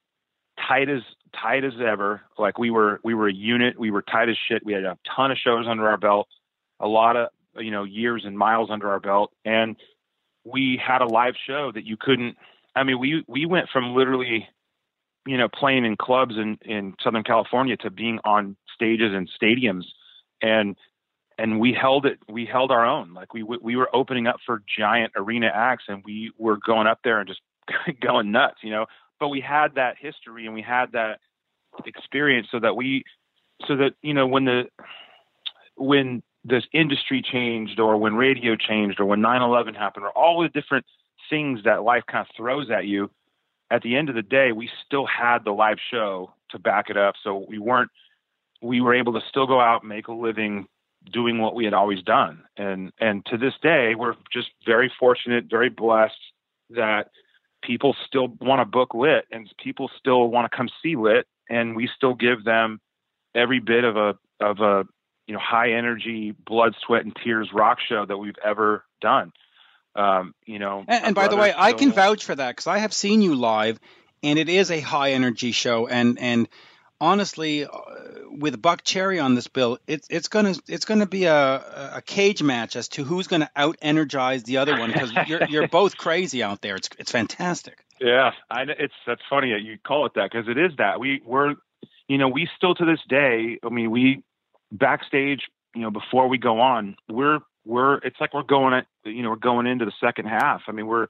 [0.68, 1.02] tight as
[1.42, 2.22] tight as ever.
[2.38, 3.80] Like we were we were a unit.
[3.80, 4.66] We were tight as shit.
[4.66, 6.28] We had a ton of shows under our belt.
[6.80, 9.76] A lot of you know years and miles under our belt and
[10.44, 12.36] we had a live show that you couldn't
[12.76, 14.48] i mean we we went from literally
[15.26, 19.84] you know playing in clubs in in southern california to being on stages and stadiums
[20.42, 20.76] and
[21.38, 23.14] and we held it we held our own.
[23.14, 27.00] Like we we were opening up for giant arena acts and we were going up
[27.04, 27.42] there and just
[28.02, 28.86] going nuts you know?
[29.20, 31.20] But we had that history and we had that
[31.86, 33.04] experience so that we
[33.68, 34.64] so that you know when the
[35.76, 40.50] when this industry changed or when radio changed or when 9/11 happened or all the
[40.50, 40.86] different
[41.30, 43.12] things that life kind of throws at you
[43.70, 46.96] at the end of the day we still had the live show to back it
[46.96, 47.16] up.
[47.24, 47.92] So we weren't
[48.62, 50.68] we were able to still go out and make a living
[51.12, 52.44] doing what we had always done.
[52.56, 56.16] And and to this day we're just very fortunate very blessed
[56.70, 57.12] that
[57.62, 61.28] people still want to book lit and people still want to come see lit.
[61.50, 62.80] And we still give them
[63.36, 64.86] every bit of a of a
[65.28, 69.32] you know high energy blood sweat and tears rock show that we've ever done
[69.96, 72.80] Um, you know, And, and by the way, I can vouch for that because I
[72.80, 73.80] have seen you live,
[74.24, 75.88] and it is a high energy show.
[75.88, 76.48] And and
[77.02, 77.70] honestly, uh,
[78.32, 82.76] with Buckcherry on this bill, it's it's gonna it's gonna be a a cage match
[82.76, 86.62] as to who's gonna out energize the other one because you're you're both crazy out
[86.62, 86.76] there.
[86.76, 87.84] It's it's fantastic.
[88.00, 91.00] Yeah, I know it's that's funny that you call it that because it is that
[91.00, 91.56] we we're
[92.08, 93.60] you know we still to this day.
[93.64, 94.24] I mean, we
[94.72, 95.42] backstage
[95.76, 99.30] you know before we go on, we're we're it's like we're going at you know
[99.30, 100.62] we're going into the second half.
[100.68, 101.08] I mean, we're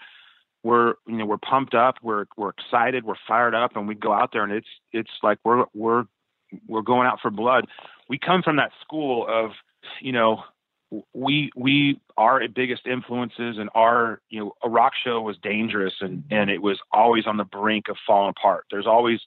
[0.64, 4.12] we're you know we're pumped up, we're we're excited, we're fired up, and we go
[4.12, 6.06] out there and it's it's like we're we're
[6.68, 7.68] we're going out for blood.
[8.10, 9.52] We come from that school of
[10.02, 10.44] you know
[11.14, 16.24] we we our biggest influences and our you know a rock show was dangerous and
[16.32, 19.20] and it was always on the brink of falling apart there's always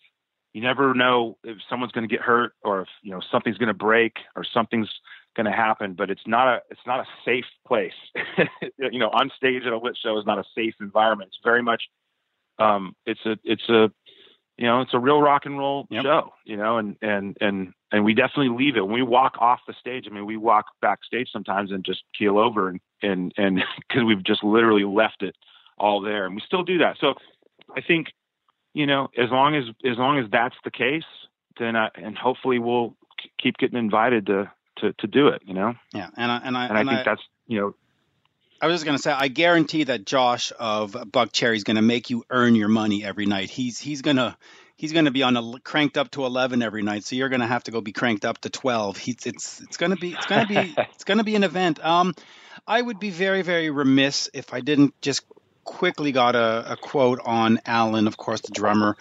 [0.52, 3.68] you never know if someone's going to get hurt or if you know something's going
[3.68, 4.90] to break or something's
[5.36, 7.92] going to happen but it's not a it's not a safe place.
[8.78, 11.28] You know on stage at a lit show is not a safe environment.
[11.28, 11.84] It's very much
[12.58, 13.90] um it's a it's a
[14.56, 16.02] you know it's a real rock and roll Yep.
[16.02, 18.80] show you know and and and and we definitely leave it.
[18.82, 22.38] When we walk off the stage i mean we walk backstage sometimes and just keel
[22.38, 25.36] over and and and because we've just literally left it
[25.78, 26.96] all there and we still do that.
[27.00, 27.14] So
[27.76, 28.08] i think
[28.72, 31.04] you know as long as as long as that's the case
[31.58, 32.96] then I, and hopefully we'll
[33.40, 36.66] keep getting invited to to to do it you know Yeah, and I and I
[36.66, 37.74] and i think that's you know
[38.62, 42.24] I was just gonna say, I guarantee that Josh of Buckcherry is gonna make you
[42.28, 43.48] earn your money every night.
[43.48, 44.36] He's he's gonna
[44.76, 47.64] he's gonna be on a cranked up to eleven every night, so you're gonna have
[47.64, 48.98] to go be cranked up to twelve.
[48.98, 51.82] He's it's it's gonna be it's gonna be it's gonna be an event.
[51.82, 52.14] Um,
[52.66, 55.24] I would be very very remiss if I didn't just
[55.78, 58.96] quickly got a, a quote on Alan, of course, the drummer,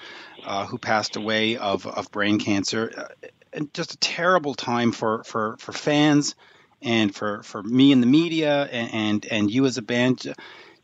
[0.46, 2.92] uh, who passed away of of brain cancer.
[2.96, 6.36] Uh, and just a terrible time for for for fans
[6.82, 10.34] and for for me in the media and and, and you as a band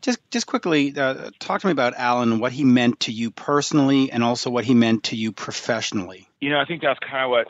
[0.02, 3.30] just just quickly uh, talk to me about alan and what he meant to you
[3.30, 7.24] personally and also what he meant to you professionally you know, I think that's kind
[7.24, 7.48] of what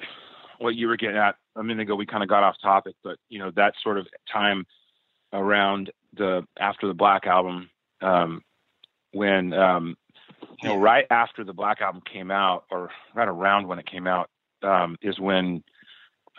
[0.58, 1.96] what you were getting at a minute ago.
[1.96, 4.66] We kind of got off topic, but you know, that sort of time
[5.32, 7.70] around the after the Black album,
[8.02, 8.42] um,
[9.12, 9.96] when um,
[10.62, 14.06] you know, right after the Black album came out, or right around when it came
[14.06, 14.30] out,
[14.62, 15.62] um, is when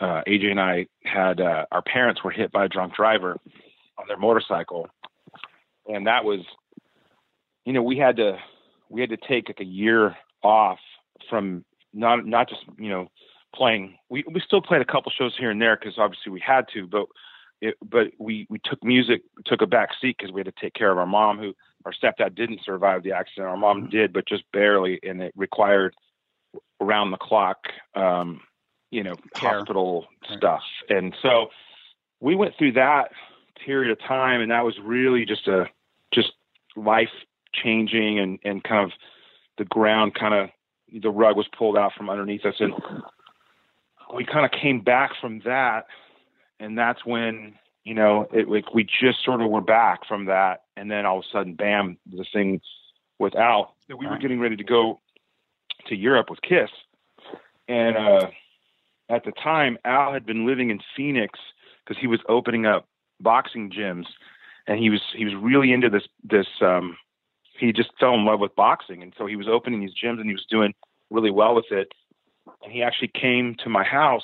[0.00, 3.36] uh, AJ and I had uh, our parents were hit by a drunk driver
[3.98, 4.88] on their motorcycle,
[5.86, 6.40] and that was,
[7.64, 8.38] you know, we had to
[8.88, 10.78] we had to take like a year off
[11.28, 13.08] from not not just you know
[13.54, 13.98] playing.
[14.08, 16.86] We we still played a couple shows here and there because obviously we had to,
[16.86, 17.06] but
[17.60, 20.74] it, but we we took music took a back seat because we had to take
[20.74, 21.54] care of our mom who
[21.84, 23.46] our stepdad didn't survive the accident.
[23.46, 25.94] Our mom did, but just barely, and it required
[26.80, 27.58] around the clock,
[27.94, 28.40] um,
[28.90, 29.58] you know, Care.
[29.58, 30.38] hospital Right.
[30.38, 30.62] stuff.
[30.88, 31.48] And so
[32.20, 33.12] we went through that
[33.64, 35.66] period of time, and that was really just a
[36.12, 36.32] just
[36.76, 37.10] life
[37.52, 38.92] changing and and kind of
[39.56, 40.50] the ground kind of
[41.02, 42.72] the rug was pulled out from underneath us and
[44.14, 45.86] we kind of came back from that
[46.60, 47.54] and that's when
[47.84, 50.62] you know it like we just sort of were back from that.
[50.76, 52.60] And then all of a sudden bam the thing
[53.18, 55.00] with al that we were getting ready to go
[55.86, 56.70] to europe with kiss.
[57.68, 58.30] And uh
[59.08, 61.38] at the time al had been living in phoenix
[61.84, 62.86] because he was opening up
[63.20, 64.06] boxing gyms.
[64.66, 66.96] And he was he was really into this this um
[67.58, 69.02] he just fell in love with boxing.
[69.02, 70.74] And so he was opening these gyms and he was doing
[71.10, 71.92] really well with it.
[72.62, 74.22] And he actually came to my house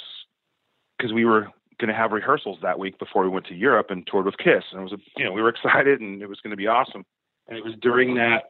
[0.97, 1.49] because we were
[1.79, 4.65] going to have rehearsals that week before we went to Europe and toured with Kiss
[4.73, 6.67] and it was a, you know we were excited and it was going to be
[6.67, 7.05] awesome
[7.49, 8.45] and it was during that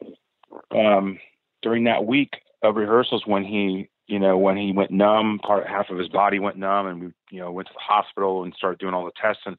[0.75, 1.19] um
[1.61, 2.33] during that week
[2.63, 6.39] of rehearsals when he you know when he went numb part half of his body
[6.39, 9.11] went numb and we you know went to the hospital and started doing all the
[9.21, 9.57] tests and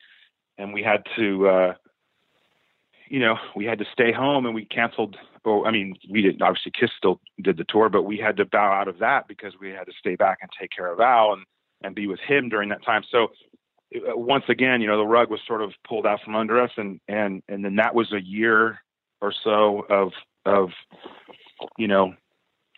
[0.58, 1.74] and we had to uh
[3.08, 5.16] you know, we had to stay home and we canceled.
[5.44, 6.42] Or I mean, we didn't.
[6.42, 9.54] Obviously, Kiss still did the tour, but we had to bow out of that because
[9.60, 11.44] we had to stay back and take care of Al and
[11.82, 13.02] and be with him during that time.
[13.10, 13.28] So
[13.92, 17.00] once again, you know, the rug was sort of pulled out from under us, and
[17.08, 18.80] and and then that was a year
[19.20, 20.12] or so of
[20.44, 20.70] of
[21.78, 22.14] you know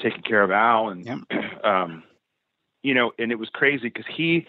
[0.00, 1.18] taking care of Al and Yep.
[1.64, 2.02] um
[2.82, 4.46] you know, and it was crazy because he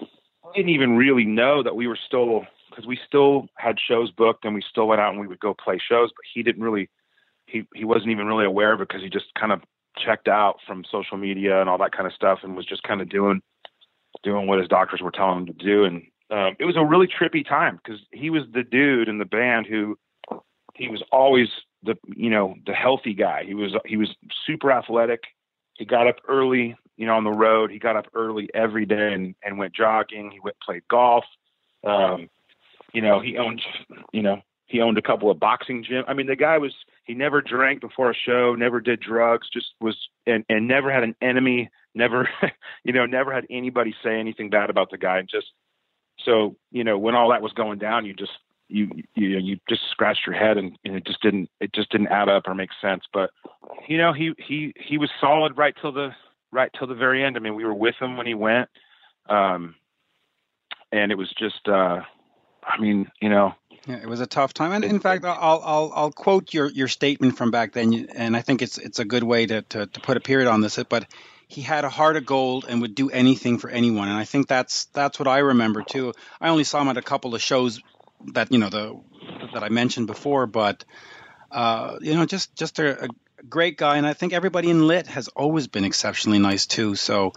[0.55, 4.53] didn't even really know that we were still because we still had shows booked and
[4.53, 6.89] we still went out and we would go play shows, but he didn't really
[7.47, 9.61] he he wasn't even really aware of it because he just kind of
[9.97, 13.01] checked out from social media and all that kind of stuff and was just kind
[13.01, 13.41] of doing
[14.23, 17.07] doing what his doctors were telling him to do and um, it was a really
[17.07, 19.97] trippy time because he was the dude in the band who
[20.75, 21.47] he was always
[21.83, 23.43] the you know the healthy guy.
[23.45, 24.09] He was he was
[24.45, 25.23] super athletic.
[25.77, 27.71] He got up early you know on the road.
[27.71, 30.31] He got up early every day and, and went jogging.
[30.31, 31.25] He went played golf.
[31.85, 32.29] Um,
[32.93, 33.61] you know he owned
[34.11, 36.03] you know he owned a couple of boxing gym.
[36.07, 36.73] I mean, the guy was
[37.03, 39.97] he never drank before a show, never did drugs, just was
[40.27, 42.29] and and never had an enemy, never
[42.83, 45.21] you know, never had anybody say anything bad about the guy.
[45.23, 45.47] Just
[46.25, 48.31] so you know, when all that was going down, you just
[48.67, 52.07] you you you just scratched your head and, and it just didn't it just didn't
[52.07, 53.03] add up or make sense.
[53.13, 53.31] But
[53.87, 56.11] you know, he he he was solid right till the
[56.51, 57.35] right till the very end.
[57.35, 58.69] I mean, we were with him when he went.
[59.27, 59.75] Um,
[60.91, 62.01] and it was just uh
[62.63, 63.53] I mean, you know,
[63.87, 66.87] yeah, it was a tough time, and in fact, I'll I'll I'll quote your your
[66.87, 69.99] statement from back then, and I think it's it's a good way to to, to
[70.01, 70.77] put a period on this.
[70.89, 71.07] But
[71.49, 74.47] he had a heart of gold and would do anything for anyone, and I think
[74.47, 76.13] that's that's what I remember too.
[76.39, 77.81] I only saw him at a couple of shows
[78.33, 78.99] that you know the
[79.53, 80.85] that I mentioned before, but
[81.51, 83.07] uh, you know, just just a, a
[83.49, 86.95] great guy, and I think everybody in Lit has always been exceptionally nice too.
[86.95, 87.33] So.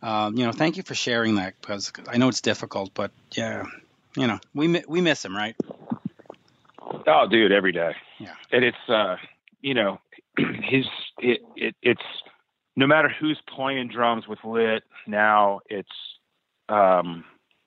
[0.00, 3.64] Uh, you know, thank you for sharing that because I know it's difficult, but yeah,
[4.16, 5.56] you know, we we miss him, right?
[6.80, 7.96] Oh, dude, every day.
[8.20, 8.34] Yeah.
[8.52, 9.16] And it's uh,
[9.60, 9.98] you know,
[10.36, 10.86] his
[11.18, 12.02] it, it it's
[12.78, 15.88] no matter who's playing drums with Lit now, it's
[16.68, 17.24] um,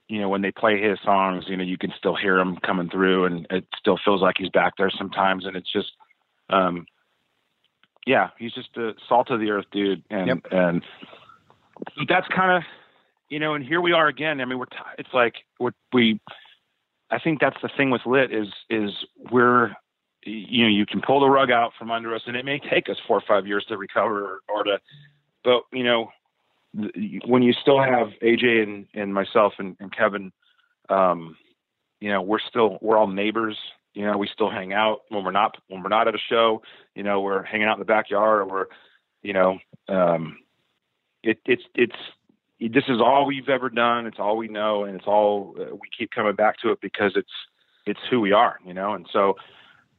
[0.07, 2.89] you know, when they play his songs, you know, you can still hear him coming
[2.89, 5.91] through, and it still feels like he's back there sometimes, and it's just
[6.49, 6.85] um,
[8.07, 10.37] yeah, he's just a salt of the earth dude, and Yep.
[10.51, 10.83] and
[12.07, 12.63] that's kind of
[13.27, 14.39] you know, and here we are again.
[14.39, 16.21] I mean, we're t- it's like we're, we.
[17.09, 18.91] I think that's the thing with lit is is
[19.29, 19.71] we're
[20.23, 22.89] you know you can pull the rug out from under us, and it may take
[22.89, 24.79] us four or five years to recover or, or to,
[25.43, 26.11] but you know
[27.25, 30.31] when you still have AJ and and myself and, and Kevin,
[30.89, 31.37] um,
[31.99, 33.57] you know we're still we're all neighbors.
[33.93, 36.61] You know we still hang out when we're not when we're not at a show.
[36.95, 38.65] You know we're hanging out in the backyard or we're
[39.21, 40.37] you know um,
[41.23, 41.95] it, it's it's
[42.59, 44.05] this is all we've ever done.
[44.05, 47.13] It's all we know, and it's all uh, we keep coming back to it because
[47.15, 47.31] it's
[47.85, 48.93] it's who we are, you know.
[48.93, 49.35] And so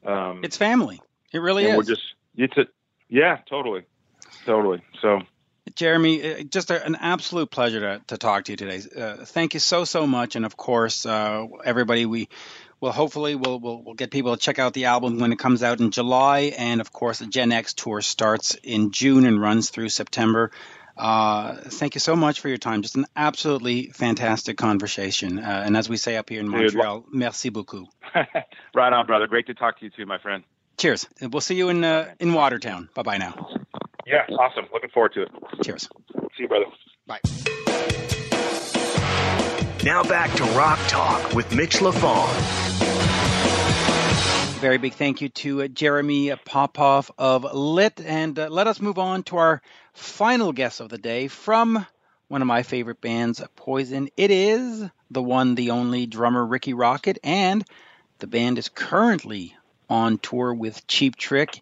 [0.04, 1.00] um, It's family.
[1.32, 1.76] It really is.
[1.76, 2.02] we're just
[2.36, 2.66] it's a
[3.08, 3.82] yeah, totally,
[4.46, 4.82] totally.
[5.00, 5.20] So
[5.74, 8.82] Jeremy, uh, just a, an absolute pleasure to, to talk to you today.
[8.96, 12.28] Uh, thank you so so much, and of course, uh, everybody, we
[12.80, 15.62] will hopefully we'll, we'll we'll get people to check out the album when it comes
[15.62, 19.70] out in July, and of course, the Gen X tour starts in June and runs
[19.70, 20.50] through September.
[20.96, 22.82] Uh, thank you so much for your time.
[22.82, 27.04] Just an absolutely fantastic conversation, uh, and as we say up here in Dude, Montreal,
[27.10, 27.88] merci beaucoup.
[28.74, 29.26] right on, brother.
[29.26, 30.44] Great to talk to you too, my friend.
[30.76, 31.06] Cheers.
[31.20, 32.88] We'll see you in uh, in Watertown.
[32.94, 33.48] Bye bye now.
[34.06, 34.66] Yeah, awesome.
[34.72, 35.28] Looking forward to it.
[35.64, 35.88] Cheers.
[36.36, 36.66] See you, brother.
[37.06, 37.20] Bye.
[39.84, 42.61] Now back to Rock Talk with Mitch Lafon.
[44.62, 48.00] Very big thank you to uh, Jeremy Popoff of Lit.
[48.00, 49.60] And uh, let us move on to our
[49.92, 51.84] final guest of the day from
[52.28, 54.08] one of my favorite bands, Poison.
[54.16, 57.18] It is the one, the only drummer, Rikki Rockett.
[57.24, 57.64] And
[58.20, 59.56] the band is currently
[59.90, 61.60] on tour with Cheap Trick.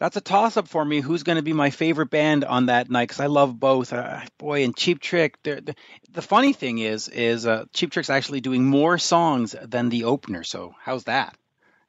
[0.00, 1.00] That's a toss up for me.
[1.00, 3.06] Who's going to be my favorite band on that night?
[3.06, 3.92] Because I love both.
[3.92, 5.40] Uh, boy, and Cheap Trick.
[5.44, 5.76] they're- The,
[6.10, 10.42] the funny thing is, is uh, Cheap Trick's actually doing more songs than the opener.
[10.42, 11.36] So how's that?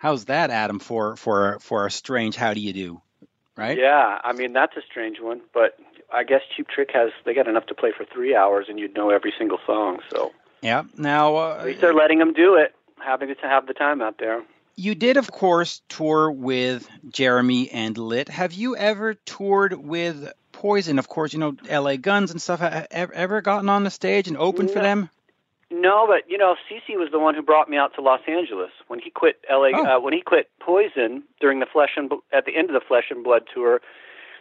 [0.06, 0.78] How's that, Adam?
[0.78, 3.02] For for for a strange how do you do,
[3.58, 3.76] right?
[3.76, 5.80] Yeah, I mean that's a strange one, but
[6.14, 8.94] I guess Cheap Trick has they got enough to play for three hours, and you'd
[8.94, 10.02] know every single song.
[10.12, 10.84] So Yeah.
[10.96, 14.20] Now uh, at least they're letting them do it, having to have the time out
[14.20, 14.44] there.
[14.76, 18.30] you did, of course, tour with Jeremy and Lit.
[18.30, 21.00] Have you ever toured with Poison?
[21.00, 21.98] Of course, you know L.A.
[21.98, 22.60] Guns and stuff.
[22.60, 25.10] Have, Ever, ever gotten on the stage and opened for them?
[25.72, 28.72] No, but you know, CC was the one who brought me out to Los Angeles
[28.88, 29.72] when he quit LA.
[29.74, 29.86] Oh.
[29.86, 33.06] Uh, when he quit Poison during the Flesh and at the end of the Flesh
[33.10, 33.82] and Blood tour.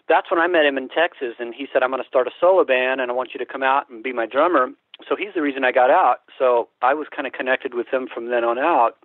[0.07, 2.31] That's when I met him in Texas, and he said, "I'm going to start a
[2.39, 4.69] solo band, and I want you to come out and be my drummer."
[5.09, 6.19] So he's the reason I got out.
[6.39, 8.97] So I was kind of connected with him from then on out.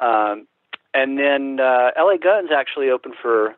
[0.00, 0.46] Um,
[0.94, 3.56] and then uh, LA Guns actually opened for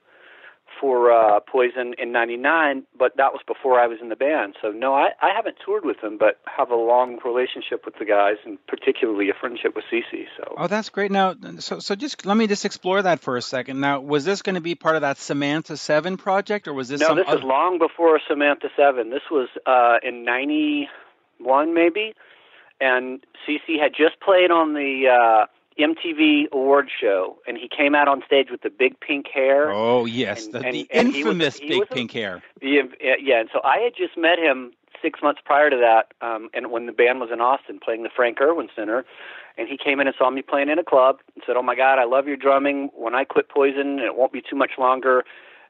[0.81, 4.57] for uh, Poison in '99, but that was before I was in the band.
[4.61, 8.05] So no, I, I haven't toured with them, but have a long relationship with the
[8.05, 10.27] guys, and particularly a friendship with CC.
[10.37, 11.11] So Oh, that's great.
[11.11, 13.81] Now, so so just let me just explore that for a second.
[13.81, 17.01] Now, was this going to be part of that Samantha Seven project, or was this
[17.01, 19.11] no, this was long before Samantha Seven.
[19.11, 22.15] This was uh, in '91, maybe,
[22.81, 25.47] and CC had just played on the uh,
[25.79, 29.73] MTV award show, and he came out on stage with the big pink hair.
[29.73, 32.43] Oh yes, And- the, and- the and he was- infamous big a- pink hair.
[32.63, 32.83] Yeah,
[33.21, 34.73] yeah, and so I had just met him
[35.03, 38.09] six months prior to that, um, and when the band was in Austin playing the
[38.09, 39.05] Frank Erwin Center,
[39.59, 41.75] and he came in and saw me playing in a club and said, "Oh my
[41.75, 42.91] God, I love your drumming.
[42.95, 45.25] When I quit Poison, and it won't be too much longer,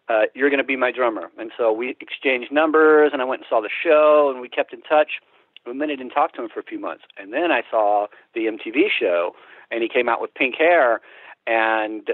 [0.09, 3.41] uh, you're going to be my drummer." And so we exchanged numbers, and I went
[3.43, 5.21] and saw the show, and we kept in touch.
[5.67, 8.07] And then I didn't talk to him for a few months, and then I saw
[8.35, 9.35] the MTV show,
[9.71, 11.01] and he came out with pink hair.
[11.47, 12.11] and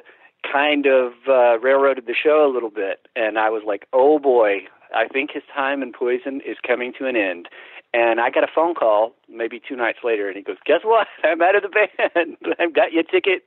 [0.50, 3.06] kind of uh, railroaded the show a little bit.
[3.14, 4.60] And I was like, oh boy,
[4.94, 7.48] I think his time in Poison is coming to an end.
[7.92, 11.08] And I got a phone call maybe two nights later, and he goes, "Guess what?
[11.24, 12.36] I'm out of the band.
[12.58, 13.42] I've got your ticket.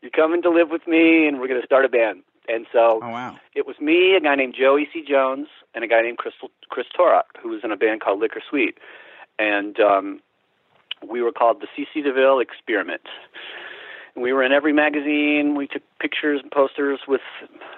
[0.00, 3.00] You're coming to live with me, and we're going to start a band." And so
[3.02, 3.36] Oh wow.
[3.54, 5.04] it was me, a guy named Joe E.C.
[5.06, 8.40] Jones, and a guy named Crystal, Chris Torok, who was in a band called Liquor
[8.48, 8.78] Sweet.
[9.38, 10.20] And um,
[11.06, 13.02] we were called the CC DeVille Experiment.
[14.16, 15.54] We were in every magazine.
[15.54, 17.20] We took pictures and posters with,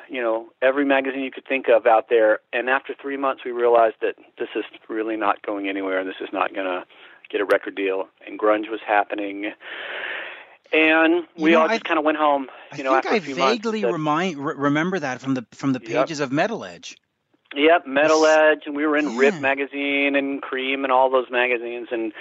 [0.09, 2.39] you know, every magazine you could think of out there.
[2.53, 6.17] And after three months, we realized that this is really not going anywhere, and this
[6.21, 6.85] is not going to
[7.31, 8.09] get a record deal.
[8.27, 9.53] And grunge was happening.
[10.73, 12.49] And we You know, all just kind of went home.
[12.73, 15.35] I You know, think after I a few vaguely said- remind re- remember that from
[15.35, 15.89] the from the Yep.
[16.07, 16.97] pages of Metal Edge.
[17.55, 21.89] Yep, Metal Edge, and we were in Rip magazine and Cream and all those magazines,
[21.91, 22.13] and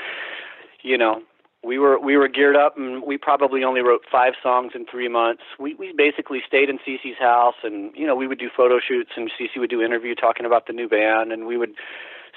[0.82, 1.22] you know,
[1.64, 5.10] we were we were geared up, and we probably only wrote five songs in three
[5.10, 5.44] months.
[5.60, 9.12] We we basically stayed in CC's house, and you know, we would do photo shoots,
[9.18, 11.74] and CC would do interview talking about the new band, and we would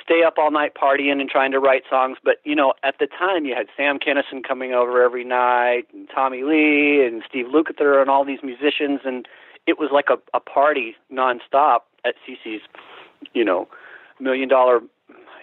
[0.02, 2.18] stay up all night partying and trying to write songs.
[2.24, 6.08] But you know, at the time, you had Sam Kinison coming over every night, and
[6.12, 9.26] Tommy Lee, and Steve Lukather, and all these musicians, and
[9.66, 12.62] it was like a, a party nonstop at CC's,
[13.34, 13.68] you know,
[14.18, 14.80] million dollar,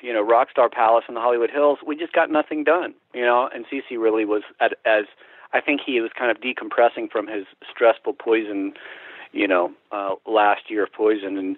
[0.02, 1.80] you know, rock star palace in the Hollywood Hills.
[1.86, 3.50] We just got nothing done, you know.
[3.54, 5.06] And CC really was at, as
[5.54, 8.74] I think he was kind of decompressing from his stressful poison,
[9.32, 11.58] you know, uh, last year of poison, and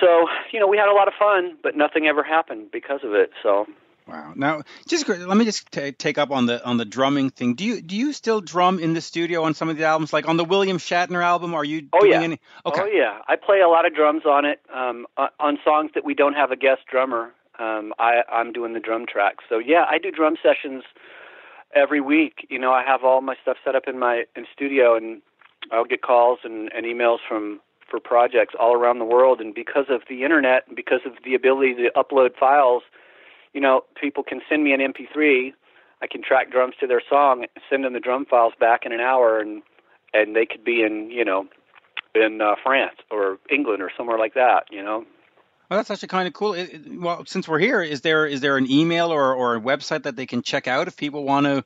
[0.00, 3.12] so you know we had a lot of fun, but nothing ever happened because of
[3.12, 3.30] it.
[3.42, 3.66] So
[4.06, 4.32] Wow.
[4.36, 7.54] Now, just let me just ta take up on the on the drumming thing.
[7.54, 10.28] Do you do you still drum in the studio on some of the albums, like
[10.28, 11.54] on the William Shatner album?
[11.54, 12.20] Are you Oh, doing yeah.
[12.22, 12.40] any?
[12.66, 12.80] Okay.
[12.82, 14.60] Oh yeah, I play a lot of drums on it.
[14.72, 18.74] Um, on- on songs that we don't have a guest drummer, um, I, I'm doing
[18.74, 19.44] the drum tracks.
[19.48, 20.84] So yeah, I do drum sessions
[21.74, 22.46] every week.
[22.50, 25.22] You know, I have all my stuff set up in my in studio, and
[25.72, 27.60] I'll get calls and, and emails from
[27.90, 29.40] for projects all around the world.
[29.40, 32.82] And because of the internet, and because of the ability to upload files,
[33.54, 35.54] you know, people can send me an MP3.
[36.02, 39.00] I can track drums to their song, send them the drum files back in an
[39.00, 39.62] hour, and
[40.12, 41.46] and they could be in you know
[42.14, 44.64] in uh, France or England or somewhere like that.
[44.70, 45.04] You know.
[45.70, 46.52] Well, that's actually kind of cool.
[46.52, 49.60] It- it- well, since we're here, is there is there an email or, or a
[49.60, 51.64] website that they can check out if people want to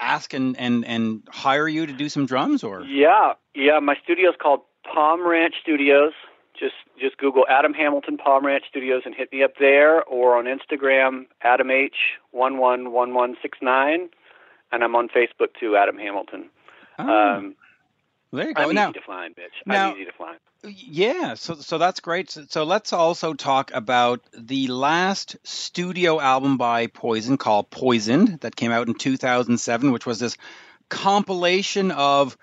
[0.00, 2.64] ask and, and, and hire you to do some drums?
[2.64, 3.78] Or Yeah, yeah.
[3.78, 4.62] My studio's called
[4.92, 6.12] Palm Ranch Studios.
[6.58, 10.46] Just just Google Adam Hamilton Palm Ranch Studios and hit me up there, or on
[10.46, 11.94] Instagram Adam H
[12.32, 14.08] one one one one six nine,
[14.72, 16.50] and I'm on Facebook too, Adam Hamilton.
[16.98, 17.54] Oh, Um,
[18.32, 18.62] there you go.
[18.62, 19.42] I'm now, easy to find, bitch.
[19.66, 20.38] now- I'm easy to find.
[20.64, 22.32] Yeah, so so that's great.
[22.32, 28.56] So, so let's also talk about the last studio album by Poison called Poisoned that
[28.56, 30.36] came out in 2007, which was this
[30.88, 32.36] compilation of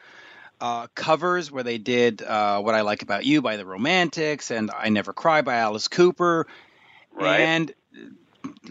[0.62, 4.72] uh, covers where they did uh, "What I Like About You" by the Romantics and
[4.72, 6.48] "I Never Cry" by Alice Cooper.
[7.14, 7.40] Right.
[7.42, 7.74] And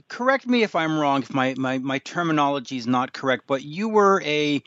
[0.08, 3.88] correct me if I'm wrong, if my my my terminology is not correct, but you
[3.88, 4.62] were a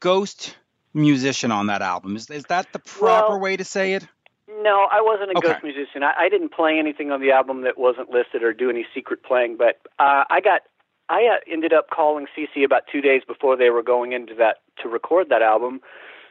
[0.00, 0.56] ghost
[0.94, 2.16] musician on that album.
[2.16, 4.06] Is is that the proper Well, way to say it?
[4.48, 5.48] No, I wasn't a Okay.
[5.48, 6.02] ghost musician.
[6.02, 9.22] I, I didn't play anything on the album that wasn't listed or do any secret
[9.24, 9.56] playing.
[9.56, 10.62] But uh, I got,
[11.08, 14.58] I uh, ended up calling CC about two days before they were going into that
[14.82, 15.80] to record that album.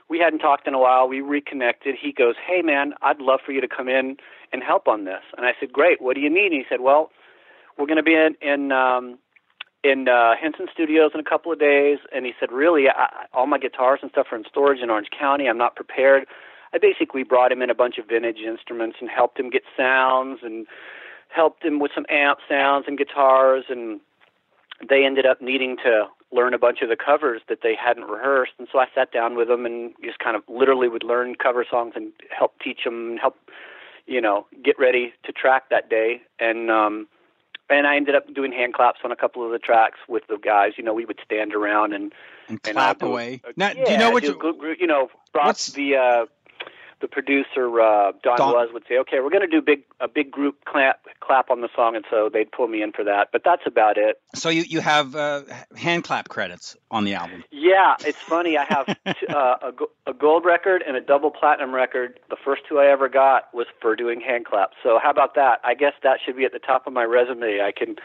[0.09, 1.07] We hadn't talked in a while.
[1.07, 1.95] We reconnected.
[1.99, 4.17] He goes, "Hey man, I'd love for you to come in
[4.51, 6.01] and help on this." And I said, "Great.
[6.01, 7.11] What do you need?" And he said, "Well,
[7.77, 9.17] we're going to be in in um,
[9.83, 13.47] in uh, Henson Studios in a couple of days." And he said, "Really, I, all
[13.47, 15.47] my guitars and stuff are in storage in Orange County.
[15.49, 16.27] I'm not prepared."
[16.73, 20.39] I basically brought him in a bunch of vintage instruments and helped him get sounds
[20.43, 20.67] and
[21.29, 24.01] helped him with some amp sounds and guitars and
[24.87, 28.53] they ended up needing to learn a bunch of the covers that they hadn't rehearsed
[28.59, 31.65] and so I sat down with them and just kind of literally would learn cover
[31.69, 33.35] songs and help teach them and help
[34.05, 37.07] you know get ready to track that day and um
[37.69, 40.37] and I ended up doing hand claps on a couple of the tracks with the
[40.37, 42.13] guys you know we would stand around and
[42.47, 43.41] and and clap away.
[43.43, 44.23] uh, Now, do you know what?
[44.23, 46.25] You, you know, Ross, what's- the uh,
[47.01, 50.07] the producer uh, Don, Don- Was would say, okay, we're going to do big a
[50.07, 53.29] big group clap clap on the song, and so they'd pull me in for that.
[53.31, 54.19] But that's about it.
[54.33, 55.43] so you you have uh,
[55.75, 57.43] hand clap credits on the album.
[57.51, 58.57] Yeah, it's funny.
[58.57, 58.85] I have
[59.19, 59.71] t- uh,
[60.05, 62.19] a, a gold record and a double platinum record.
[62.29, 64.77] The first two I ever got was for doing hand claps.
[64.83, 65.59] So how about that?
[65.63, 67.61] I guess that should be at the top of my resume.
[67.61, 67.95] I can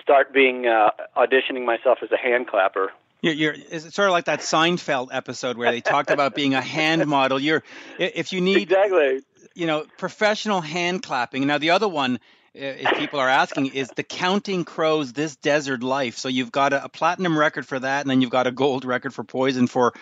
[0.00, 2.92] start being uh, auditioning myself as a hand clapper.
[3.22, 6.60] You're, you're it's sort of like that Seinfeld episode where they talked about being a
[6.60, 7.40] hand model.
[7.40, 7.62] You're
[7.98, 9.20] if you need Exactly.
[9.54, 11.46] you know professional hand clapping.
[11.46, 12.20] Now the other one,
[12.54, 16.84] if people are asking, is the Counting Crows "This Desert Life." So you've got a,
[16.84, 19.94] a platinum record for that, and then you've got a gold record for Poison for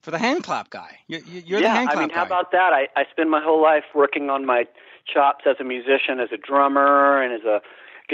[0.00, 0.98] for the hand clap guy.
[1.06, 2.14] You're, you're yeah, the hand clap I mean, guy.
[2.16, 2.72] how about that?
[2.72, 4.66] I, I spend my whole life working on my
[5.12, 7.60] chops as a musician, as a drummer, and as a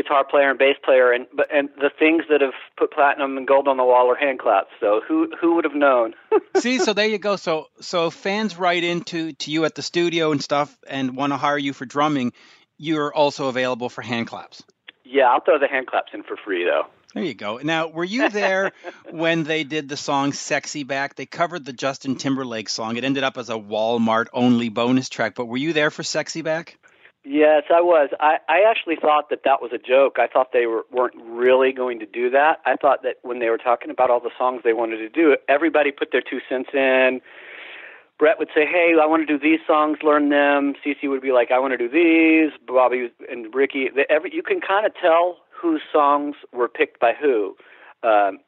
[0.00, 3.46] guitar player and bass player, and but and the things that have put platinum and
[3.46, 4.70] gold on the wall are hand claps.
[4.78, 6.14] So who who would have known?
[6.56, 7.36] See, so there you go.
[7.36, 11.36] So so fans write into to you at the studio and stuff and want to
[11.36, 12.32] hire you for drumming.
[12.78, 14.62] You're also available for hand claps.
[15.04, 16.86] yeah, I'll throw the hand claps in for free though.
[17.14, 17.58] There you go.
[17.62, 18.72] Now, were you there
[19.10, 21.16] when they did the song "Sexy Back"?
[21.16, 22.96] They covered the Justin Timberlake song.
[22.96, 25.34] It ended up as a Walmart only bonus track.
[25.34, 26.78] But were you there for "Sexy Back"?
[27.30, 28.08] Yes, I was.
[28.20, 30.16] I, I actually thought that that was a joke.
[30.18, 32.60] I thought they were, weren't really going to do that.
[32.64, 35.36] I thought that when they were talking about all the songs they wanted to do,
[35.46, 37.20] everybody put their two cents in.
[38.18, 41.32] Brett would say, "Hey, I want to do these songs, learn them." CC would be
[41.32, 44.94] like, "I want to do these." Bobby and Rikki, the, every you can kind of
[44.94, 47.54] tell whose songs were picked by who.
[48.02, 48.38] Um,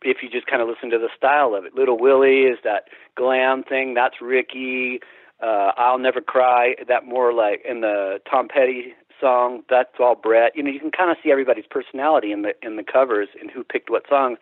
[0.00, 2.84] if you just kind of listen to the style of it, Little Willie is that
[3.16, 3.92] glam thing.
[3.92, 5.00] That's Rikki.
[5.42, 6.74] Uh, I'll Never Cry.
[6.86, 9.62] That more like in the Tom Petty song.
[9.68, 10.56] That's all Bret.
[10.56, 13.50] You know, you can kind of see everybody's personality in the in the covers and
[13.50, 14.38] who picked what songs.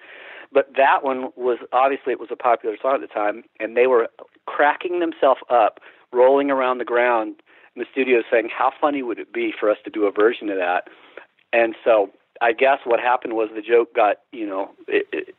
[0.52, 3.86] But that one was obviously it was a popular song at the time, and they
[3.86, 4.08] were
[4.46, 5.80] cracking themselves up,
[6.12, 7.36] rolling around the ground
[7.76, 10.48] in the studio, saying, "How funny would it be for us to do a version
[10.48, 10.88] of that?"
[11.52, 12.10] And so
[12.40, 15.34] I guess what happened was the joke got, you know, it, it,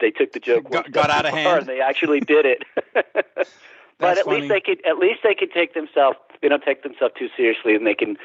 [0.00, 1.60] they took the joke Got- got out of hand.
[1.60, 2.64] and they actually did it.
[4.00, 4.40] but That's at funny.
[4.40, 7.74] least they could, at least they could take themselves, they don't take themselves too seriously,
[7.74, 8.16] and they can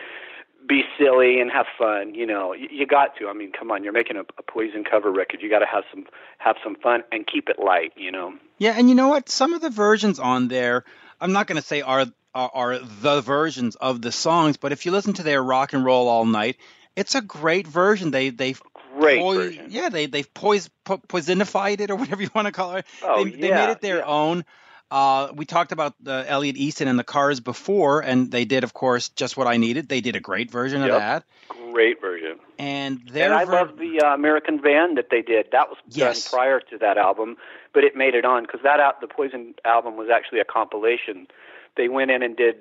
[0.67, 2.15] be silly and have fun.
[2.15, 3.27] You know, you, you got to.
[3.27, 5.41] I mean, come on, you're making a, a Poison cover record.
[5.41, 6.05] You got to have some
[6.39, 7.93] have some fun and keep it light.
[7.95, 8.33] You know.
[8.57, 9.29] Yeah, and you know what?
[9.29, 10.83] Some of the versions on there,
[11.21, 14.85] I'm not going to say are, are are the versions of the songs, but if
[14.85, 16.57] you listen to their Rock and Roll All Night,
[16.95, 18.11] it's a great version.
[18.11, 18.61] They they've
[18.97, 19.67] Great poi- version.
[19.69, 22.85] Yeah, they they've pois- po- poisonified it or whatever you want to call it.
[23.03, 24.05] Oh, they, they made it their yeah.
[24.05, 24.45] own.
[24.91, 28.73] Uh, we talked about uh, Elliot Easton and the Cars before, and they did, of
[28.73, 29.89] course, just what I needed.
[29.89, 31.23] They did a great version of that,
[31.71, 32.39] Great version.
[32.59, 35.47] and their and I ver- love the uh, American Band that they did.
[35.51, 36.23] That was Yes.
[36.29, 37.35] done prior to that album,
[37.73, 41.27] but it made it on because that out the Poison album was actually a compilation.
[41.75, 42.55] They went in and did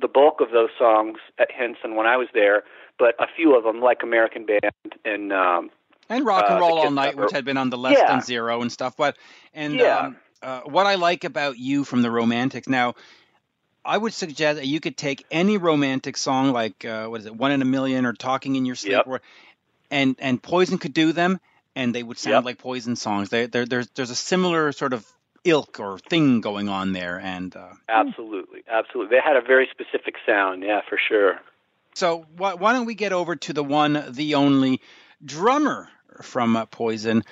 [0.00, 2.64] the bulk of those songs at Henson when I was there,
[2.98, 5.70] but a few of them, like American Band and um,
[6.08, 7.22] and Rock and uh, Roll All Night, cover.
[7.26, 8.08] which had been on the Less Yeah.
[8.08, 8.96] Than Zero and stuff.
[8.96, 9.16] But
[9.54, 9.98] and Yeah.
[9.98, 12.94] um, uh, what I like about you from the Romantics now,
[13.84, 17.34] I would suggest that you could take any romantic song like uh, what is it,
[17.34, 19.06] One in a Million or Talking in Your Sleep, Yep.
[19.06, 19.20] or,
[19.90, 21.40] and and Poison could do them,
[21.74, 22.44] and they would sound Yep.
[22.44, 23.30] like Poison songs.
[23.30, 25.06] They, they're, there's there's a similar sort of
[25.44, 30.16] ilk or thing going on there, and uh, absolutely, absolutely, they had a very specific
[30.26, 30.62] sound.
[30.62, 31.40] Yeah, for sure.
[31.94, 34.80] So why, why don't we get over to the one, the only
[35.24, 35.88] drummer
[36.22, 37.24] from uh, Poison,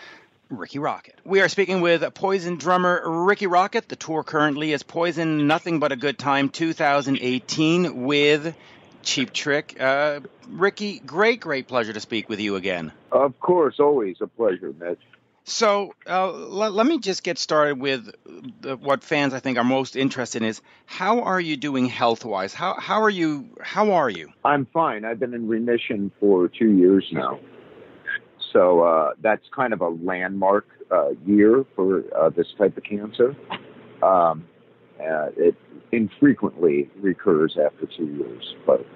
[0.50, 1.14] Rikki Rockett.
[1.24, 3.88] We are speaking with Poison drummer Rikki Rockett.
[3.88, 8.54] The tour currently is Poison Nothing But a Good Time 2018 with
[9.02, 9.76] Cheap Trick.
[9.78, 12.92] Uh, Rikki, great, great pleasure to speak with you again.
[13.12, 15.00] Of course, always a pleasure, Mitch.
[15.44, 18.10] So uh, let, let me just get started with
[18.60, 22.24] the, what fans I think are most interested in is how are you doing health
[22.24, 22.52] wise?
[22.52, 23.48] How how are you?
[23.62, 24.30] How are you?
[24.44, 25.06] I'm fine.
[25.06, 27.40] I've been in remission for two years now.
[28.52, 33.36] So uh, that's kind of a landmark uh, year for uh, this type of cancer.
[34.02, 34.46] Um,
[35.00, 35.54] uh, it
[35.92, 38.86] infrequently recurs after two years, but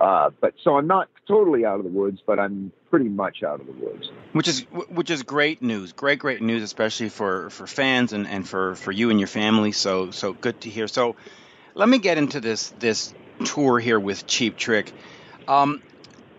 [0.00, 3.60] uh, but so I'm not totally out of the woods, but I'm pretty much out
[3.60, 4.10] of the woods.
[4.32, 4.60] which is
[4.90, 8.92] which is great news great great news especially for for fans and and for for
[8.92, 11.16] you and your family so so good to hear so
[11.74, 13.12] let me get into this this
[13.44, 14.92] tour here with cheap trick
[15.48, 15.82] um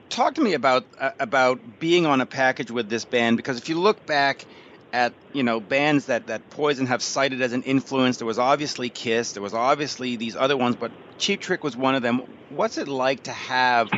[0.09, 3.69] talk to me about uh, about being on a package with this band because if
[3.69, 4.45] you look back
[4.93, 8.89] at you know bands that that poison have cited as an influence there was obviously
[8.89, 12.77] kiss there was obviously these other ones but cheap trick was one of them what's
[12.77, 13.89] it like to have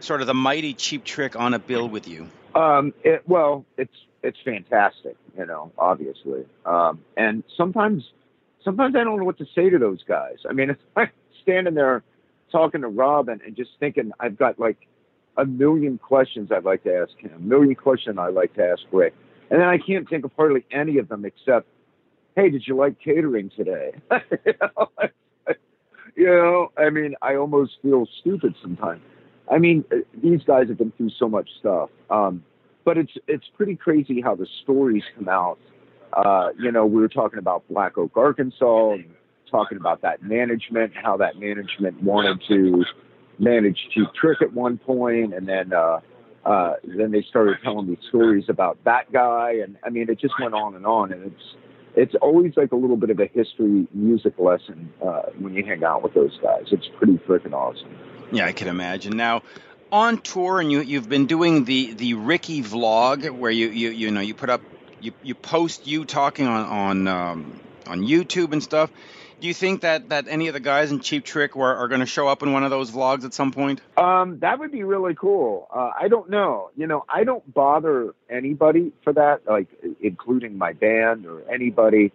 [0.00, 3.94] sort of the mighty cheap trick on a bill with you Um, it, well, it's
[4.22, 6.44] it's fantastic, you know, obviously.
[6.66, 8.10] Um, and sometimes,
[8.64, 10.38] sometimes I don't know what to say to those guys.
[10.48, 11.12] I mean, it's like
[11.42, 12.02] standing there
[12.52, 14.76] talking to Rob and, and just thinking I've got like
[15.36, 18.82] a million questions I'd like to ask him, a million questions I'd like to ask
[18.92, 19.14] Rick,
[19.50, 21.66] and then I can't think of hardly any of them except,
[22.36, 23.92] "Hey, did you like catering today?"
[26.14, 26.72] you, know?
[26.76, 29.02] I mean, I almost feel stupid sometimes.
[29.50, 29.84] I mean,
[30.22, 31.90] these guys have been through so much stuff.
[32.08, 32.44] Um,
[32.84, 35.58] but it's it's pretty crazy how the stories come out.
[36.12, 39.04] Uh, you know, we were talking about Black Oak, Arkansas, and
[39.50, 42.84] talking about that management, how that management wanted to
[43.40, 46.00] manage Cheap Trick at one point, and then uh,
[46.44, 50.34] uh, then they started telling me stories about that guy, and I mean, it just
[50.40, 51.56] went on and on, and it's
[51.96, 55.82] it's always like a little bit of a history music lesson uh, when you hang
[55.82, 56.66] out with those guys.
[56.70, 57.90] It's pretty freaking awesome.
[58.30, 59.16] Yeah, I can imagine.
[59.16, 59.42] Now,
[59.90, 64.10] on tour, and you you've been doing the the Rikki vlog, where you you you
[64.10, 64.60] know you put up
[65.00, 68.90] you you post you talking on on um, on YouTube and stuff.
[69.40, 72.00] Do you think that, that any of the guys in Cheap Trick were, are going
[72.00, 73.80] to show up in one of those vlogs at some point?
[73.96, 75.66] Um, that would be really cool.
[75.74, 76.70] Uh, I don't know.
[76.76, 79.68] You know, I don't bother anybody for that, like
[80.02, 82.12] including my band or anybody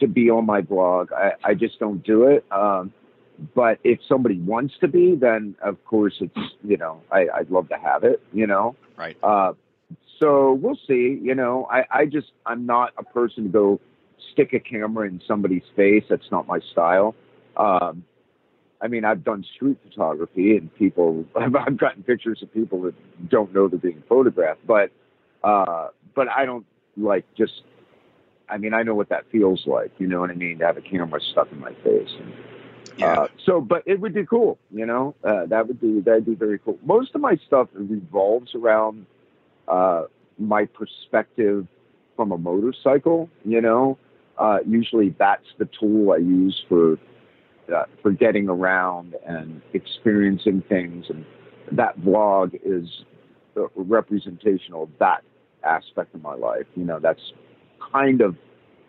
[0.00, 1.12] to be on my blog.
[1.12, 2.44] I, I just don't do it.
[2.52, 2.92] Um,
[3.54, 7.70] but if somebody wants to be, then of course it's, you know, I, I'd love
[7.70, 8.76] to have it, you know?
[8.96, 9.16] Right.
[9.22, 9.54] Uh,
[10.18, 13.80] so we'll see, you know, I, I just, I'm not a person to go
[14.32, 16.04] stick a camera in somebody's face.
[16.08, 17.14] That's not my style.
[17.56, 18.04] Um,
[18.80, 22.94] I mean, I've done street photography, and people, I've, I've gotten pictures of people that
[23.28, 24.90] don't know they're being photographed, but,
[25.42, 26.66] uh, but I don't
[26.96, 27.62] like just.
[28.48, 29.90] I mean, I know what that feels like.
[29.98, 30.58] You know what I mean?
[30.60, 32.10] To have a camera stuck in my face.
[32.20, 32.32] And,
[32.96, 33.06] Yeah.
[33.22, 34.56] uh, so, but it would be cool.
[34.70, 36.78] You know, uh, that would be that'd be very cool.
[36.84, 39.06] Most of my stuff revolves around
[39.66, 40.04] uh,
[40.38, 41.66] my perspective
[42.14, 43.28] from a motorcycle.
[43.44, 43.98] You know,
[44.38, 46.98] uh, usually that's the tool I use for
[47.74, 51.24] uh, for getting around and experiencing things, and
[51.72, 53.04] that vlog is
[53.56, 55.22] a representational of that
[55.64, 56.66] aspect of my life.
[56.76, 57.32] You know, that's
[57.92, 58.36] kind of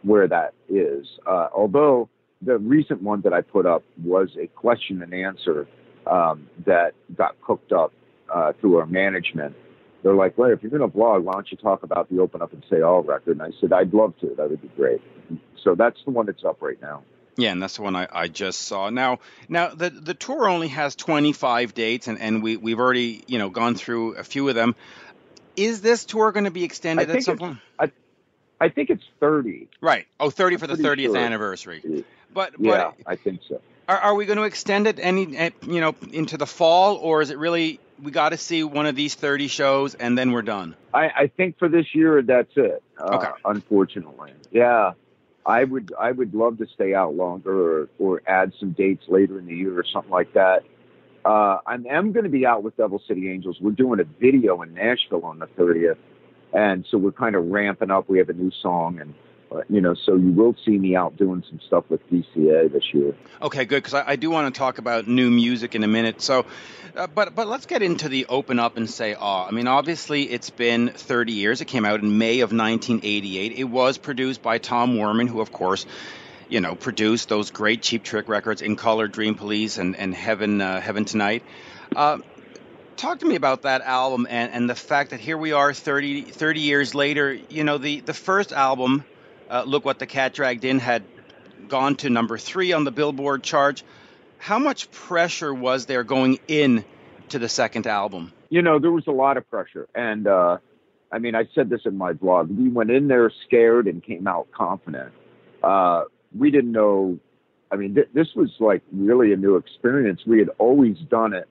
[0.03, 1.07] where that is.
[1.25, 2.09] Uh, although
[2.41, 5.67] the recent one that I put up was a question and answer
[6.05, 7.91] um, that got cooked up
[8.33, 9.55] uh, through our management.
[10.03, 12.41] They're like, "Well, if you're going to vlog, why don't you talk about the Open
[12.41, 14.33] Up and Say All record?" And I said, "I'd love to.
[14.37, 15.01] That would be great."
[15.63, 17.03] So that's the one that's up right now.
[17.35, 18.89] Yeah, and that's the one I, I just saw.
[18.89, 23.37] Now, now the the tour only has 25 dates, and, and we we've already you
[23.37, 24.75] know gone through a few of them.
[25.55, 27.57] Is this tour going to be extended at some point?
[28.59, 29.67] I think it's 30.
[29.81, 30.07] Right.
[30.19, 31.17] Oh, 30 for the 30th sure.
[31.17, 32.03] anniversary.
[32.33, 33.61] But Yeah, I think so.
[33.87, 37.21] are, are we going to extend it any eh, you know into the fall, or
[37.21, 40.41] is it really we got to see one of these 30 shows and then we're
[40.41, 40.75] done?
[40.93, 42.83] I, I think for this year that's it.
[42.99, 43.31] Uh, Okay.
[43.45, 44.93] Unfortunately, yeah.
[45.45, 49.39] I would I would love to stay out longer or, or add some dates later
[49.39, 50.63] in the year or something like that.
[51.23, 53.57] Uh, I am going to be out with Devil City Angels.
[53.61, 55.97] We're doing a video in Nashville on the 30th,
[56.53, 58.09] and so we're kind of ramping up.
[58.09, 59.13] We have a new song, and
[59.69, 63.15] you know, so you will see me out doing some stuff with DCA this year.
[63.41, 66.21] Okay, good because I, I do want to talk about new music in a minute.
[66.21, 66.45] So,
[66.95, 69.47] uh, but but let's get into the open up and say ah.
[69.47, 71.61] I mean, obviously it's been 30 years.
[71.61, 73.53] It came out in May of 1988.
[73.53, 75.85] It was produced by Tom Werman, who of course,
[76.49, 80.61] you know, produced those great Cheap Trick records in Color, Dream Police, and and Heaven
[80.61, 81.43] uh, Heaven Tonight.
[81.95, 82.19] Uh,
[82.97, 86.23] talk to me about that album and, and the fact that here we are 30,
[86.23, 87.37] 30 years later.
[87.49, 89.05] You know, the the first album,
[89.49, 91.03] uh, Look What the Cat Dragged In, had
[91.67, 93.83] gone to number three on the Billboard chart.
[94.37, 96.85] How much pressure was there going in
[97.29, 98.31] to the second album?
[98.49, 99.87] you know, there was a lot of pressure.
[99.93, 100.57] And, uh,
[101.11, 102.49] I mean, I said this in my blog.
[102.49, 105.11] We went in there scared and came out confident.
[105.63, 106.03] Uh,
[106.37, 107.19] we didn't know.
[107.71, 110.21] I mean, th- this was like really a new experience.
[110.25, 111.47] We had always done it,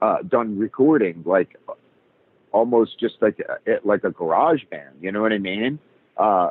[0.00, 1.56] uh, done recording like
[2.52, 4.96] almost just like a, like a garage band.
[5.00, 5.78] You know what I mean?
[6.16, 6.50] Uh,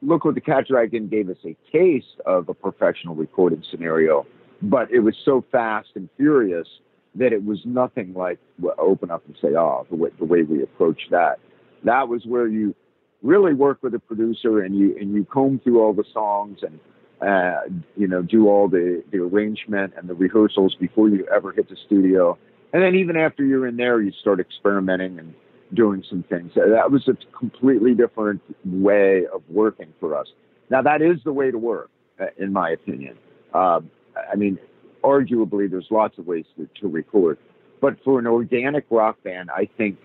[0.00, 4.26] look what the Cat Dragged In gave us a taste of a professional recording scenario,
[4.60, 6.68] but it was so fast and furious
[7.14, 10.42] that it was nothing like well, open up and say, oh, the way, the way
[10.42, 11.38] we approach that.
[11.84, 12.74] That was where you
[13.22, 16.80] really work with a producer and you and you comb through all the songs and
[17.20, 17.60] uh,
[17.96, 21.76] you know do all the the arrangement and the rehearsals before you ever hit the
[21.86, 22.38] studio.
[22.72, 25.34] And then even after you're in there, you start experimenting and
[25.74, 26.52] doing some things.
[26.54, 30.26] That was a completely different way of working for us.
[30.70, 31.90] Now that is the way to work,
[32.20, 33.18] uh, in my opinion.
[33.54, 33.90] Um,
[34.30, 34.58] I mean,
[35.02, 37.38] arguably, there's lots of ways to, to record,
[37.80, 39.98] but for an organic rock band, I think,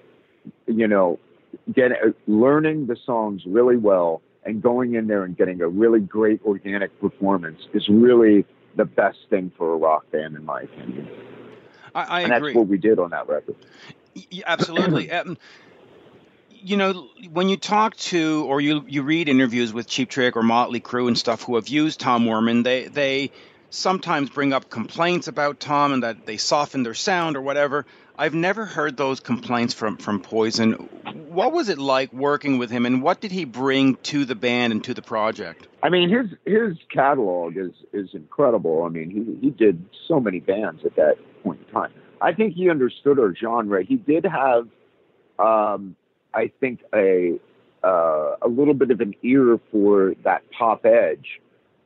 [0.65, 1.19] you know,
[1.73, 5.99] get uh, learning the songs really well and going in there and getting a really
[5.99, 8.45] great organic performance is really
[8.75, 11.09] the best thing for a rock band, in my opinion.
[11.93, 12.51] I, I and agree.
[12.51, 13.55] that's what we did on that record.
[14.31, 15.11] Y- absolutely.
[15.11, 15.37] um,
[16.49, 20.43] you know, when you talk to or you you read interviews with Cheap Trick or
[20.43, 23.31] Motley Crue and stuff who have used Tom Werman, they they
[23.69, 27.85] sometimes bring up complaints about Tom and that they soften their sound or whatever.
[28.17, 30.73] I've never heard those complaints from from Poison.
[31.29, 34.73] What was it like working with him, and what did he bring to the band
[34.73, 35.67] and to the project?
[35.83, 38.83] I mean, his his catalog is is incredible.
[38.83, 41.93] I mean, he he did so many bands at that point in time.
[42.21, 43.83] I think he understood our genre.
[43.83, 44.67] He did have,
[45.39, 45.95] um,
[46.33, 47.39] I think, a
[47.83, 51.39] uh, a little bit of an ear for that pop edge.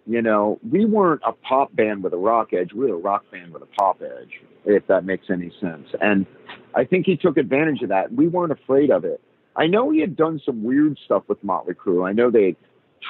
[0.08, 2.74] You know, we weren't a pop band with a rock edge.
[2.74, 5.88] We were a rock band with a pop edge, if that makes any sense.
[6.02, 6.26] And
[6.74, 8.12] I think he took advantage of that.
[8.12, 9.22] We weren't afraid of it.
[9.56, 12.08] I know he had done some weird stuff with Motley Crue.
[12.08, 12.56] I know they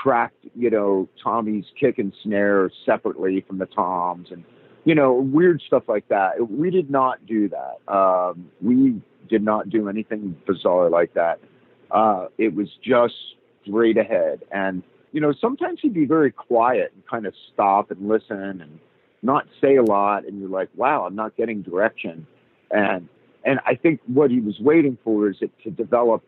[0.04, 4.44] tracked, you know, Tommy's kick and snare separately from the toms and,
[4.84, 6.50] you know, weird stuff like that.
[6.50, 7.94] We did not do that.
[7.94, 11.40] Um, we did not do anything bizarre like that.
[11.92, 13.14] Uh, it was just
[13.64, 14.44] straight ahead.
[14.52, 14.82] And,
[15.12, 18.80] you know, sometimes he'd be very quiet and kind of stop and listen and
[19.22, 20.26] not say a lot.
[20.26, 22.26] And you're like, wow, I'm not getting direction.
[22.72, 23.08] And,
[23.46, 26.24] and I think what he was waiting for is it to develop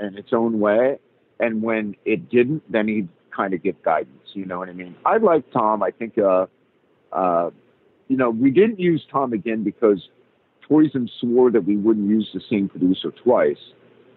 [0.00, 0.98] in its own way.
[1.40, 4.12] And when it didn't, then he'd kind of give guidance.
[4.34, 4.94] You know what I mean?
[5.04, 5.82] I like Tom.
[5.82, 6.46] I think, uh,
[7.12, 7.50] uh,
[8.08, 10.08] you know, we didn't use Tom again because
[10.68, 13.56] Poison swore that we wouldn't use the same producer twice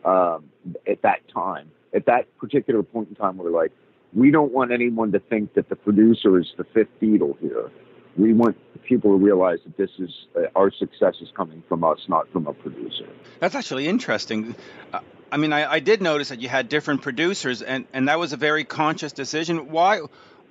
[0.03, 0.49] um,
[0.85, 1.71] at that time.
[1.93, 3.71] At that particular point in time, we we're like,
[4.13, 7.71] we don't want anyone to think that the producer is the fifth Beatle here.
[8.17, 11.99] We want people to realize that this is uh, our success is coming from us,
[12.09, 13.07] not from a producer.
[13.39, 14.55] That's actually interesting.
[14.91, 14.99] Uh,
[15.31, 18.33] I mean, I, I, did notice that you had different producers, and, and that was
[18.33, 19.71] a very conscious decision.
[19.71, 20.01] Why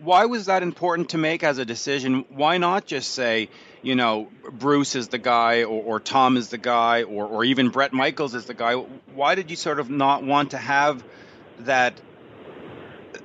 [0.03, 2.25] why was that important to make as a decision?
[2.31, 3.49] Why not just say,
[3.83, 7.69] you know, Bruce is the guy, or, or Tom is the guy, or, or even
[7.69, 8.75] Bret Michaels is the guy?
[8.75, 11.05] Why did you sort of not want to have
[11.61, 12.01] that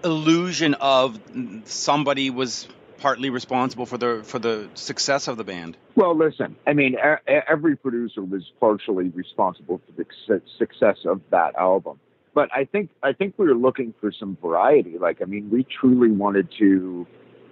[0.04, 1.20] illusion of
[1.66, 5.78] somebody was partly responsible for the for the success of the band?
[5.96, 6.98] Well, listen, I mean,
[7.28, 12.00] every producer was partially responsible for the success of that album.
[12.36, 14.98] But I think I think we were looking for some variety.
[15.00, 17.08] Like, I mean, we truly wanted to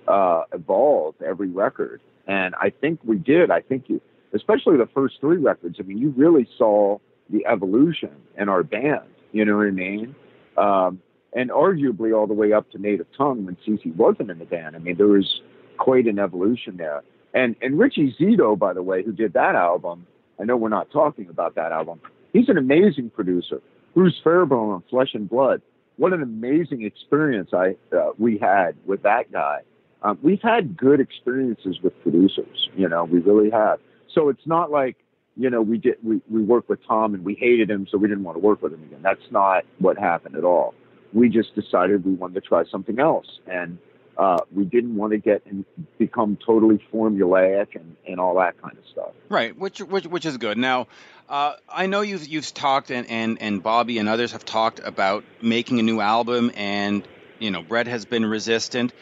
[0.07, 3.49] uh, evolve every record, and I think we did.
[3.49, 4.01] I think you,
[4.34, 5.77] especially the first three records.
[5.80, 6.99] I mean, you really saw
[7.30, 9.07] the evolution in our band.
[9.31, 10.15] You know what I mean?
[10.57, 11.01] Um,
[11.31, 14.76] and arguably all the way up to Native Tongue when CC wasn't in the band.
[14.76, 15.41] I mean, there was
[15.77, 17.03] quite an evolution there.
[17.34, 20.05] And and Richie Zito, by the way, who did that album,
[20.41, 22.01] I know we're not talking about that album.
[22.34, 23.61] He's an amazing producer.
[23.94, 25.61] Bruce Fairbairn on Flesh and Blood.
[25.98, 29.60] What an amazing experience I uh, we had with that guy.
[30.02, 33.80] Um, we've had good experiences with producers, you know, we really have.
[34.14, 34.98] So it's not like
[35.36, 38.07] you know we did we we worked with Tom and we hated him, so we
[38.07, 39.02] didn't want to work with him again.
[39.02, 40.74] That's not what happened at all
[41.14, 43.40] we just decided we wanted to try something else.
[43.48, 43.78] And
[44.18, 45.65] uh, we didn't want to get and
[45.98, 49.11] become totally formulaic and, and all that kind of stuff.
[49.30, 50.57] Right, which which, which is good.
[50.57, 50.88] Now,
[51.30, 55.23] uh, I know you've you've talked and, and and Bobby and others have talked about
[55.41, 57.07] making a new album, and
[57.40, 58.94] you know Bret has been resistant.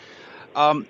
[0.55, 0.87] Um,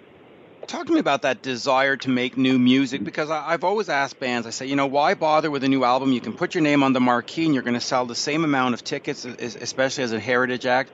[0.68, 4.20] talk to me about that desire to make new music because I, have always asked
[4.20, 4.48] bands.
[4.48, 6.12] I say, you know, why bother with a new album?
[6.12, 8.44] You can put your name on the marquee, and you're going to sell the same
[8.44, 10.92] amount of tickets, especially as a heritage act.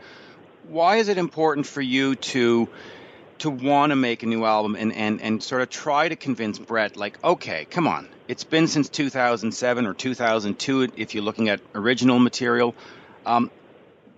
[0.67, 2.67] Why is it important for you to
[3.39, 6.59] to want to make a new album and, and, and sort of try to convince
[6.59, 11.61] Bret, like, okay, come on, it's been since 2007 or 2002 if you're looking at
[11.75, 12.75] original material.
[13.25, 13.51] Um,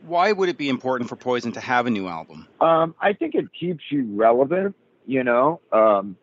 [0.04, 2.48] why would it be important for Poison to have a new album?
[2.62, 4.76] Um, I think it keeps you relevant,
[5.06, 5.60] you know.
[5.72, 6.18] Um,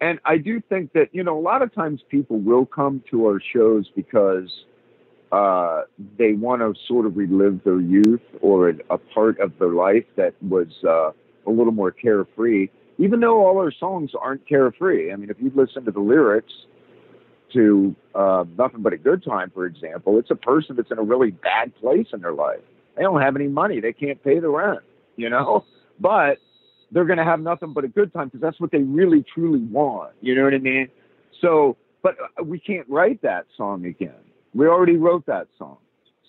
[0.00, 3.26] and I do think that, you know, a lot of times people will come to
[3.26, 4.52] our shows because
[5.32, 5.82] uh,
[6.18, 10.34] they want to sort of relive their youth or a part of their life that
[10.42, 11.12] was uh,
[11.46, 12.68] a little more carefree,
[12.98, 15.12] even though all our songs aren't carefree.
[15.12, 16.52] I mean, if you listen to the lyrics
[17.52, 21.02] to uh, Nothing But a Good Time, for example, it's a person that's in a
[21.02, 22.60] really bad place in their life.
[22.96, 24.80] They don't have any money, they can't pay the rent,
[25.16, 25.64] you know?
[25.98, 26.40] But
[26.92, 29.60] they're going to have nothing but a good time because that's what they really, truly
[29.60, 30.12] want.
[30.20, 30.88] You know what I mean?
[31.40, 34.12] So, but uh, we can't write that song again.
[34.54, 35.78] We already wrote that song.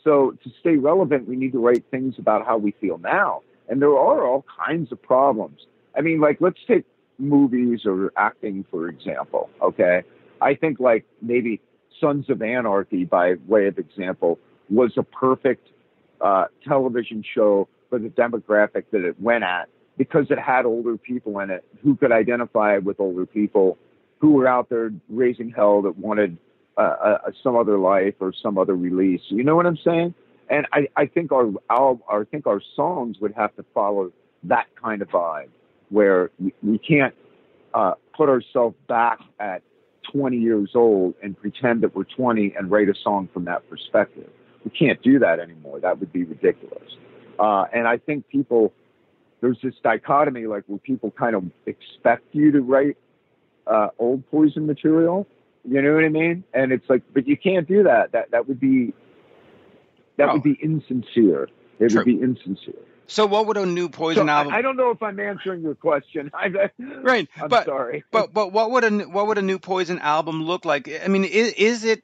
[0.03, 3.41] So to stay relevant, we need to write things about how we feel now.
[3.68, 5.60] And there are all kinds of problems.
[5.98, 6.85] I mean, like, let's take
[7.19, 9.49] movies or acting, for example.
[9.61, 10.03] Okay.
[10.41, 11.60] I think, like, maybe
[11.99, 14.39] Sons of Anarchy, by way of example,
[14.69, 15.69] was a perfect
[16.22, 21.39] uh, television show for the demographic that it went at because it had older people
[21.39, 23.77] in it who could identify with older people
[24.19, 26.38] who were out there raising hell that wanted
[26.77, 29.22] uh, uh, some other life or some other release.
[29.30, 30.14] You know what I'm saying?
[30.49, 34.11] And I, I think our, our, I think our songs would have to follow
[34.44, 35.49] that kind of vibe,
[35.90, 37.14] where we, we can't
[37.74, 39.61] uh, put ourselves back at
[40.11, 44.30] 20 years old and pretend that we're 20 and write a song from that perspective.
[44.64, 45.80] We can't do that anymore.
[45.80, 46.95] That would be ridiculous.
[47.40, 48.74] Uh, and I think people,
[49.41, 52.98] there's this dichotomy, like where people kind of expect you to write
[53.68, 55.28] uh, old poison material.
[55.64, 56.44] You know what I mean?
[56.53, 58.14] And it's like, but you can't do that.
[58.14, 58.94] That that would be
[60.18, 60.34] that oh.
[60.34, 61.49] would be insincere.
[61.80, 61.99] It True.
[61.99, 62.73] would be insincere.
[63.07, 64.53] So, what would a new Poison So album?
[64.53, 66.30] I, I don't know if I'm answering your question.
[66.34, 68.03] I, Right, I'm but- sorry.
[68.11, 70.89] But but what would a what would a new Poison album look like?
[71.03, 72.03] I mean, is, is it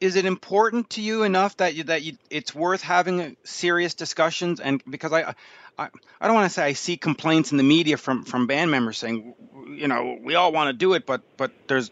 [0.00, 3.94] is it important to you enough that you that you it's worth having uh, serious
[3.94, 4.60] discussions?
[4.60, 5.34] And because I
[5.78, 5.88] I,
[6.20, 8.98] I don't want to say I see complaints in the media from from band members
[8.98, 9.34] saying,
[9.68, 11.90] you know, we all want to do it, but but there's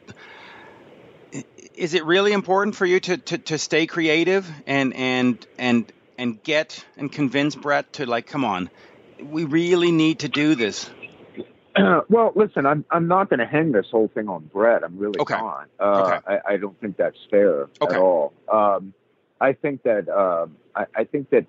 [1.75, 6.43] is it really important for you to, to, to stay creative and and and and
[6.43, 8.71] get and convince Bret to like, come on,
[9.23, 10.91] we really need to do this.
[12.09, 14.85] well, listen, I'm I'm not going to hang this whole thing on Bret.
[14.85, 15.35] I'm really Okay.
[15.35, 15.69] not.
[15.81, 16.19] Uh, Okay.
[16.27, 17.95] I, I don't think that's fair Okay.
[17.95, 18.33] at all.
[18.53, 18.93] Um,
[19.41, 21.47] I think that um, I, I think that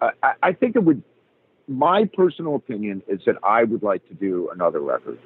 [0.00, 1.02] I, I- I think it would.
[1.70, 5.18] My personal opinion is that I would like to do another record,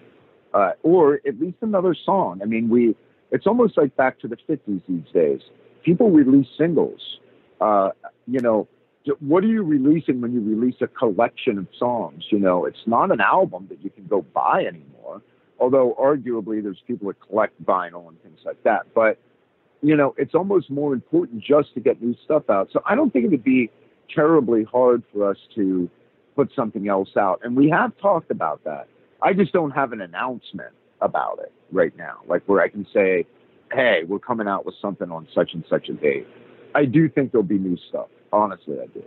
[0.53, 2.41] uh, or at least another song.
[2.43, 2.97] I mean, we.
[3.33, 5.41] It's almost like back to the '50s these days.
[5.83, 7.01] People release singles.
[7.61, 7.91] Uh,
[8.27, 8.69] you know,
[9.21, 12.25] what are you releasing when you release a collection of songs?
[12.31, 15.23] You know, it's not an album that you can go buy anymore.
[15.59, 18.87] Although arguably there's people that collect vinyl and things like that.
[18.95, 19.19] But
[19.83, 22.69] you know, it's almost more important just to get new stuff out.
[22.73, 23.71] So I don't think it would be
[24.15, 25.91] terribly hard for us to
[26.37, 27.41] put something else out.
[27.43, 28.87] And we have talked about that.
[29.21, 30.73] I just don't have an announcement
[31.03, 33.27] about it right now, like where I can say,
[33.73, 36.27] hey, we're coming out with something on such and such a date.
[36.75, 38.09] I do think there'll be new stuff.
[38.33, 39.03] Honestly, I do.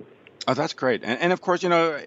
[0.48, 1.04] Oh, that's great.
[1.04, 2.00] And, and of course, you know,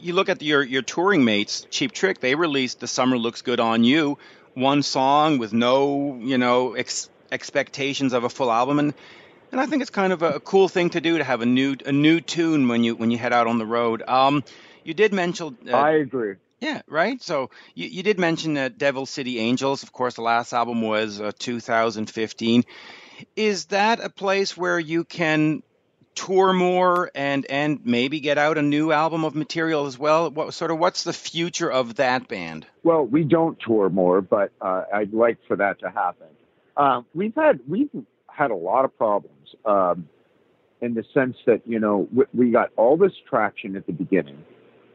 [0.00, 2.20] you look at your your touring mates, Cheap Trick.
[2.20, 4.16] They released "The Summer Looks Good on You,"
[4.54, 8.94] one song with no, you know, ex- expectations of a full album, and
[9.50, 11.46] and I think it's kind of a, a cool thing to do to have a
[11.46, 14.02] new a new tune when you when you head out on the road.
[14.08, 14.42] Um,
[14.84, 16.36] you did mention, uh, I agree.
[16.62, 17.20] Yeah, right.
[17.20, 19.82] So you, you did mention uh, Devil City Angels.
[19.82, 22.62] Of course, the last album was uh, 2015.
[23.34, 25.64] Is that a place where you can
[26.14, 30.30] tour more and and maybe get out a new album of material as well?
[30.30, 32.64] What sort of what's the future of that band?
[32.84, 36.28] Well, we don't tour more, but uh, I'd like for that to happen.
[36.76, 37.90] Um, we've had we've
[38.28, 40.08] had a lot of problems um,
[40.80, 44.44] in the sense that you know we, we got all this traction at the beginning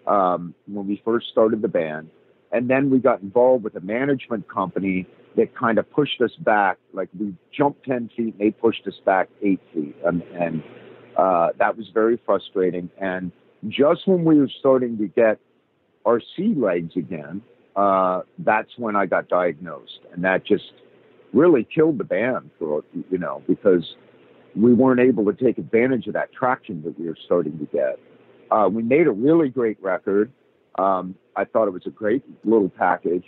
[0.08, 2.10] um, when we first started the band,
[2.52, 5.06] and then we got involved with a management company
[5.36, 6.78] that kind of pushed us back.
[6.94, 10.64] Like we jumped ten feet, and they pushed us back eight feet, and, and
[11.18, 12.90] uh, that was very frustrating.
[13.00, 13.32] And
[13.68, 15.40] just when we were starting to get
[16.06, 17.42] our sea legs again,
[17.76, 20.74] uh, that's when I got diagnosed, and that just
[21.34, 23.96] really killed the band for you know because
[24.56, 28.00] we weren't able to take advantage of that traction that we were starting to get.
[28.52, 30.32] Uh, we made a really great record.
[30.78, 33.26] Um, I thought it was a great little package,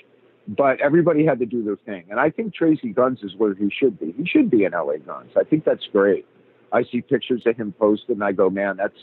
[0.48, 3.70] but everybody had to do their thing, and I think Tracii Guns is where he
[3.70, 4.14] should be.
[4.18, 5.32] He should be in LA Guns.
[5.38, 6.26] I think that's great.
[6.72, 9.00] I see pictures of him posted, and I go, man, that's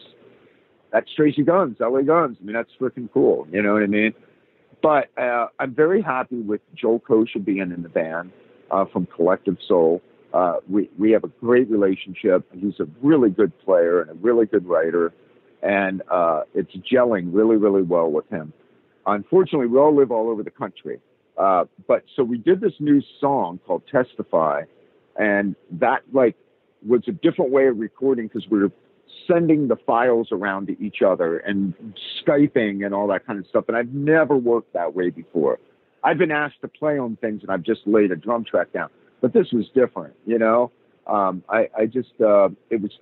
[0.92, 2.38] that's Tracii Guns, LA Guns.
[2.40, 3.46] I mean, that's freaking cool.
[3.50, 4.14] You know what I mean?
[4.82, 8.32] But uh, I'm very happy with Joel Kosche being in the band
[8.70, 10.02] uh, from Collective Soul.
[10.32, 12.46] Uh, we we have a great relationship.
[12.52, 15.12] He's a really good player and a really good writer,
[15.66, 18.52] and uh, it's gelling really really well with him.
[19.06, 21.00] Unfortunately, we all live all over the country,
[21.36, 24.62] uh, but so we did this new song called Testify,
[25.16, 26.36] and that like
[26.86, 28.72] was a different way of recording because we were
[29.26, 31.74] sending the files around to each other and
[32.22, 33.64] Skyping and all that kind of stuff.
[33.68, 35.58] And I've never worked that way before.
[36.04, 38.90] I've been asked to play on things and I've just laid a drum track down,
[39.20, 40.70] but this was different, you know?
[41.06, 42.92] Um, I, I just, uh, it was,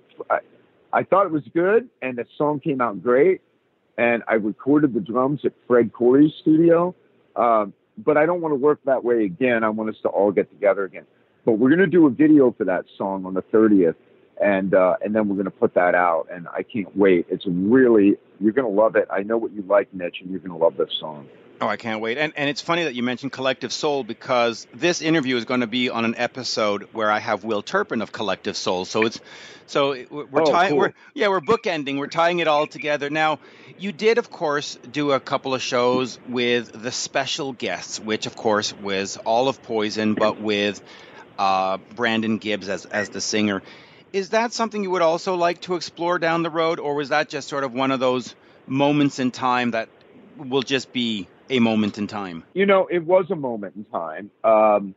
[0.95, 3.41] I thought it was good and the song came out great.
[3.97, 6.95] And I recorded the drums at Fred Coury's studio.
[7.35, 9.63] Um, but I don't want to work that way again.
[9.65, 11.05] I want us to all get together again.
[11.45, 13.95] But we're going to do a video for that song on the 30th
[14.41, 17.27] and uh, and then we're going to put that out, and I can't wait.
[17.29, 19.07] It's really you're going to love it.
[19.11, 21.27] I know what you like, Mitch, and you're going to love this song.
[21.61, 22.17] Oh, I can't wait.
[22.17, 25.67] And and it's funny that you mentioned Collective Soul because this interview is going to
[25.67, 28.83] be on an episode where I have Will Turpin of Collective Soul.
[28.83, 29.21] So it's
[29.65, 30.79] so we're, we're Oh, tying cool.
[30.79, 31.97] we're yeah we're bookending.
[31.97, 33.09] We're tying it all together.
[33.09, 33.39] Now
[33.79, 38.35] you did of course do a couple of shows with the special guests, which of
[38.35, 40.81] course was all of Poison, but with
[41.39, 43.61] uh, Brandon Gibbs as as the singer.
[44.13, 47.29] Is that something you would also like to explore down the road, or was that
[47.29, 48.33] just sort of one of those
[48.67, 49.89] moments in time that
[50.37, 52.43] will just be a moment in time?
[52.53, 54.95] You know, it was a moment in time, um,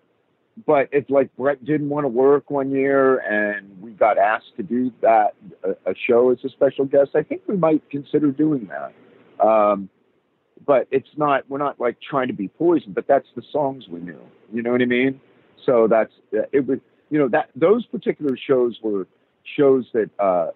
[0.66, 4.62] but it's like Bret didn't want to work one year, and we got asked to
[4.62, 7.10] do that a, a show as a special guest.
[7.14, 9.44] I think we might consider doing that.
[9.44, 9.88] Um,
[10.66, 11.48] but it's not.
[11.48, 14.20] We're not like trying to be poison, but that's the songs we knew.
[14.52, 15.20] You know what I mean?
[15.64, 16.12] So that's
[16.52, 16.78] it was.
[17.10, 19.06] You know that those particular shows were
[19.56, 20.48] shows that uh,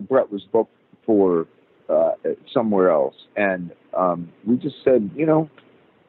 [0.00, 0.74] Bret was booked
[1.04, 1.46] for
[1.88, 2.12] uh,
[2.52, 3.14] somewhere else.
[3.36, 5.50] And um, we just said, you know,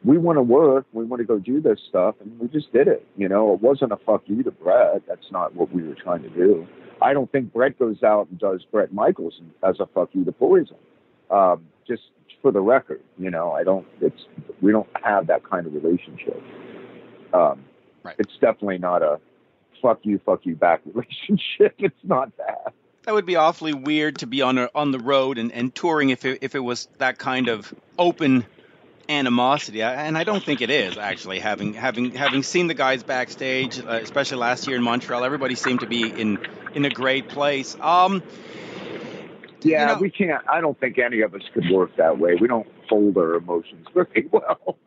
[0.06, 2.88] we want to work, we want to go do this stuff, and we just did
[2.88, 3.06] it.
[3.18, 5.04] You know, it wasn't a fuck you to Bret.
[5.08, 6.66] That's not what we were trying to do.
[7.02, 10.32] I don't think Bret goes out and does Bret Michaels as a fuck you to
[10.32, 10.78] Poison.
[11.30, 12.04] Um, just
[12.42, 13.86] for the record, you know, I don't.
[14.00, 14.26] It's
[14.62, 16.42] we don't have that kind of relationship.
[17.34, 17.66] Um,
[18.04, 18.16] Right.
[18.20, 19.20] It's definitely not a
[19.84, 21.76] fuck you, fuck you back relationship.
[21.78, 22.74] It's not that.
[23.04, 26.10] That would be awfully weird to be on a, on the road and, and touring
[26.10, 28.46] if it, if it was that kind of open
[29.10, 31.40] animosity, I- and I don't think it is actually.
[31.40, 35.82] Having having having seen the guys backstage, uh, especially last year in Montreal, everybody seemed
[35.82, 36.40] to be in
[36.74, 37.76] in a great place.
[37.82, 38.24] Um,
[39.62, 40.42] Yeah, You know- we can't.
[40.50, 42.36] I don't think any of us could work that way.
[42.36, 44.78] We don't hold our emotions very well.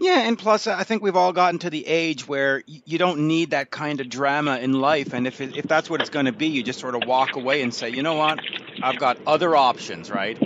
[0.00, 3.50] yeah, and plus, I think we've all gotten to the age where you don't need
[3.50, 6.32] that kind of drama in life, and if it, if that's what it's going to
[6.32, 8.40] be, you just sort of walk away and say, you know what,
[8.82, 10.38] I've got other options, right?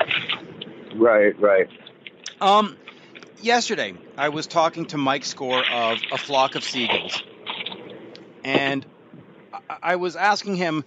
[0.95, 1.69] right, right.
[2.41, 2.77] Um,
[3.41, 7.23] yesterday, I was talking to Mike Score of A Flock of Seagulls,
[8.43, 8.85] and
[9.83, 10.85] I was asking him,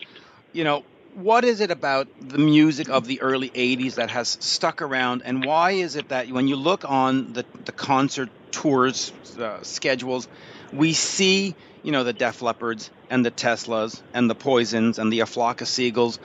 [0.54, 0.84] you know,
[1.16, 5.44] what is it about the music of the early 80s that has stuck around, and
[5.44, 10.28] why is it that when you look on the, the concert tours uh, schedules,
[10.74, 15.22] we see, you know, the Def Leppards and the Teslas and the Poisons and the
[15.22, 16.20] A Flock of Seagulls,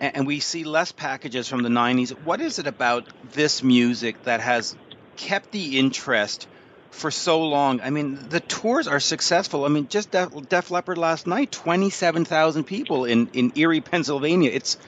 [0.00, 2.10] and, and we see less packages from the 90s.
[2.24, 4.76] What is it about this music that has
[5.16, 6.48] kept the interest
[6.94, 7.80] for so long?
[7.80, 9.64] I mean, the tours are successful.
[9.64, 14.50] I mean, just Def, Def Leppard last night, 27,000 people in, in Erie, Pennsylvania.
[14.52, 14.78] It's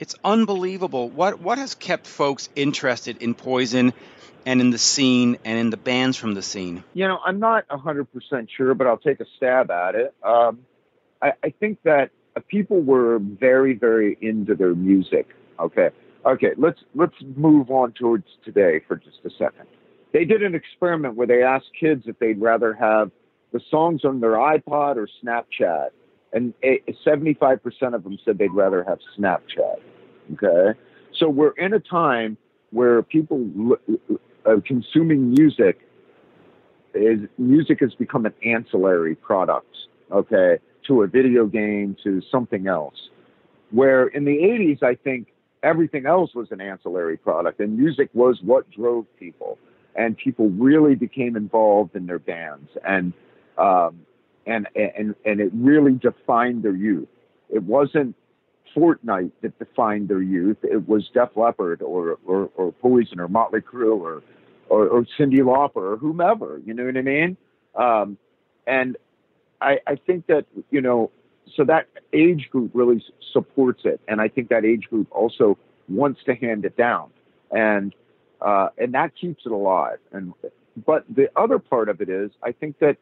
[0.00, 1.08] it's unbelievable.
[1.08, 3.92] What what has kept folks interested in Poison
[4.44, 6.82] and in the scene and in the bands from the scene?
[6.92, 10.14] You know, I'm not 100% sure, but I'll take a stab at it.
[10.24, 10.66] Um,
[11.20, 15.28] I, I think that uh, people were very, very into their music.
[15.60, 15.90] Okay.
[16.26, 16.52] Okay.
[16.56, 19.68] Let's, let's move on towards today for just a second.
[20.12, 23.10] They did an experiment where they asked kids if they'd rather have
[23.52, 25.88] the songs on their iPod or Snapchat.
[26.32, 29.80] And eh, 75% of them said they'd rather have Snapchat.
[30.34, 30.78] Okay.
[31.18, 32.36] So we're in a time
[32.70, 33.76] where people
[34.46, 35.80] uh, consuming music
[36.94, 39.74] is music has become an ancillary product,
[40.10, 42.96] okay, to a video game, to something else.
[43.70, 45.28] Where in the 80s, I think
[45.62, 49.58] everything else was an ancillary product, and music was what drove people,
[49.94, 53.12] and people really became involved in their bands, and
[53.58, 54.00] um,
[54.46, 57.08] and and and it really defined their youth.
[57.50, 58.16] It wasn't
[58.74, 60.58] Fortnite that defined their youth.
[60.62, 64.22] It was Def Leppard or or, or Poison or Motley Crue or
[64.68, 66.60] or, or Cyndi Lauper or whomever.
[66.64, 67.36] You know what I mean?
[67.74, 68.18] Um,
[68.66, 68.96] and
[69.60, 71.10] I, I think that you know,
[71.56, 75.58] so that age group really supports it, and I think that age group also
[75.88, 77.10] wants to hand it down,
[77.50, 77.94] and
[78.44, 79.98] uh, and that keeps it alive.
[80.12, 80.34] And
[80.86, 82.96] but the other part of it is, I think that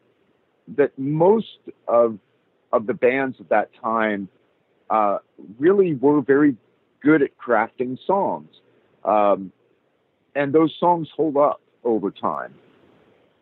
[0.77, 2.19] that most of
[2.71, 4.29] of the bands of that time
[4.89, 5.17] uh,
[5.59, 6.55] really were very
[7.01, 8.49] good at crafting songs.
[9.03, 9.51] Um,
[10.35, 12.53] and those songs hold up over time.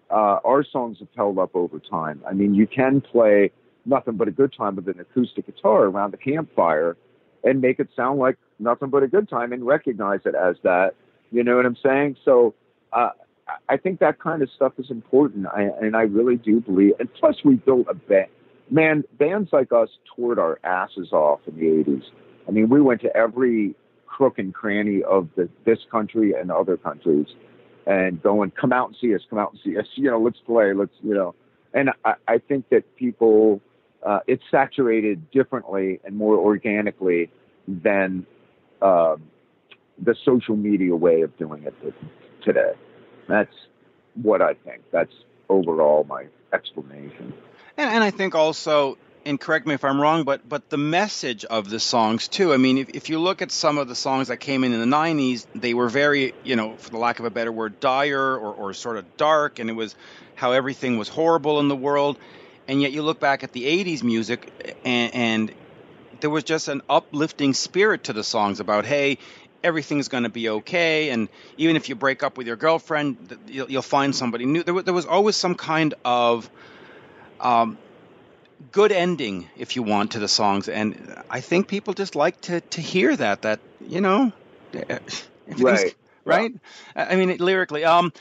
[0.09, 2.23] Uh, our songs have held up over time.
[2.27, 3.51] I mean, you can play
[3.85, 6.97] nothing but a good time with an acoustic guitar around the campfire
[7.43, 10.95] and make it sound like nothing but a good time and recognize it as that.
[11.31, 12.18] You know what I'm saying?
[12.26, 12.56] So
[12.93, 13.11] uh,
[13.68, 15.47] I think that kind of stuff is important.
[15.47, 16.93] I, and I really do believe.
[16.99, 18.27] And plus, we built a band.
[18.72, 22.03] Man, bands like us toured our asses off in the 80s.
[22.47, 23.76] I mean, we went to every
[24.06, 27.27] crook and cranny of the, this country and other countries
[27.88, 30.39] and going, come out and see us, come out and see us, you know, let's
[30.45, 31.34] play, let's, you know.
[31.73, 33.61] And I, I think that people,
[34.06, 37.31] uh, it's saturated differently and more organically
[37.68, 38.26] than
[38.81, 39.23] um,
[40.01, 41.73] the social media way of doing it
[42.43, 42.73] today.
[43.27, 43.53] That's
[44.15, 44.81] what I think.
[44.91, 45.13] That's
[45.49, 47.34] overall my explanation.
[47.77, 51.45] And, and I think also, and correct me if I'm wrong, but but the message
[51.45, 52.53] of the songs too.
[52.53, 54.80] I mean, if, if you look at some of the songs that came in in
[54.80, 58.35] the '90s, they were very, you know, for the lack of a better word, dire
[58.35, 59.95] or, or sort of dark, and it was
[60.35, 62.17] how everything was horrible in the world.
[62.67, 65.51] And yet you look back at the '80s music, and, and
[66.21, 69.17] there was just an uplifting spirit to the songs about, hey,
[69.64, 73.69] everything's going to be okay, and even if you break up with your girlfriend, you'll,
[73.72, 74.64] you'll find somebody new.
[74.64, 76.49] There, there was always some kind of
[77.40, 77.77] um,
[78.72, 82.61] good ending, if you want, to the songs, and I think people just like to
[82.61, 83.44] to hear that.
[83.44, 84.31] That you know,
[85.57, 85.95] Right.
[86.26, 86.52] right.
[86.95, 88.14] I I mean, it, lyrically, um,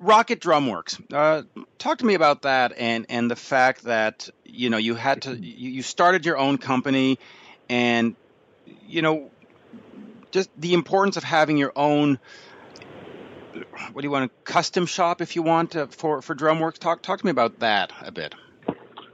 [0.00, 1.00] Rockett Drumworks.
[1.12, 1.42] Uh,
[1.78, 5.36] talk to me about that, and and the fact that you know you had to
[5.36, 7.18] you, you started your own company,
[7.68, 8.16] and
[8.86, 9.30] you know.
[10.30, 12.18] Just the importance of having your own
[13.92, 17.02] what do you want a custom shop if you want uh, for for drumworks talk
[17.02, 18.34] talk to me about that a bit.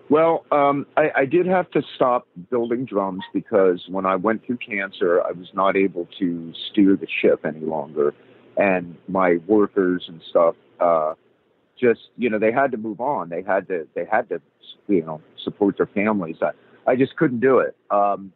[0.09, 4.59] Well um, I, I did have to stop building drums because when i went through
[4.59, 8.15] cancer i was not able to steer the ship any longer.
[8.59, 11.15] And my workers and stuff uh,
[11.79, 13.29] just you know they had to move on.
[13.29, 14.41] They had to they had to
[14.89, 16.37] you know support their families.
[16.43, 16.51] I,
[16.91, 17.77] I just couldn't do it.
[17.91, 18.33] Um,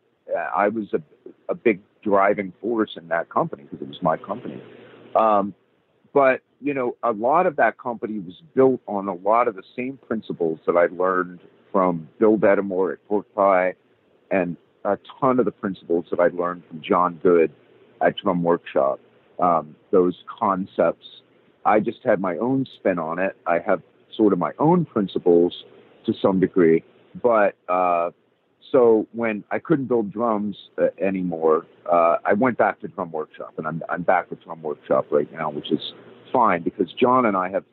[0.55, 1.03] i was a,
[1.49, 4.63] a big driving force in that company because it was my company
[5.15, 5.55] um,
[6.13, 9.63] but, you know, a lot of that company was built on a lot of the
[9.77, 11.41] same principles that I learned
[11.73, 13.75] from Bill Detamore at Pork Pie
[14.31, 17.53] and a ton of the principles that I learned from John Good
[18.01, 18.99] at Drum Workshop.
[19.39, 21.07] Um, those concepts,
[21.65, 23.37] I just had my own spin on it.
[23.47, 23.83] I have
[24.17, 25.65] sort of my own principles
[26.07, 26.83] to some degree,
[27.23, 28.11] but uh,
[28.71, 33.55] so when I couldn't build drums uh, anymore, uh, I went back to Drum Workshop,
[33.59, 35.93] and I'm I'm back with Drum Workshop right now, which is
[36.33, 37.65] fine because John and I have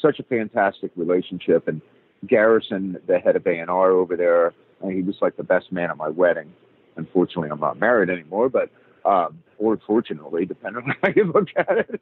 [0.00, 1.80] such a fantastic relationship, and
[2.26, 5.96] Garrison, the head of A&R over there, uh, he was like the best man at
[5.96, 6.52] my wedding.
[6.96, 8.70] Unfortunately, I'm not married anymore, but
[9.04, 12.00] um, or fortunately, depending on how you look at it.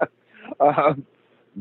[0.60, 1.06] um,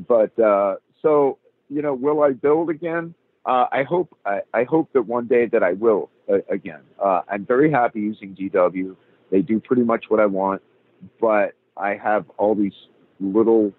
[0.07, 1.37] but uh, so
[1.69, 3.15] you know, will I build again?
[3.45, 6.81] Uh, I hope I, I, hope that one day that I will uh, again.
[7.03, 8.95] Uh, I'm very happy using DW.
[9.31, 10.61] They do pretty much what I want,
[11.19, 12.75] but I have all these
[13.19, 13.73] little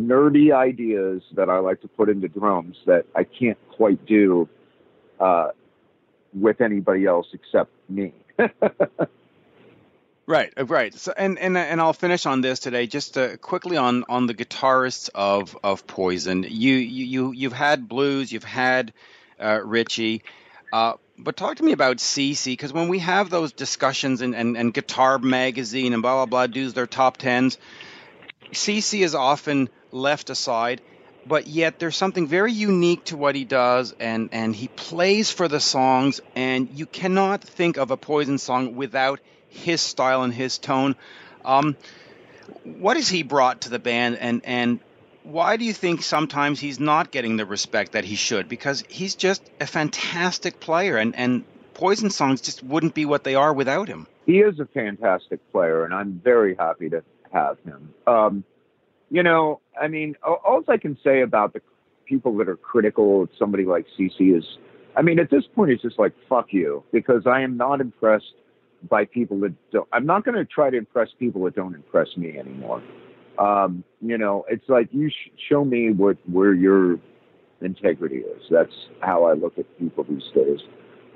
[0.00, 4.48] nerdy ideas that I like to put into drums that I can't quite do
[5.20, 5.48] uh,
[6.32, 8.14] with anybody else except me.
[10.26, 10.94] Right, uh, right.
[10.94, 14.34] So, and and and I'll finish on this today, just uh, quickly on on the
[14.34, 16.44] guitarists of of Poison.
[16.48, 18.94] You you you you've had blues, you've had
[19.38, 20.22] uh, Richie,
[20.72, 24.56] uh, but talk to me about CC because when we have those discussions and, and
[24.56, 27.58] and Guitar Magazine and blah blah blah does their top tens,
[28.52, 30.80] CC is often left aside.
[31.26, 35.48] But yet, there's something very unique to what he does, and, and he plays for
[35.48, 39.20] the songs, and you cannot think of a Poison song without
[39.54, 40.96] his style and his tone.
[41.44, 41.76] Um,
[42.64, 44.80] what has he brought to the band, and and
[45.22, 48.48] why do you think sometimes he's not getting the respect that he should?
[48.48, 51.44] Because he's just a fantastic player, and and
[51.74, 54.06] Poison songs just wouldn't be what they are without him.
[54.26, 57.02] He is a fantastic player, and I'm very happy to
[57.32, 57.92] have him.
[58.06, 58.44] Um,
[59.10, 61.60] you know, I mean, all I can say about the
[62.06, 64.44] people that are critical of somebody like CC is,
[64.96, 68.32] I mean, at this point, it's just like fuck you, because I am not impressed
[68.88, 69.88] by people that don't.
[69.92, 72.82] I'm not going to try to impress people that don't impress me anymore.
[73.38, 76.98] Um, you know, it's like you sh- show me what where your
[77.60, 78.42] integrity is.
[78.50, 80.60] That's how I look at people these days.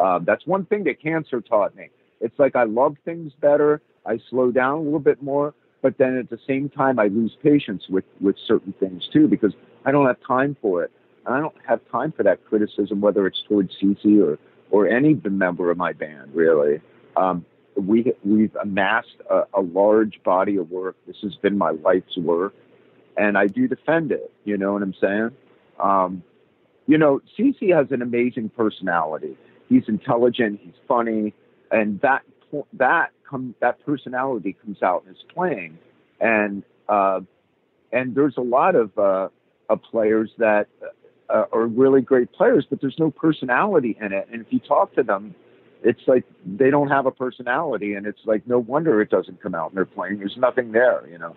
[0.01, 1.91] Um, that's one thing that cancer taught me.
[2.21, 3.81] It's like I love things better.
[4.07, 7.37] I slow down a little bit more, but then at the same time, I lose
[7.43, 9.53] patience with with certain things too because
[9.85, 10.91] I don't have time for it.
[11.27, 14.39] And I don't have time for that criticism, whether it's towards CC or
[14.71, 16.81] or any member of my band, really.
[17.17, 17.45] Um,
[17.79, 20.97] we we've amassed a, a, large body of work.
[21.07, 22.55] This has been my life's work,
[23.17, 24.33] and I do defend it.
[24.45, 25.31] You know what I'm saying?
[25.79, 26.23] Um,
[26.87, 29.37] you know, CC has an amazing personality.
[29.69, 30.61] He's intelligent.
[30.63, 31.35] He's funny,
[31.71, 32.23] and that
[32.75, 35.79] that come that personality comes out in his playing,
[36.21, 37.21] and uh,
[37.93, 39.29] and there's a lot of uh,
[39.69, 40.69] of players that
[41.29, 44.29] uh, are really great players, but there's no personality in it.
[44.33, 45.35] And if you talk to them,
[45.83, 49.55] it's like they don't have a personality, and it's like no wonder it doesn't come
[49.55, 50.19] out in their playing.
[50.19, 51.37] There's nothing there, you know,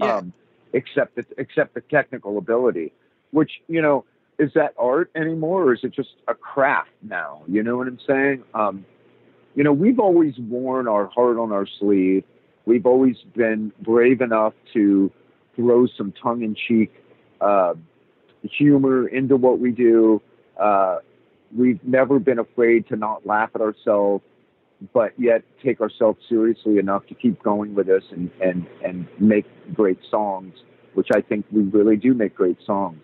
[0.00, 0.16] yeah.
[0.16, 0.32] um,
[0.72, 2.92] except the, except the technical ability,
[3.30, 4.04] which you know
[4.38, 7.42] is that art anymore, or is it just a craft now?
[7.48, 8.44] You know what I'm saying?
[8.54, 8.84] Um,
[9.54, 12.24] you know, we've always worn our heart on our sleeve.
[12.64, 15.12] We've always been brave enough to
[15.56, 16.92] throw some tongue-in-cheek
[17.40, 17.74] uh,
[18.42, 20.22] humor into what we do.
[20.58, 20.98] Uh,
[21.56, 24.24] we've never been afraid to not laugh at ourselves,
[24.92, 29.46] but yet take ourselves seriously enough to keep going with this and, and, and make
[29.74, 30.54] great songs,
[30.94, 33.02] which I think we really do make great songs.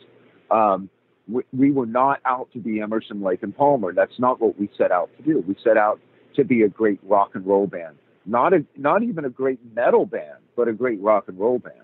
[0.50, 0.90] Um,
[1.28, 3.92] we, we were not out to be Emerson, Lake, and Palmer.
[3.92, 5.44] That's not what we set out to do.
[5.46, 6.00] We set out
[6.36, 7.96] to be a great rock and roll band,
[8.26, 11.74] not a, not even a great metal band, but a great rock and roll band.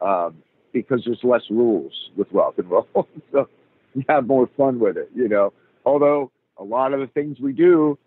[0.00, 2.86] Um, because there's less rules with rock and roll,
[3.32, 3.48] so
[3.94, 5.52] you have more fun with it, you know.
[5.88, 7.98] Although a lot of the things we do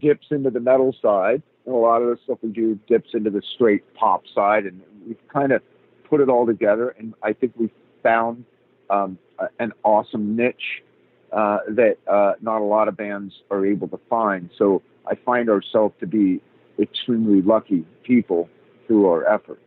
[0.00, 3.28] dips into the metal side, and a lot of the stuff we do dips into
[3.28, 5.60] the straight pop side, and we've kind of
[6.08, 6.88] put it all together.
[6.98, 7.68] And I think we've
[8.02, 8.46] found
[8.88, 9.18] um,
[9.58, 10.82] an awesome niche
[11.30, 14.48] uh, that uh, not a lot of bands are able to find.
[14.56, 16.40] So I find ourselves to be
[16.78, 18.48] extremely lucky people
[18.86, 19.60] through our efforts.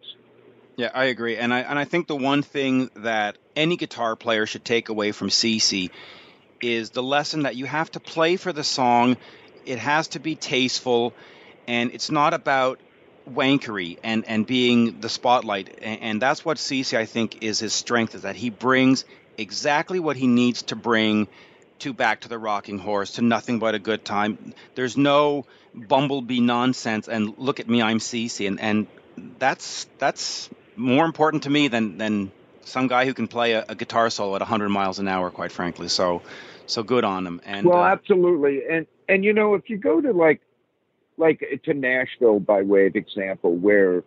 [0.75, 4.45] Yeah, I agree, and I and I think the one thing that any guitar player
[4.45, 5.91] should take away from CC
[6.61, 9.17] is the lesson that you have to play for the song.
[9.65, 11.13] It has to be tasteful,
[11.67, 12.79] and it's not about
[13.29, 15.79] wankery and and being the spotlight.
[15.81, 19.05] And, and that's what CC I think is his strength is that he brings
[19.37, 21.27] exactly what he needs to bring
[21.79, 24.53] to back to the rocking horse to nothing but a good time.
[24.75, 28.87] There's no bumblebee nonsense and look at me I'm CC and and
[29.37, 32.31] that's that's more important to me than than
[32.69, 35.51] some guy who can play a, a guitar solo at 100 miles an hour, quite
[35.51, 35.89] frankly.
[35.89, 36.21] So,
[36.69, 37.41] so good on them.
[37.43, 38.61] And well, uh, absolutely.
[38.69, 40.41] And and you know, if you go to like
[41.17, 44.03] like to Nashville by way of example, where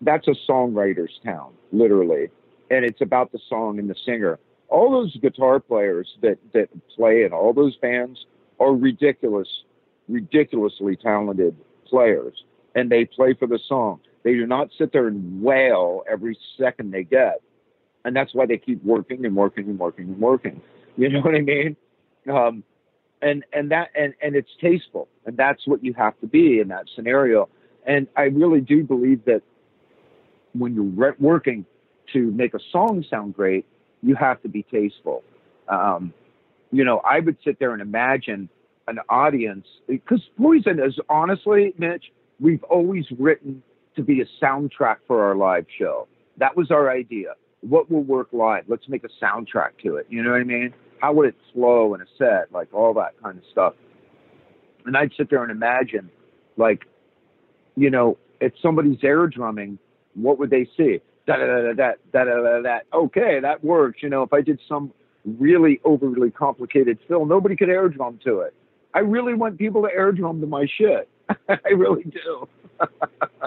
[0.00, 2.28] that's a songwriter's town, literally,
[2.70, 4.38] and it's about the song and the singer.
[4.68, 8.24] All those guitar players that that play in all those bands
[8.58, 9.48] are ridiculous,
[10.08, 11.56] ridiculously talented
[11.86, 14.00] players, and they play for the song.
[14.22, 17.40] They do not sit there and wail every second they get.
[18.04, 20.60] And that's why they keep working and working and working and working.
[20.96, 21.76] You know what I mean?
[22.28, 22.64] Um,
[23.22, 26.68] and and that and and it's tasteful, and that's what you have to be in
[26.68, 27.48] that scenario.
[27.86, 29.42] And I really do believe that
[30.52, 31.64] when you're re- working
[32.12, 33.64] to make a song sound great,
[34.02, 35.22] you have to be tasteful.
[35.68, 36.12] Um,
[36.72, 38.48] you know, I would sit there and imagine
[38.88, 42.06] an audience because Poison is honestly, Mitch,
[42.40, 43.62] we've always written
[43.96, 46.06] to be a soundtrack for our live show.
[46.38, 47.34] That was our idea.
[47.60, 48.64] What will work live?
[48.68, 50.06] Let's make a soundtrack to it.
[50.10, 50.74] You know what I mean?
[51.00, 52.52] How would it flow in a set?
[52.52, 53.74] Like all that kind of stuff.
[54.84, 56.10] And I'd sit there and imagine,
[56.56, 56.84] like,
[57.76, 59.78] you know, if somebody's air drumming,
[60.14, 61.00] what would they see?
[61.26, 62.78] Da da da da da da da.
[62.94, 64.02] Okay, that works.
[64.02, 64.92] You know, if I did some
[65.24, 68.54] really overly complicated fill, nobody could air drum to it.
[68.94, 71.08] I really want people to air drum to my shit.
[71.48, 72.48] I really do.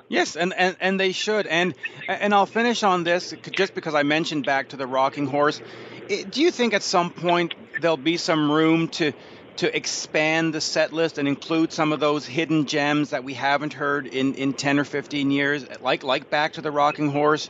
[0.09, 1.47] yes, and, and, and they should.
[1.47, 1.73] And
[2.07, 5.61] and I'll finish on this just because I mentioned back to the rocking horse.
[6.09, 9.13] Do you think at some point there'll be some room to
[9.57, 13.73] to expand the set list and include some of those hidden gems that we haven't
[13.73, 17.49] heard in, in 10 or 15 years, like like back to the rocking horse,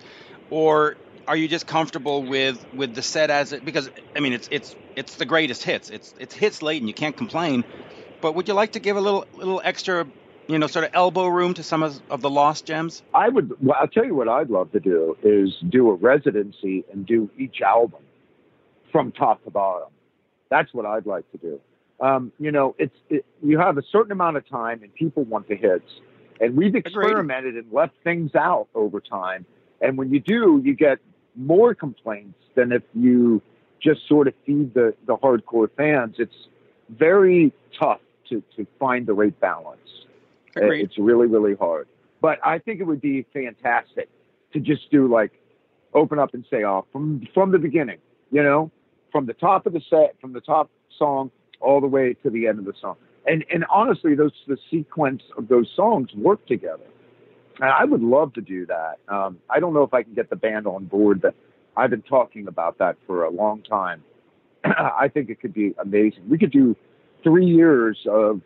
[0.49, 3.64] or are you just comfortable with with the set as it?
[3.64, 5.90] Because I mean, it's it's it's the greatest hits.
[5.90, 7.64] It's it's hits late, and you can't complain.
[8.19, 10.06] But would you like to give a little little extra
[10.48, 13.03] you know, sort of elbow room to some of, of the lost gems?
[13.14, 13.53] I would.
[13.61, 17.30] Well, I'll tell you what I'd love to do is do a residency and do
[17.38, 18.02] each album
[18.91, 19.90] from top to bottom.
[20.49, 21.60] That's what I'd like to do.
[21.99, 25.48] Um, you know, it's it, you have a certain amount of time and people want
[25.48, 25.90] the hits,
[26.40, 27.66] and we've experimented Agreed.
[27.66, 29.45] and left things out over time.
[29.82, 30.99] And when you do, you get
[31.36, 33.41] more complaints than if you
[33.82, 36.16] just sort of feed the the hardcore fans.
[36.20, 36.48] It's
[36.90, 39.80] very tough to to find the right balance.
[40.56, 40.84] Agreed.
[40.84, 41.88] It's really, really hard.
[42.22, 44.10] But I think it would be fantastic
[44.53, 45.32] to just do like
[45.94, 47.99] open up and say, "Oh, from from the beginning,"
[48.32, 48.72] you know,
[49.11, 52.48] from the top of the set, from the top song all the way to the
[52.48, 52.95] end of the song.
[53.26, 56.86] And and honestly, those the sequence of those songs work together.
[57.60, 58.99] And I would love to do that.
[59.10, 61.36] Um, I don't know if I can get the band on board, but
[61.76, 64.03] I've been talking about that for a long time.
[64.64, 66.23] I think it could be amazing.
[66.30, 66.76] We could do
[67.23, 68.41] three years of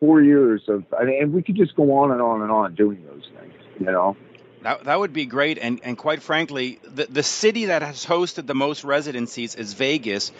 [0.00, 2.74] four years of, I mean, and we could just go on and on and on
[2.74, 4.16] doing those things, you know.
[4.66, 8.48] That, that would be great, and and quite frankly, the the city that has hosted
[8.48, 10.32] the most residencies is Vegas,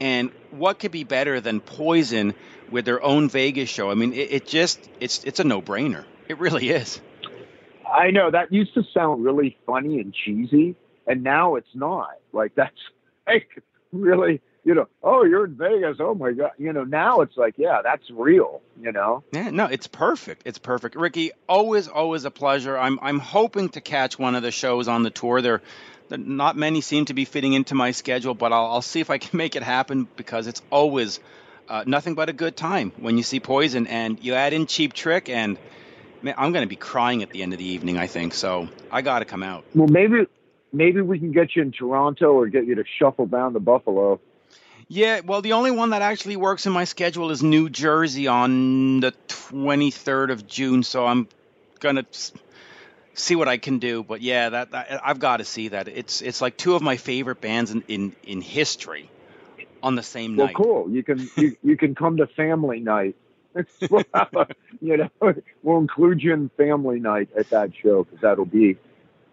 [0.00, 2.34] and what could be better than Poison
[2.70, 3.90] with their own Vegas show?
[3.90, 6.06] I mean, it, it just it's it's a no brainer.
[6.26, 7.02] It really is.
[7.86, 10.74] I know that used to sound really funny and cheesy,
[11.06, 12.14] and now it's not.
[12.32, 12.80] Like that's
[13.26, 13.62] like
[13.92, 15.96] really you know, oh, you're in Vegas.
[16.00, 16.52] Oh my God.
[16.58, 19.24] You know, now it's like, yeah, that's real, you know?
[19.32, 20.42] Yeah, no, it's perfect.
[20.44, 20.96] It's perfect.
[20.96, 22.76] Rikki, always, always a pleasure.
[22.76, 25.40] I'm, I'm hoping to catch one of the shows on the tour.
[25.40, 25.62] There,
[26.10, 29.18] not many seem to be fitting into my schedule, but I'll, I'll see if I
[29.18, 31.20] can make it happen because it's always
[31.68, 34.92] uh, nothing but a good time when you see Poison and you add in Cheap
[34.92, 35.56] Trick and
[36.22, 38.34] man, I'm going to be crying at the end of the evening, I think.
[38.34, 39.64] So I got to come out.
[39.74, 40.26] Well, maybe,
[40.72, 44.20] maybe we can get you in Toronto or get you to shuffle down to Buffalo.
[44.92, 48.98] Yeah, well, the only one that actually works in my schedule is New Jersey on
[48.98, 51.28] the 23rd of June, so I'm
[51.78, 52.04] gonna
[53.14, 54.02] see what I can do.
[54.02, 55.86] But yeah, that, that I've got to see that.
[55.86, 59.08] It's it's like two of my favorite bands in in, in history
[59.80, 60.58] on the same well, night.
[60.58, 60.90] Well, cool.
[60.90, 63.14] You can you, you can come to family night.
[63.80, 65.08] you know,
[65.62, 68.76] we'll include you in family night at that show because that'll be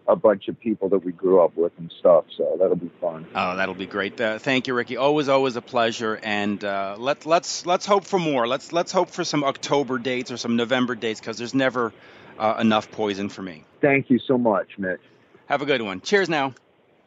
[0.08, 2.24] a bunch of people that we grew up with and stuff.
[2.36, 3.26] So that'll be fun.
[3.34, 4.18] Oh, that'll be great.
[4.20, 4.96] Uh, thank you, Rikki.
[4.96, 6.18] Always, always a pleasure.
[6.22, 8.48] And uh, let let's let's hope for more.
[8.48, 11.92] Let's let's hope for some October dates or some November dates because there's never
[12.38, 13.64] uh, enough poison for me.
[13.80, 15.00] Thank you so much, Mitch.
[15.46, 16.00] Have a good one.
[16.00, 16.54] Cheers now.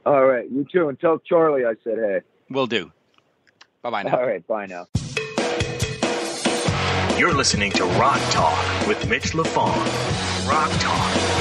[0.05, 0.89] All right, you too.
[0.89, 2.21] And tell Charlie I said hey.
[2.49, 2.91] Will do.
[3.81, 4.17] Bye bye now.
[4.17, 4.87] All right, bye now.
[7.17, 10.47] You're listening to Rock Talk with Mitch Lafon.
[10.47, 11.40] Rock Talk.